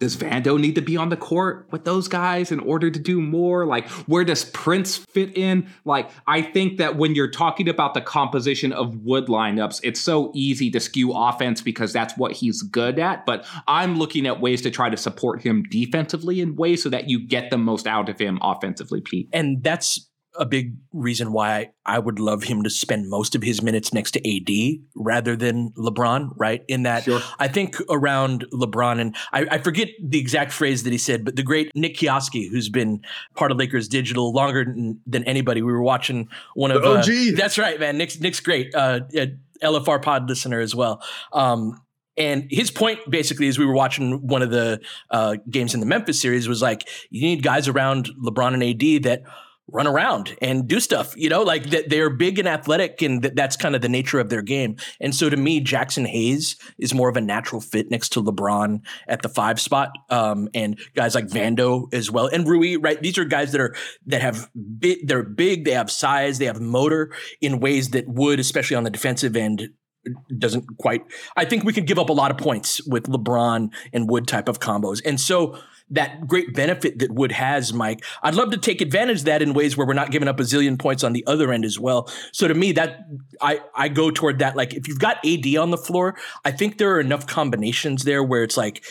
does 0.01 0.17
Vando 0.17 0.59
need 0.59 0.73
to 0.75 0.81
be 0.81 0.97
on 0.97 1.09
the 1.09 1.15
court 1.15 1.67
with 1.69 1.85
those 1.85 2.07
guys 2.07 2.51
in 2.51 2.59
order 2.59 2.89
to 2.89 2.99
do 2.99 3.21
more? 3.21 3.67
Like, 3.67 3.87
where 4.07 4.23
does 4.23 4.45
Prince 4.45 4.97
fit 4.97 5.37
in? 5.37 5.69
Like, 5.85 6.09
I 6.25 6.41
think 6.41 6.79
that 6.79 6.95
when 6.95 7.13
you're 7.13 7.29
talking 7.29 7.69
about 7.69 7.93
the 7.93 8.01
composition 8.01 8.73
of 8.73 8.95
Wood 9.03 9.27
lineups, 9.27 9.79
it's 9.83 10.01
so 10.01 10.31
easy 10.33 10.71
to 10.71 10.79
skew 10.79 11.13
offense 11.13 11.61
because 11.61 11.93
that's 11.93 12.17
what 12.17 12.31
he's 12.31 12.63
good 12.63 12.97
at. 12.97 13.27
But 13.27 13.45
I'm 13.67 13.99
looking 13.99 14.25
at 14.25 14.41
ways 14.41 14.63
to 14.63 14.71
try 14.71 14.89
to 14.89 14.97
support 14.97 15.43
him 15.43 15.63
defensively 15.69 16.41
in 16.41 16.55
ways 16.55 16.81
so 16.81 16.89
that 16.89 17.07
you 17.07 17.25
get 17.27 17.51
the 17.51 17.59
most 17.59 17.85
out 17.85 18.09
of 18.09 18.17
him 18.17 18.39
offensively, 18.41 19.01
Pete. 19.01 19.29
And 19.31 19.63
that's 19.63 20.09
a 20.35 20.45
big 20.45 20.75
reason 20.93 21.33
why 21.33 21.71
I 21.85 21.99
would 21.99 22.19
love 22.19 22.43
him 22.43 22.63
to 22.63 22.69
spend 22.69 23.09
most 23.09 23.35
of 23.35 23.43
his 23.43 23.61
minutes 23.61 23.93
next 23.93 24.11
to 24.11 24.19
AD 24.19 24.79
rather 24.95 25.35
than 25.35 25.71
LeBron, 25.71 26.31
right? 26.37 26.63
In 26.67 26.83
that, 26.83 27.03
sure. 27.03 27.21
I 27.39 27.47
think 27.47 27.77
around 27.89 28.45
LeBron, 28.53 28.99
and 28.99 29.15
I, 29.33 29.47
I, 29.51 29.57
forget 29.57 29.89
the 30.01 30.19
exact 30.19 30.51
phrase 30.51 30.83
that 30.83 30.91
he 30.91 30.97
said, 30.97 31.25
but 31.25 31.35
the 31.35 31.43
great 31.43 31.71
Nick 31.75 31.97
Kioski, 31.97 32.49
who's 32.49 32.69
been 32.69 33.01
part 33.35 33.51
of 33.51 33.57
Lakers 33.57 33.87
Digital 33.87 34.31
longer 34.33 34.63
than, 34.63 35.01
than 35.05 35.23
anybody, 35.25 35.61
we 35.61 35.71
were 35.71 35.83
watching 35.83 36.29
one 36.53 36.71
of 36.71 36.81
the 36.81 36.87
OG. 36.87 37.33
Uh, 37.33 37.37
that's 37.37 37.57
right, 37.57 37.79
man. 37.79 37.97
Nick's 37.97 38.19
Nick's 38.19 38.39
great. 38.39 38.73
Uh, 38.73 39.01
LFR 39.61 40.01
pod 40.01 40.27
listener 40.29 40.59
as 40.59 40.73
well. 40.73 41.03
Um, 41.33 41.81
and 42.17 42.47
his 42.49 42.71
point 42.71 42.99
basically, 43.09 43.47
as 43.47 43.57
we 43.57 43.65
were 43.65 43.73
watching 43.73 44.27
one 44.27 44.41
of 44.41 44.51
the 44.51 44.81
uh, 45.09 45.37
games 45.49 45.73
in 45.73 45.79
the 45.79 45.85
Memphis 45.85 46.21
series, 46.21 46.47
was 46.47 46.61
like, 46.61 46.87
you 47.09 47.21
need 47.21 47.43
guys 47.43 47.67
around 47.67 48.09
LeBron 48.23 48.53
and 48.53 48.63
AD 48.63 49.03
that 49.03 49.23
run 49.71 49.87
around 49.87 50.35
and 50.41 50.67
do 50.67 50.79
stuff, 50.79 51.15
you 51.17 51.29
know, 51.29 51.43
like 51.43 51.69
that 51.71 51.89
they're 51.89 52.09
big 52.09 52.39
and 52.39 52.47
athletic 52.47 53.01
and 53.01 53.21
th- 53.21 53.33
that's 53.35 53.55
kind 53.55 53.75
of 53.75 53.81
the 53.81 53.89
nature 53.89 54.19
of 54.19 54.29
their 54.29 54.41
game. 54.41 54.75
And 54.99 55.15
so 55.15 55.29
to 55.29 55.37
me, 55.37 55.63
Jaxson 55.63 56.05
Hayes 56.05 56.57
is 56.77 56.93
more 56.93 57.09
of 57.09 57.17
a 57.17 57.21
natural 57.21 57.61
fit 57.61 57.89
next 57.89 58.09
to 58.09 58.23
LeBron 58.23 58.81
at 59.07 59.21
the 59.21 59.29
five 59.29 59.59
spot. 59.59 59.91
Um, 60.09 60.49
and 60.53 60.79
guys 60.95 61.15
like 61.15 61.27
Vando 61.27 61.91
as 61.93 62.11
well. 62.11 62.27
And 62.27 62.47
Rui, 62.47 62.77
right? 62.77 63.01
These 63.01 63.17
are 63.17 63.25
guys 63.25 63.51
that 63.53 63.61
are, 63.61 63.75
that 64.07 64.21
have 64.21 64.49
big, 64.79 65.07
they're 65.07 65.23
big, 65.23 65.65
they 65.65 65.71
have 65.71 65.89
size, 65.89 66.37
they 66.37 66.45
have 66.45 66.59
motor 66.59 67.13
in 67.39 67.59
ways 67.59 67.89
that 67.89 68.07
would, 68.07 68.39
especially 68.39 68.75
on 68.75 68.83
the 68.83 68.89
defensive 68.89 69.35
end, 69.35 69.69
doesn't 70.37 70.65
quite. 70.77 71.03
I 71.37 71.45
think 71.45 71.63
we 71.63 71.73
could 71.73 71.85
give 71.85 71.99
up 71.99 72.09
a 72.09 72.13
lot 72.13 72.31
of 72.31 72.37
points 72.37 72.85
with 72.87 73.03
LeBron 73.03 73.71
and 73.93 74.09
Wood 74.09 74.27
type 74.27 74.49
of 74.49 74.59
combos. 74.59 75.01
And 75.05 75.19
so 75.19 75.57
that 75.91 76.27
great 76.27 76.53
benefit 76.53 76.99
that 76.99 77.11
Wood 77.11 77.31
has, 77.31 77.73
Mike. 77.73 78.03
I'd 78.23 78.35
love 78.35 78.51
to 78.51 78.57
take 78.57 78.81
advantage 78.81 79.19
of 79.19 79.25
that 79.25 79.41
in 79.41 79.53
ways 79.53 79.77
where 79.77 79.85
we're 79.85 79.93
not 79.93 80.11
giving 80.11 80.27
up 80.27 80.39
a 80.39 80.43
zillion 80.43 80.79
points 80.79 81.03
on 81.03 81.13
the 81.13 81.23
other 81.27 81.51
end 81.51 81.65
as 81.65 81.77
well. 81.77 82.09
So 82.31 82.47
to 82.47 82.53
me, 82.53 82.71
that 82.73 83.05
I 83.41 83.61
I 83.75 83.89
go 83.89 84.09
toward 84.09 84.39
that. 84.39 84.55
Like 84.55 84.73
if 84.73 84.87
you've 84.87 84.99
got 84.99 85.17
AD 85.25 85.55
on 85.57 85.71
the 85.71 85.77
floor, 85.77 86.17
I 86.43 86.51
think 86.51 86.77
there 86.77 86.91
are 86.95 86.99
enough 86.99 87.27
combinations 87.27 88.03
there 88.03 88.23
where 88.23 88.43
it's 88.43 88.57
like. 88.57 88.83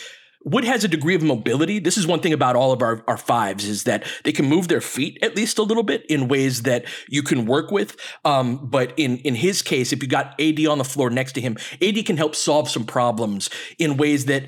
Wood 0.43 0.63
has 0.63 0.83
a 0.83 0.87
degree 0.87 1.13
of 1.13 1.21
mobility. 1.21 1.77
This 1.77 1.99
is 1.99 2.07
one 2.07 2.19
thing 2.19 2.33
about 2.33 2.55
all 2.55 2.71
of 2.71 2.81
our, 2.81 3.03
our 3.07 3.15
fives 3.15 3.65
is 3.65 3.83
that 3.83 4.03
they 4.23 4.31
can 4.31 4.45
move 4.45 4.69
their 4.69 4.81
feet 4.81 5.19
at 5.21 5.35
least 5.35 5.59
a 5.59 5.61
little 5.61 5.83
bit 5.83 6.03
in 6.07 6.27
ways 6.27 6.63
that 6.63 6.85
you 7.07 7.21
can 7.21 7.45
work 7.45 7.69
with. 7.69 7.95
Um, 8.25 8.57
but 8.67 8.91
in 8.97 9.17
in 9.19 9.35
his 9.35 9.61
case, 9.61 9.93
if 9.93 10.01
you 10.01 10.09
got 10.09 10.33
AD 10.41 10.65
on 10.65 10.79
the 10.79 10.83
floor 10.83 11.11
next 11.11 11.33
to 11.33 11.41
him, 11.41 11.57
AD 11.79 12.03
can 12.07 12.17
help 12.17 12.35
solve 12.35 12.71
some 12.71 12.85
problems 12.85 13.51
in 13.77 13.97
ways 13.97 14.25
that 14.25 14.45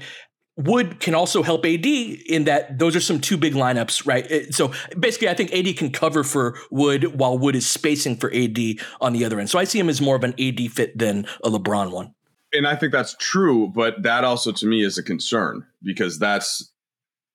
Wood 0.55 0.99
can 0.99 1.15
also 1.15 1.41
help 1.41 1.65
AD 1.65 1.85
in 1.85 2.43
that 2.43 2.77
those 2.77 2.95
are 2.95 3.01
some 3.01 3.19
two 3.19 3.37
big 3.37 3.53
lineups, 3.53 4.05
right? 4.05 4.53
So 4.53 4.71
basically, 4.99 5.29
I 5.29 5.33
think 5.33 5.51
AD 5.51 5.75
can 5.77 5.91
cover 5.91 6.23
for 6.23 6.57
Wood 6.69 7.19
while 7.19 7.37
Wood 7.37 7.55
is 7.55 7.67
spacing 7.67 8.17
for 8.17 8.31
AD 8.33 8.57
on 9.01 9.13
the 9.13 9.25
other 9.25 9.39
end. 9.39 9.49
So 9.49 9.57
I 9.57 9.63
see 9.63 9.79
him 9.79 9.89
as 9.89 9.99
more 9.99 10.15
of 10.15 10.23
an 10.23 10.35
AD 10.39 10.71
fit 10.71 10.97
than 10.97 11.25
a 11.43 11.49
LeBron 11.49 11.91
one. 11.91 12.13
And 12.53 12.67
I 12.67 12.75
think 12.75 12.91
that's 12.91 13.15
true, 13.19 13.71
but 13.73 14.03
that 14.03 14.23
also 14.23 14.51
to 14.51 14.65
me 14.67 14.83
is 14.83 14.99
a 14.99 15.03
concern 15.03 15.65
because 15.81 16.19
that's 16.19 16.71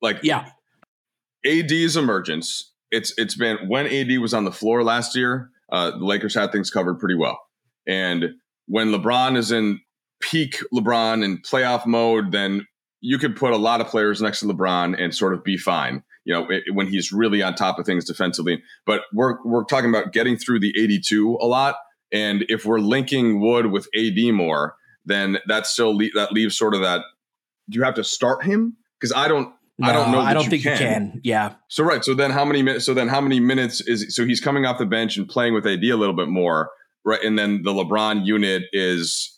like 0.01 0.21
yeah, 0.23 0.51
AD's 1.45 1.97
emergence. 1.97 2.73
It's 2.93 3.13
it's 3.19 3.35
been 3.35 3.69
when 3.69 3.87
AD 3.89 4.17
was 4.21 4.33
on 4.33 4.45
the 4.45 4.53
floor 4.53 4.85
last 4.85 5.17
year, 5.17 5.51
uh, 5.73 5.91
the 5.91 6.05
Lakers 6.05 6.37
had 6.37 6.53
things 6.53 6.71
covered 6.71 7.01
pretty 7.01 7.17
well, 7.17 7.41
and 7.85 8.35
when 8.67 8.93
LeBron 8.93 9.37
is 9.37 9.51
in 9.51 9.81
peak 10.21 10.59
LeBron 10.73 11.25
and 11.25 11.45
playoff 11.45 11.85
mode, 11.85 12.31
then 12.31 12.65
you 13.01 13.19
could 13.19 13.37
put 13.37 13.53
a 13.53 13.57
lot 13.57 13.81
of 13.81 13.87
players 13.87 14.21
next 14.21 14.41
to 14.41 14.47
LeBron 14.47 15.01
and 15.01 15.15
sort 15.15 15.35
of 15.35 15.45
be 15.45 15.57
fine, 15.57 16.03
you 16.25 16.35
know, 16.35 16.49
when 16.73 16.87
he's 16.87 17.13
really 17.13 17.43
on 17.43 17.55
top 17.55 17.79
of 17.79 17.87
things 17.87 18.05
defensively. 18.05 18.63
But 18.87 19.03
we're 19.13 19.37
we're 19.45 19.65
talking 19.65 19.91
about 19.91 20.13
getting 20.13 20.37
through 20.37 20.61
the 20.61 20.73
82 20.77 21.39
a 21.41 21.47
lot, 21.47 21.77
and 22.13 22.45
if 22.49 22.65
we're 22.65 22.81
linking 22.81 23.41
Wood 23.41 23.67
with 23.67 23.89
AD 23.97 24.33
more, 24.33 24.75
then 25.05 25.39
that 25.47 25.67
still 25.67 25.97
le- 25.97 26.11
that 26.15 26.33
leaves 26.33 26.57
sort 26.57 26.75
of 26.75 26.81
that. 26.81 27.03
Do 27.69 27.79
you 27.79 27.85
have 27.85 27.95
to 27.95 28.05
start 28.05 28.45
him? 28.45 28.77
Because 28.99 29.13
I 29.13 29.29
don't. 29.29 29.53
No, 29.81 29.89
I 29.89 29.93
don't 29.93 30.11
know. 30.11 30.19
I 30.19 30.35
don't 30.35 30.43
you 30.43 30.51
think 30.51 30.63
can. 30.65 30.73
you 30.73 30.79
can. 30.79 31.21
Yeah. 31.23 31.55
So 31.69 31.85
right. 31.85 32.05
So 32.05 32.13
then 32.13 32.33
how 32.33 32.45
many 32.45 32.63
minutes? 32.63 32.85
So 32.85 32.95
then 32.95 33.07
how 33.07 33.21
many 33.21 33.39
minutes 33.39 33.81
is? 33.81 34.17
So 34.17 34.25
he's 34.25 34.41
coming 34.41 34.67
off 34.67 34.79
the 34.79 34.87
bench 34.87 35.17
and 35.17 35.29
playing 35.29 35.55
with 35.55 35.65
AD 35.67 35.85
a 35.85 35.95
little 35.95 36.17
bit 36.17 36.29
more, 36.29 36.71
right? 37.05 37.23
And 37.23 37.39
then 37.39 37.63
the 37.63 37.71
LeBron 37.71 38.27
unit 38.27 38.65
is 38.73 39.38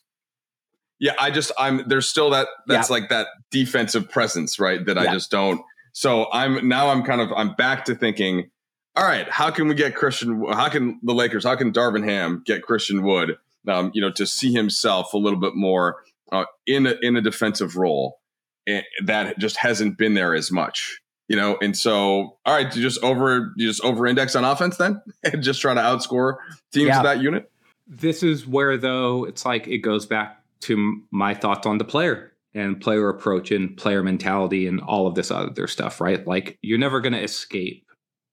yeah, 1.00 1.14
I 1.18 1.30
just 1.30 1.50
I'm 1.58 1.88
there's 1.88 2.08
still 2.08 2.30
that 2.30 2.46
that's 2.66 2.90
yeah. 2.90 2.94
like 2.94 3.08
that 3.08 3.28
defensive 3.50 4.08
presence, 4.08 4.60
right? 4.60 4.84
That 4.84 4.96
yeah. 4.96 5.10
I 5.10 5.12
just 5.12 5.30
don't. 5.30 5.62
So 5.92 6.30
I'm 6.30 6.68
now 6.68 6.90
I'm 6.90 7.02
kind 7.02 7.22
of 7.22 7.32
I'm 7.34 7.54
back 7.54 7.86
to 7.86 7.94
thinking, 7.94 8.50
all 8.94 9.04
right, 9.04 9.28
how 9.28 9.50
can 9.50 9.66
we 9.66 9.74
get 9.74 9.96
Christian? 9.96 10.44
How 10.52 10.68
can 10.68 11.00
the 11.02 11.14
Lakers? 11.14 11.44
How 11.44 11.56
can 11.56 11.72
Darvin 11.72 12.04
Ham 12.04 12.42
get 12.44 12.62
Christian 12.62 13.02
Wood? 13.02 13.38
Um, 13.66 13.90
you 13.94 14.00
know, 14.00 14.10
to 14.12 14.26
see 14.26 14.52
himself 14.52 15.12
a 15.12 15.18
little 15.18 15.38
bit 15.38 15.54
more 15.54 16.02
uh, 16.32 16.44
in 16.66 16.86
a, 16.86 16.94
in 17.02 17.16
a 17.16 17.20
defensive 17.20 17.76
role 17.76 18.20
and 18.66 18.78
eh, 18.78 19.04
that 19.04 19.38
just 19.38 19.56
hasn't 19.56 19.98
been 19.98 20.14
there 20.14 20.34
as 20.34 20.50
much. 20.50 21.00
You 21.28 21.36
know, 21.36 21.58
and 21.62 21.76
so 21.76 22.38
all 22.44 22.54
right, 22.54 22.74
you 22.74 22.82
just 22.82 23.02
over 23.02 23.52
you 23.56 23.68
just 23.68 23.82
over 23.82 24.06
index 24.06 24.36
on 24.36 24.44
offense 24.44 24.76
then, 24.76 25.00
and 25.24 25.42
just 25.42 25.62
try 25.62 25.72
to 25.72 25.80
outscore 25.80 26.36
teams 26.72 26.88
yeah. 26.88 26.98
of 26.98 27.04
that 27.04 27.22
unit. 27.22 27.50
This 27.86 28.22
is 28.22 28.46
where 28.46 28.76
though 28.76 29.24
it's 29.24 29.44
like 29.46 29.66
it 29.66 29.78
goes 29.78 30.06
back 30.06 30.39
to 30.62 31.02
my 31.10 31.34
thoughts 31.34 31.66
on 31.66 31.78
the 31.78 31.84
player 31.84 32.32
and 32.54 32.80
player 32.80 33.08
approach 33.08 33.50
and 33.50 33.76
player 33.76 34.02
mentality 34.02 34.66
and 34.66 34.80
all 34.80 35.06
of 35.06 35.14
this 35.14 35.30
other 35.30 35.66
stuff, 35.66 36.00
right? 36.00 36.26
Like 36.26 36.58
you're 36.62 36.78
never 36.78 37.00
going 37.00 37.12
to 37.12 37.22
escape 37.22 37.86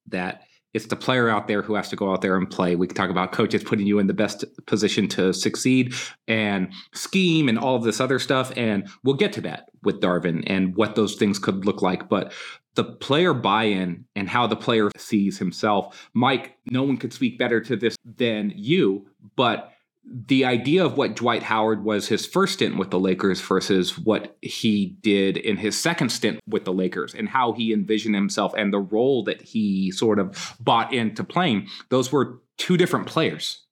that 0.07 0.43
it's 0.73 0.87
the 0.87 0.95
player 0.95 1.29
out 1.29 1.47
there 1.47 1.61
who 1.61 1.75
has 1.75 1.89
to 1.89 1.95
go 1.95 2.11
out 2.11 2.21
there 2.21 2.35
and 2.35 2.49
play. 2.49 2.75
We 2.75 2.87
can 2.87 2.95
talk 2.95 3.09
about 3.09 3.31
coaches 3.31 3.63
putting 3.63 3.87
you 3.87 3.99
in 3.99 4.07
the 4.07 4.13
best 4.13 4.43
position 4.65 5.07
to 5.09 5.33
succeed 5.33 5.93
and 6.27 6.71
scheme 6.93 7.49
and 7.49 7.57
all 7.57 7.75
of 7.75 7.83
this 7.83 7.99
other 7.99 8.19
stuff. 8.19 8.51
And 8.55 8.87
we'll 9.03 9.15
get 9.15 9.33
to 9.33 9.41
that 9.41 9.69
with 9.83 10.01
Darvin 10.01 10.43
and 10.45 10.75
what 10.75 10.95
those 10.95 11.15
things 11.15 11.39
could 11.39 11.65
look 11.65 11.81
like. 11.81 12.09
But 12.09 12.33
the 12.75 12.83
player 12.83 13.33
buy 13.33 13.63
in 13.63 14.05
and 14.15 14.29
how 14.29 14.45
the 14.45 14.55
player 14.55 14.91
sees 14.97 15.39
himself, 15.39 16.09
Mike, 16.13 16.55
no 16.69 16.83
one 16.83 16.97
could 16.97 17.13
speak 17.13 17.39
better 17.39 17.59
to 17.61 17.75
this 17.75 17.95
than 18.05 18.53
you. 18.55 19.07
But 19.35 19.71
the 20.09 20.45
idea 20.45 20.85
of 20.85 20.97
what 20.97 21.15
Dwight 21.15 21.43
Howard 21.43 21.83
was 21.83 22.07
his 22.07 22.25
first 22.25 22.53
stint 22.53 22.77
with 22.77 22.91
the 22.91 22.99
Lakers 22.99 23.41
versus 23.41 23.97
what 23.97 24.37
he 24.41 24.97
did 25.01 25.35
in 25.37 25.57
his 25.57 25.77
second 25.77 26.09
stint 26.09 26.39
with 26.47 26.65
the 26.65 26.73
Lakers 26.73 27.13
and 27.13 27.27
how 27.27 27.51
he 27.51 27.73
envisioned 27.73 28.15
himself 28.15 28.53
and 28.55 28.71
the 28.71 28.79
role 28.79 29.23
that 29.25 29.41
he 29.41 29.91
sort 29.91 30.19
of 30.19 30.55
bought 30.59 30.93
into 30.93 31.23
playing, 31.23 31.67
those 31.89 32.11
were 32.11 32.39
two 32.57 32.77
different 32.77 33.07
players. 33.07 33.65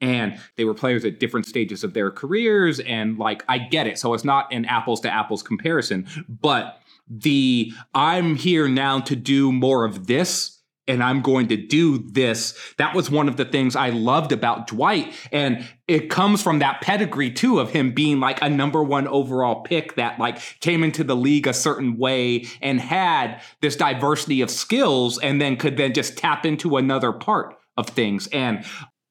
And 0.00 0.38
they 0.56 0.64
were 0.64 0.74
players 0.74 1.04
at 1.04 1.18
different 1.18 1.46
stages 1.46 1.82
of 1.82 1.94
their 1.94 2.10
careers. 2.10 2.78
And 2.80 3.18
like, 3.18 3.42
I 3.48 3.58
get 3.58 3.86
it. 3.86 3.98
So 3.98 4.12
it's 4.14 4.24
not 4.24 4.52
an 4.52 4.66
apples 4.66 5.00
to 5.00 5.10
apples 5.10 5.42
comparison, 5.42 6.06
but 6.28 6.80
the 7.08 7.72
I'm 7.94 8.36
here 8.36 8.68
now 8.68 9.00
to 9.00 9.16
do 9.16 9.50
more 9.50 9.84
of 9.84 10.06
this 10.06 10.60
and 10.86 11.02
I'm 11.02 11.22
going 11.22 11.48
to 11.48 11.56
do 11.56 11.98
this. 11.98 12.58
That 12.78 12.94
was 12.94 13.10
one 13.10 13.28
of 13.28 13.36
the 13.36 13.44
things 13.44 13.74
I 13.74 13.90
loved 13.90 14.32
about 14.32 14.66
Dwight. 14.66 15.14
And 15.32 15.64
it 15.88 16.10
comes 16.10 16.42
from 16.42 16.58
that 16.58 16.80
pedigree 16.80 17.30
too 17.30 17.58
of 17.58 17.70
him 17.70 17.92
being 17.92 18.20
like 18.20 18.42
a 18.42 18.48
number 18.48 18.82
one 18.82 19.08
overall 19.08 19.62
pick 19.62 19.96
that 19.96 20.18
like 20.18 20.38
came 20.60 20.84
into 20.84 21.04
the 21.04 21.16
league 21.16 21.46
a 21.46 21.54
certain 21.54 21.96
way 21.96 22.46
and 22.60 22.80
had 22.80 23.40
this 23.60 23.76
diversity 23.76 24.40
of 24.40 24.50
skills 24.50 25.18
and 25.18 25.40
then 25.40 25.56
could 25.56 25.76
then 25.76 25.92
just 25.92 26.16
tap 26.18 26.44
into 26.44 26.76
another 26.76 27.12
part 27.12 27.56
of 27.76 27.88
things. 27.88 28.26
And 28.28 28.64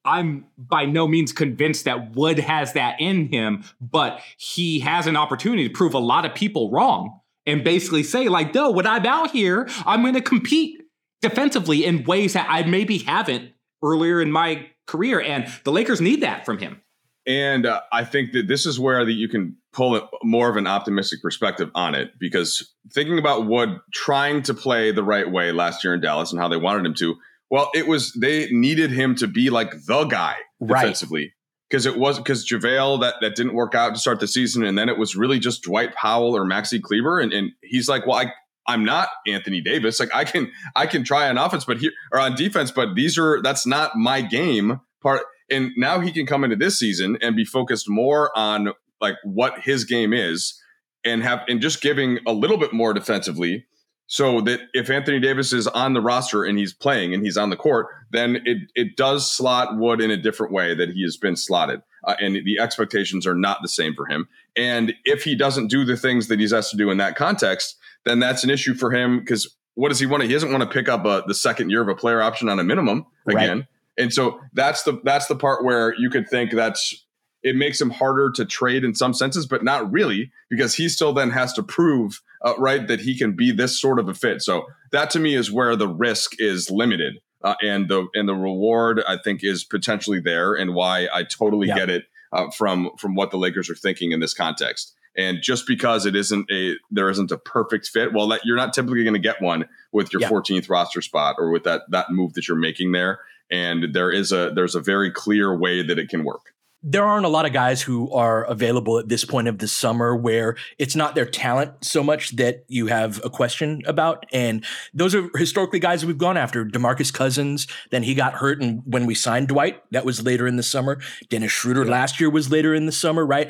I'm 0.06 0.46
by 0.58 0.86
no 0.86 1.08
means 1.08 1.32
convinced 1.32 1.86
that 1.86 2.16
Wood 2.16 2.40
has 2.40 2.74
that 2.74 3.00
in 3.00 3.32
him, 3.32 3.64
but 3.80 4.20
he 4.38 4.80
has 4.82 5.08
an 5.08 5.16
opportunity 5.16 5.68
to 5.68 5.74
prove 5.74 5.94
a 5.94 6.00
lot 6.00 6.26
of 6.26 6.36
people 6.36 6.72
wrong 6.72 7.22
and 7.46 7.64
basically 7.64 8.04
say 8.04 8.28
like, 8.28 8.54
no, 8.54 8.72
when 8.72 8.88
I'm 8.88 9.06
out 9.06 9.32
here, 9.32 9.68
I'm 9.86 10.02
going 10.02 10.14
to 10.14 10.22
compete 10.22 10.83
defensively 11.24 11.86
in 11.86 12.04
ways 12.04 12.34
that 12.34 12.46
I 12.50 12.64
maybe 12.64 13.00
haven't 13.00 13.52
earlier 13.82 14.22
in 14.22 14.32
my 14.32 14.68
career. 14.86 15.20
And 15.20 15.48
the 15.64 15.72
Lakers 15.72 16.00
need 16.00 16.22
that 16.22 16.46
from 16.46 16.60
him. 16.60 16.82
And 17.26 17.66
uh, 17.66 17.82
I 17.92 18.04
think 18.04 18.34
that 18.34 18.48
this 18.48 18.66
is 18.66 18.80
where 18.80 19.06
that 19.06 19.14
you 19.14 19.30
can 19.30 19.56
pull 19.72 19.96
it 19.96 20.04
more 20.24 20.50
of 20.50 20.58
an 20.58 20.68
optimistic 20.68 21.22
perspective 21.22 21.72
on 21.74 21.96
it 21.96 22.12
because 22.20 22.74
thinking 22.92 23.18
about 23.18 23.48
Wood 23.48 23.80
trying 23.94 24.44
to 24.44 24.54
play 24.54 24.92
the 24.92 25.04
right 25.04 25.32
way 25.32 25.52
last 25.52 25.84
year 25.84 25.94
in 25.94 26.02
Dallas 26.02 26.32
and 26.32 26.40
how 26.40 26.50
they 26.50 26.58
wanted 26.58 26.86
him 26.86 26.94
to, 26.96 27.16
well, 27.50 27.72
it 27.74 27.88
was 27.88 28.12
they 28.14 28.50
needed 28.52 28.92
him 28.92 29.16
to 29.16 29.28
be 29.28 29.50
like 29.50 29.72
the 29.86 30.04
guy 30.06 30.36
defensively 30.66 31.34
because 31.70 31.86
it 31.86 31.98
was 31.98 32.18
because 32.18 32.46
JaVale 32.46 33.02
that 33.02 33.16
that 33.22 33.36
didn't 33.36 33.54
work 33.54 33.74
out 33.74 33.94
to 33.94 34.00
start 34.00 34.20
the 34.20 34.28
season, 34.28 34.64
and 34.64 34.78
then 34.78 34.90
it 34.90 34.98
was 34.98 35.16
really 35.16 35.40
just 35.40 35.64
Dwight 35.64 35.96
Powell 35.96 36.36
or 36.36 36.46
Maxi 36.46 36.82
Kleber, 36.82 37.20
and, 37.20 37.32
and 37.32 37.52
he's 37.62 37.88
like, 37.88 38.06
well, 38.06 38.18
I 38.18 38.34
I'm 38.68 38.86
not 38.86 39.10
Anthony 39.28 39.62
Davis. 39.62 40.00
Like 40.00 40.14
I 40.14 40.24
can 40.24 40.52
I 40.76 40.86
can 40.88 41.04
try 41.04 41.30
on 41.30 41.38
offense, 41.38 41.66
but 41.66 41.78
here 41.78 41.92
or 42.12 42.20
on 42.20 42.36
defense, 42.36 42.72
but 42.72 42.96
these 42.96 43.18
are 43.18 43.42
that's 43.42 43.66
not 43.66 43.96
my 43.96 44.22
game 44.22 44.80
part. 45.02 45.24
And 45.50 45.72
now 45.76 46.00
he 46.00 46.12
can 46.12 46.26
come 46.26 46.44
into 46.44 46.56
this 46.56 46.80
season 46.80 47.18
and 47.22 47.36
be 47.36 47.46
focused 47.46 47.90
more 47.90 48.32
on 48.38 48.74
like 49.02 49.16
what 49.24 49.60
his 49.60 49.84
game 49.84 50.14
is 50.14 50.60
and 51.04 51.22
have 51.24 51.42
and 51.48 51.62
just 51.62 51.82
giving 51.82 52.20
a 52.26 52.34
little 52.34 52.58
bit 52.58 52.74
more 52.74 52.94
defensively 52.94 53.66
so 54.08 54.42
that 54.42 54.62
if 54.74 54.90
Anthony 54.90 55.20
Davis 55.20 55.54
is 55.54 55.68
on 55.68 55.94
the 55.94 56.02
roster 56.02 56.44
and 56.44 56.58
he's 56.58 56.74
playing 56.74 57.14
and 57.14 57.24
he's 57.24 57.38
on 57.38 57.50
the 57.50 57.56
court, 57.56 57.88
then 58.12 58.42
it 58.46 58.70
it 58.76 58.96
does 58.96 59.32
slot 59.32 59.78
Wood 59.78 60.02
in 60.02 60.12
a 60.12 60.18
different 60.18 60.54
way 60.54 60.76
that 60.76 60.90
he 60.90 61.04
has 61.04 61.18
been 61.18 61.36
slotted, 61.36 61.82
uh, 62.06 62.16
and 62.20 62.36
the 62.46 62.60
expectations 62.60 63.26
are 63.26 63.36
not 63.36 63.62
the 63.62 63.68
same 63.68 63.96
for 63.96 64.06
him. 64.06 64.28
And 64.56 64.94
if 65.04 65.24
he 65.24 65.36
doesn't 65.36 65.68
do 65.68 65.84
the 65.84 65.98
things 65.98 66.28
that 66.28 66.40
he's 66.40 66.54
asked 66.54 66.72
to 66.72 66.78
do 66.78 66.92
in 66.92 66.98
that 66.98 67.16
context, 67.16 67.78
then 68.06 68.20
that's 68.20 68.44
an 68.44 68.50
issue 68.50 68.74
for 68.74 68.92
him 68.92 69.20
because 69.20 69.56
what 69.76 69.90
does 69.90 70.00
he 70.00 70.06
want 70.06 70.22
to? 70.22 70.28
He 70.28 70.34
doesn't 70.34 70.52
want 70.52 70.64
to 70.64 70.70
pick 70.70 70.88
up 70.88 71.06
a, 71.06 71.24
the 71.26 71.34
second 71.34 71.70
year 71.70 71.82
of 71.82 71.88
a 71.88 71.96
player 71.96 72.22
option 72.22 72.50
on 72.50 72.60
a 72.60 72.64
minimum 72.64 73.06
again. 73.28 73.58
Right. 73.60 73.68
And 73.98 74.14
so 74.14 74.40
that's 74.54 74.84
the 74.84 75.00
that's 75.04 75.28
the 75.28 75.36
part 75.36 75.64
where 75.64 75.94
you 75.98 76.10
could 76.10 76.28
think 76.30 76.52
that's 76.52 77.06
it 77.44 77.56
makes 77.56 77.80
him 77.80 77.90
harder 77.90 78.32
to 78.32 78.46
trade 78.46 78.84
in 78.84 78.96
some 78.96 79.14
senses, 79.14 79.46
but 79.46 79.64
not 79.64 79.92
really 79.92 80.32
because 80.50 80.76
he 80.76 80.88
still 80.88 81.14
then 81.14 81.30
has 81.32 81.54
to 81.54 81.64
prove 81.64 82.22
uh, 82.44 82.54
right 82.58 82.88
that 82.88 83.02
he 83.02 83.18
can 83.18 83.34
be 83.34 83.52
this 83.52 83.80
sort 83.80 84.00
of 84.00 84.08
a 84.08 84.14
fit. 84.14 84.42
So 84.42 84.66
that 84.92 85.10
to 85.12 85.20
me 85.20 85.36
is 85.36 85.52
where 85.52 85.76
the 85.76 85.88
risk 85.88 86.34
is 86.40 86.72
limited. 86.72 87.20
Uh, 87.44 87.56
and 87.62 87.90
the 87.90 88.08
and 88.14 88.30
the 88.30 88.34
reward 88.34 89.04
I 89.06 89.18
think 89.18 89.42
is 89.44 89.66
potentially 89.66 90.22
there, 90.22 90.54
and 90.54 90.74
why 90.74 91.10
I 91.14 91.24
totally 91.24 91.68
yeah. 91.68 91.76
get 91.76 91.90
it 91.90 92.06
uh, 92.32 92.50
from 92.52 92.92
from 92.98 93.16
what 93.16 93.32
the 93.32 93.38
Lakers 93.38 93.70
are 93.70 93.76
thinking 93.76 94.14
in 94.14 94.22
this 94.22 94.34
context. 94.34 94.94
And 95.18 95.40
just 95.42 95.68
because 95.68 96.06
it 96.06 96.16
isn't 96.16 96.50
a 96.52 96.76
there 96.92 97.10
isn't 97.10 97.32
a 97.32 97.38
perfect 97.38 97.88
fit, 97.88 98.14
well, 98.14 98.28
that 98.30 98.42
you're 98.44 98.58
not 98.58 98.74
typically 98.74 99.04
going 99.04 99.14
to 99.14 99.20
get 99.20 99.42
one 99.42 99.66
with 99.92 100.12
your 100.12 100.22
yeah. 100.22 100.30
14th 100.30 100.70
roster 100.70 101.02
spot 101.02 101.36
or 101.38 101.52
with 101.52 101.64
that 101.64 101.84
that 101.90 102.10
move 102.10 102.34
that 102.34 102.48
you're 102.48 102.58
making 102.58 102.92
there. 102.92 103.20
And 103.52 103.94
there 103.94 104.12
is 104.12 104.32
a 104.32 104.52
there's 104.56 104.76
a 104.76 104.82
very 104.82 105.12
clear 105.12 105.56
way 105.56 105.84
that 105.84 106.00
it 106.00 106.10
can 106.10 106.24
work 106.24 106.54
there 106.86 107.06
aren't 107.06 107.26
a 107.26 107.30
lot 107.30 107.46
of 107.46 107.54
guys 107.54 107.82
who 107.82 108.12
are 108.12 108.44
available 108.44 109.00
at 109.00 109.08
this 109.08 109.24
point 109.24 109.48
of 109.48 109.58
the 109.60 109.68
summer 109.70 110.14
where 110.14 110.58
it's 110.78 110.98
not 110.98 111.16
their 111.16 111.26
talent 111.26 111.72
so 111.82 112.04
much 112.04 112.36
that 112.36 112.66
you 112.68 112.88
have 112.88 113.24
a 113.24 113.30
question 113.30 113.82
about. 113.86 114.26
And 114.34 114.66
those 114.94 115.16
are 115.16 115.30
historically 115.36 115.80
guys 115.80 116.06
we've 116.06 116.18
gone 116.18 116.36
after. 116.36 116.66
DeMarcus 116.66 117.14
Cousins, 117.14 117.68
then 117.92 118.04
he 118.04 118.14
got 118.14 118.34
hurt. 118.34 118.62
And 118.62 118.84
when 118.86 119.06
we 119.06 119.16
signed 119.16 119.48
Dwight, 119.48 119.82
that 119.92 120.04
was 120.04 120.24
later 120.24 120.46
in 120.46 120.58
the 120.58 120.64
summer. 120.64 121.00
Dennis 121.30 121.54
Schroeder 121.54 121.86
last 121.86 122.20
year 122.20 122.30
was 122.30 122.52
later 122.52 122.76
in 122.76 122.86
the 122.86 122.92
summer, 122.92 123.26
right? 123.26 123.50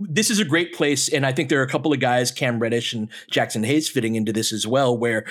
This 0.00 0.30
is 0.30 0.38
a 0.38 0.44
great 0.44 0.74
place. 0.74 1.08
And 1.08 1.26
I 1.26 1.32
think 1.32 1.48
there 1.48 1.60
are 1.60 1.64
a 1.64 1.68
couple 1.68 1.92
of 1.92 2.00
guys, 2.00 2.30
Cam 2.30 2.58
Reddish 2.58 2.92
and 2.92 3.08
Jaxson 3.30 3.64
Hayes, 3.64 3.88
fitting 3.88 4.14
into 4.14 4.32
this 4.32 4.52
as 4.52 4.66
well, 4.66 4.96
where 4.96 5.26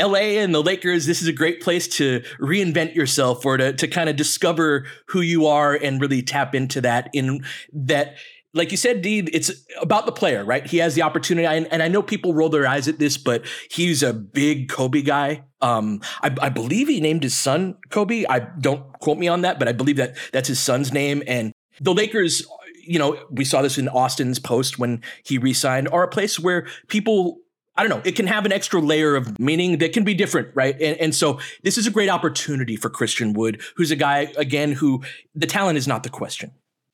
LA 0.00 0.38
and 0.40 0.54
the 0.54 0.62
Lakers, 0.62 1.06
this 1.06 1.22
is 1.22 1.28
a 1.28 1.32
great 1.32 1.60
place 1.60 1.86
to 1.88 2.20
reinvent 2.40 2.94
yourself 2.94 3.46
or 3.46 3.56
to, 3.56 3.72
to 3.72 3.88
kind 3.88 4.08
of 4.08 4.16
discover 4.16 4.86
who 5.08 5.20
you 5.20 5.46
are 5.46 5.74
and 5.74 6.00
really 6.00 6.22
tap 6.22 6.54
into 6.54 6.80
that 6.80 7.10
in 7.12 7.44
that 7.72 8.16
like 8.54 8.70
you 8.70 8.76
said, 8.76 9.02
Dee, 9.02 9.18
it's 9.32 9.50
about 9.80 10.06
the 10.06 10.12
player, 10.12 10.44
right? 10.44 10.64
He 10.64 10.78
has 10.78 10.94
the 10.94 11.02
opportunity, 11.02 11.44
and, 11.44 11.66
and, 11.72 11.82
I 11.82 11.88
know 11.88 12.02
people 12.02 12.34
roll 12.34 12.48
their 12.48 12.68
eyes 12.68 12.86
at 12.86 13.00
this, 13.00 13.18
but 13.18 13.44
he's 13.68 14.02
a 14.02 14.12
big 14.12 14.68
Kobe 14.68 15.02
guy. 15.02 15.42
Um, 15.60 16.00
I, 16.22 16.34
I, 16.40 16.48
believe 16.50 16.86
he 16.86 17.00
named 17.00 17.24
his 17.24 17.34
son 17.36 17.76
Kobe. 17.90 18.24
I 18.28 18.38
don't 18.38 18.92
quote 19.00 19.18
me 19.18 19.26
on 19.26 19.40
that, 19.40 19.58
but 19.58 19.66
I 19.66 19.72
believe 19.72 19.96
that 19.96 20.16
that's 20.32 20.46
his 20.46 20.60
son's 20.60 20.92
name. 20.92 21.22
And 21.26 21.52
the 21.80 21.92
Lakers, 21.92 22.46
you 22.86 22.98
know, 22.98 23.18
we 23.30 23.44
saw 23.44 23.62
this 23.62 23.78
in 23.78 23.88
Austin's 23.88 24.38
post 24.38 24.78
when 24.78 25.02
he 25.24 25.38
re-signed, 25.38 25.88
are 25.88 26.02
a 26.02 26.08
place 26.08 26.38
where 26.38 26.66
people 26.88 27.38
I 27.76 27.82
don't 27.82 27.90
know, 27.90 28.02
it 28.08 28.14
can 28.14 28.28
have 28.28 28.46
an 28.46 28.52
extra 28.52 28.80
layer 28.80 29.16
of 29.16 29.38
meaning 29.40 29.78
that 29.78 29.92
can 29.92 30.04
be 30.04 30.14
different, 30.14 30.48
right? 30.54 30.80
And, 30.80 30.96
and, 30.98 31.14
so 31.14 31.40
this 31.64 31.76
is 31.76 31.88
a 31.88 31.90
great 31.90 32.08
opportunity 32.08 32.76
for 32.76 32.88
Christian 32.88 33.32
Wood, 33.32 33.62
who's 33.74 33.90
a 33.90 33.96
guy, 33.96 34.32
again, 34.36 34.70
who 34.70 35.02
the 35.34 35.48
talent 35.48 35.76
is 35.76 35.88
not 35.88 36.04
the 36.04 36.08
question. 36.08 36.52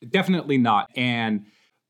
Definitely 0.08 0.56
not. 0.56 0.88
And 0.96 1.44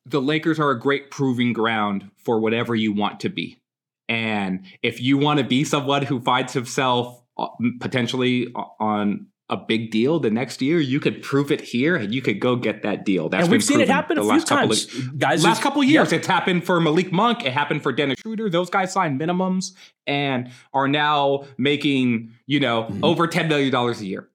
the 0.06 0.20
Lakers 0.20 0.58
are 0.58 0.70
a 0.70 0.78
great 0.78 1.10
proving 1.10 1.52
ground 1.52 2.10
for 2.16 2.40
whatever 2.40 2.74
you 2.74 2.92
want 2.92 3.20
to 3.20 3.28
be. 3.28 3.60
And 4.08 4.64
if 4.82 5.00
you 5.00 5.18
want 5.18 5.38
to 5.38 5.44
be 5.44 5.62
someone 5.62 6.02
who 6.02 6.20
finds 6.20 6.52
himself 6.52 7.22
uh, 7.38 7.46
potentially 7.80 8.52
on 8.80 9.28
a 9.50 9.56
big 9.56 9.90
deal 9.90 10.20
the 10.20 10.30
next 10.30 10.62
year, 10.62 10.78
you 10.80 11.00
could 11.00 11.22
prove 11.22 11.50
it 11.50 11.60
here 11.60 11.96
and 11.96 12.14
you 12.14 12.22
could 12.22 12.40
go 12.40 12.54
get 12.56 12.82
that 12.82 13.04
deal. 13.04 13.28
That's 13.28 13.42
and 13.42 13.52
we've 13.52 13.64
seen 13.64 13.80
it 13.80 13.88
happen 13.88 14.16
a 14.16 14.22
few 14.22 14.40
times. 14.40 14.84
Of, 14.84 15.18
guys, 15.18 15.44
last 15.44 15.60
couple 15.60 15.82
years, 15.82 16.12
it's 16.12 16.26
happened 16.26 16.64
for 16.64 16.80
Malik 16.80 17.12
Monk. 17.12 17.44
It 17.44 17.52
happened 17.52 17.82
for 17.82 17.92
Dennis 17.92 18.20
Schroeder. 18.20 18.48
Those 18.48 18.70
guys 18.70 18.92
signed 18.92 19.20
minimums 19.20 19.72
and 20.06 20.50
are 20.72 20.86
now 20.86 21.44
making, 21.58 22.32
you 22.46 22.60
know, 22.60 22.84
mm-hmm. 22.84 23.04
over 23.04 23.26
$10 23.26 23.48
million 23.48 23.74
a 23.74 23.92
year. 23.96 24.28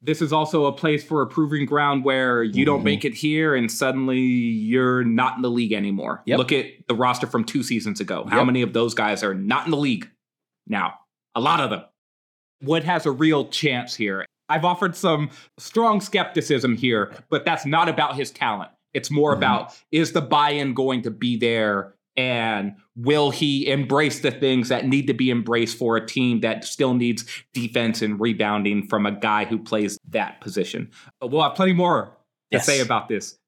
This 0.00 0.20
is 0.20 0.32
also 0.32 0.64
a 0.64 0.72
place 0.72 1.04
for 1.04 1.22
a 1.22 1.26
proving 1.26 1.66
ground 1.66 2.02
where 2.02 2.42
you 2.42 2.50
mm-hmm. 2.50 2.64
don't 2.64 2.82
make 2.82 3.04
it 3.04 3.14
here 3.14 3.54
and 3.54 3.70
suddenly 3.70 4.18
you're 4.18 5.04
not 5.04 5.36
in 5.36 5.42
the 5.42 5.50
league 5.50 5.72
anymore. 5.72 6.22
Yep. 6.26 6.38
Look 6.38 6.52
at 6.52 6.66
the 6.88 6.94
roster 6.94 7.26
from 7.26 7.44
two 7.44 7.62
seasons 7.62 8.00
ago. 8.00 8.24
How 8.28 8.38
yep. 8.38 8.46
many 8.46 8.62
of 8.62 8.72
those 8.72 8.94
guys 8.94 9.22
are 9.22 9.34
not 9.34 9.66
in 9.66 9.70
the 9.70 9.76
league 9.76 10.10
now? 10.66 10.94
A 11.34 11.40
lot 11.40 11.60
of 11.60 11.70
them. 11.70 11.82
What 12.60 12.84
has 12.84 13.06
a 13.06 13.10
real 13.10 13.48
chance 13.48 13.94
here? 13.94 14.26
I've 14.52 14.64
offered 14.64 14.94
some 14.94 15.30
strong 15.58 16.00
skepticism 16.00 16.76
here, 16.76 17.12
but 17.30 17.44
that's 17.44 17.64
not 17.64 17.88
about 17.88 18.16
his 18.16 18.30
talent. 18.30 18.70
It's 18.92 19.10
more 19.10 19.32
mm-hmm. 19.32 19.38
about 19.38 19.74
is 19.90 20.12
the 20.12 20.20
buy 20.20 20.50
in 20.50 20.74
going 20.74 21.02
to 21.02 21.10
be 21.10 21.38
there 21.38 21.94
and 22.16 22.74
will 22.94 23.30
he 23.30 23.70
embrace 23.70 24.20
the 24.20 24.30
things 24.30 24.68
that 24.68 24.86
need 24.86 25.06
to 25.06 25.14
be 25.14 25.30
embraced 25.30 25.78
for 25.78 25.96
a 25.96 26.06
team 26.06 26.40
that 26.40 26.64
still 26.64 26.92
needs 26.92 27.24
defense 27.54 28.02
and 28.02 28.20
rebounding 28.20 28.86
from 28.86 29.06
a 29.06 29.12
guy 29.12 29.46
who 29.46 29.58
plays 29.58 29.98
that 30.10 30.40
position? 30.42 30.90
We'll 31.22 31.42
have 31.42 31.54
plenty 31.54 31.72
more 31.72 32.06
to 32.50 32.58
yes. 32.58 32.66
say 32.66 32.80
about 32.80 33.08
this. 33.08 33.38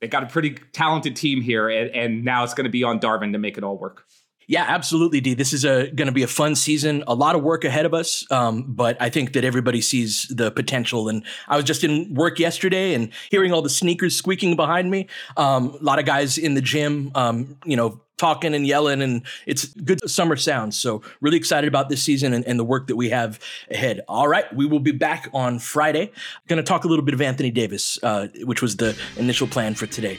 They 0.00 0.06
got 0.08 0.22
a 0.22 0.26
pretty 0.26 0.50
talented 0.72 1.16
team 1.16 1.40
here, 1.40 1.68
and, 1.68 1.90
and 1.90 2.24
now 2.24 2.44
it's 2.44 2.54
going 2.54 2.64
to 2.64 2.70
be 2.70 2.84
on 2.84 3.00
Darvin 3.00 3.32
to 3.32 3.38
make 3.38 3.58
it 3.58 3.64
all 3.64 3.78
work. 3.78 4.04
Yeah, 4.52 4.66
absolutely, 4.68 5.22
D. 5.22 5.32
This 5.32 5.54
is 5.54 5.64
going 5.64 5.96
to 5.96 6.12
be 6.12 6.24
a 6.24 6.26
fun 6.26 6.56
season. 6.56 7.04
A 7.06 7.14
lot 7.14 7.34
of 7.34 7.42
work 7.42 7.64
ahead 7.64 7.86
of 7.86 7.94
us, 7.94 8.30
um, 8.30 8.66
but 8.68 9.00
I 9.00 9.08
think 9.08 9.32
that 9.32 9.44
everybody 9.44 9.80
sees 9.80 10.26
the 10.28 10.50
potential. 10.50 11.08
And 11.08 11.24
I 11.48 11.56
was 11.56 11.64
just 11.64 11.84
in 11.84 12.12
work 12.12 12.38
yesterday 12.38 12.92
and 12.92 13.08
hearing 13.30 13.50
all 13.54 13.62
the 13.62 13.70
sneakers 13.70 14.14
squeaking 14.14 14.54
behind 14.54 14.90
me. 14.90 15.08
Um, 15.38 15.78
a 15.80 15.82
lot 15.82 15.98
of 15.98 16.04
guys 16.04 16.36
in 16.36 16.52
the 16.52 16.60
gym, 16.60 17.12
um, 17.14 17.56
you 17.64 17.76
know, 17.78 18.02
talking 18.18 18.54
and 18.54 18.66
yelling, 18.66 19.00
and 19.00 19.22
it's 19.46 19.68
good 19.68 20.06
summer 20.06 20.36
sounds. 20.36 20.78
So 20.78 21.00
really 21.22 21.38
excited 21.38 21.66
about 21.66 21.88
this 21.88 22.02
season 22.02 22.34
and, 22.34 22.46
and 22.46 22.60
the 22.60 22.64
work 22.64 22.88
that 22.88 22.96
we 22.96 23.08
have 23.08 23.40
ahead. 23.70 24.02
All 24.06 24.28
right, 24.28 24.54
we 24.54 24.66
will 24.66 24.80
be 24.80 24.92
back 24.92 25.30
on 25.32 25.60
Friday. 25.60 26.12
Going 26.46 26.58
to 26.58 26.62
talk 26.62 26.84
a 26.84 26.88
little 26.88 27.06
bit 27.06 27.14
of 27.14 27.22
Anthony 27.22 27.50
Davis, 27.50 27.98
uh, 28.02 28.28
which 28.42 28.60
was 28.60 28.76
the 28.76 28.94
initial 29.16 29.46
plan 29.46 29.74
for 29.74 29.86
today. 29.86 30.18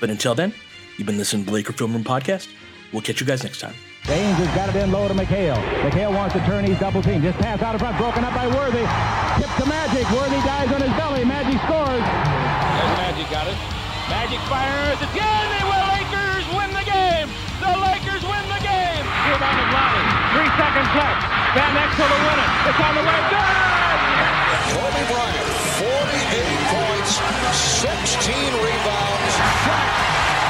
But 0.00 0.08
until 0.08 0.34
then, 0.34 0.54
you've 0.96 1.06
been 1.06 1.18
listening 1.18 1.44
to 1.44 1.50
the 1.50 1.54
Laker 1.54 1.74
Film 1.74 1.92
Room 1.92 2.02
podcast. 2.02 2.48
We'll 2.94 3.02
catch 3.02 3.18
you 3.18 3.26
guys 3.26 3.42
next 3.42 3.58
time. 3.58 3.74
Baynes 4.06 4.38
has 4.38 4.46
got 4.54 4.70
it 4.70 4.78
in 4.78 4.94
low 4.94 5.10
to 5.10 5.18
McHale. 5.18 5.58
McHale 5.82 6.14
wants 6.14 6.30
to 6.38 6.40
turn. 6.46 6.62
He's 6.62 6.78
double 6.78 7.02
team. 7.02 7.26
Just 7.26 7.42
pass 7.42 7.58
out 7.58 7.74
of 7.74 7.82
front. 7.82 7.98
Broken 7.98 8.22
up 8.22 8.30
by 8.30 8.46
Worthy. 8.46 8.86
Tip 9.34 9.50
to 9.58 9.66
Magic. 9.66 10.06
Worthy 10.14 10.38
dies 10.46 10.70
on 10.70 10.78
his 10.78 10.94
belly. 10.94 11.26
Magic 11.26 11.58
scores. 11.66 11.98
There's 12.06 12.94
Magic 13.02 13.26
got 13.34 13.50
it. 13.50 13.58
Magic 14.06 14.38
fires. 14.46 14.94
It's 15.02 15.10
good. 15.10 15.26
They 15.26 15.64
will. 15.66 15.86
Lakers 15.90 16.46
win 16.54 16.70
the 16.70 16.86
game. 16.86 17.26
The 17.58 17.74
Lakers 17.82 18.22
win 18.22 18.44
the 18.46 18.62
game. 18.62 19.02
Rebound 19.26 19.58
of 19.58 19.68
Lonnie. 19.74 20.06
Three 20.38 20.50
seconds 20.54 20.90
left. 20.94 21.20
Van 21.58 21.74
Exel 21.74 22.06
to 22.06 22.18
win 22.30 22.38
it. 22.38 22.50
It's 22.70 22.78
on 22.78 22.94
the 22.94 23.02
way. 23.10 23.20
Good. 23.26 23.58
Kobe 24.70 25.02
Bryant, 25.10 25.50
48 25.82 26.62
points, 26.70 27.10
16 27.58 28.54
rebounds. 28.54 29.34
Shot 29.66 29.90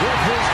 with 0.04 0.20
his 0.28 0.53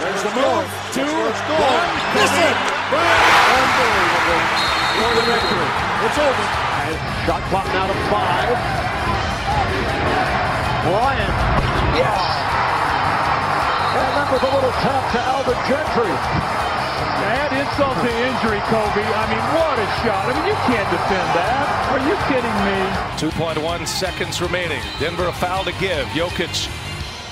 There's 0.00 0.22
the 0.22 0.32
move. 0.36 0.68
Two, 0.92 1.08
one. 1.08 1.88
Miss 2.16 2.34
it. 2.36 2.56
Unbelievable. 2.92 4.42
For 4.96 5.10
the 5.16 5.24
victory. 5.24 5.70
It's 6.04 6.18
over. 6.20 6.46
Shot 7.26 7.42
clock 7.50 7.66
now 7.74 7.86
to 7.88 7.96
five. 8.12 8.48
Bryant. 10.84 11.34
Yes. 11.96 12.22
And 13.96 14.12
that 14.14 14.28
was 14.30 14.42
a 14.44 14.50
little 14.52 14.74
tap 14.84 15.04
to 15.16 15.20
Alvin 15.24 15.58
Gentry. 15.64 16.12
Add 17.16 17.50
insult 17.56 17.96
to 18.04 18.12
injury, 18.12 18.60
Kobe. 18.68 19.02
I 19.02 19.24
mean, 19.32 19.44
what 19.56 19.80
a 19.80 19.88
shot. 20.04 20.28
I 20.28 20.36
mean, 20.36 20.46
you 20.46 20.58
can't 20.68 20.90
defend 20.92 21.28
that. 21.34 21.64
Are 21.90 22.02
you 22.04 22.14
kidding 22.28 22.56
me? 22.68 22.78
2.1 23.16 23.88
seconds 23.88 24.40
remaining. 24.40 24.82
Denver 25.00 25.26
a 25.26 25.32
foul 25.32 25.64
to 25.64 25.72
give. 25.80 26.06
Jokic 26.08 26.68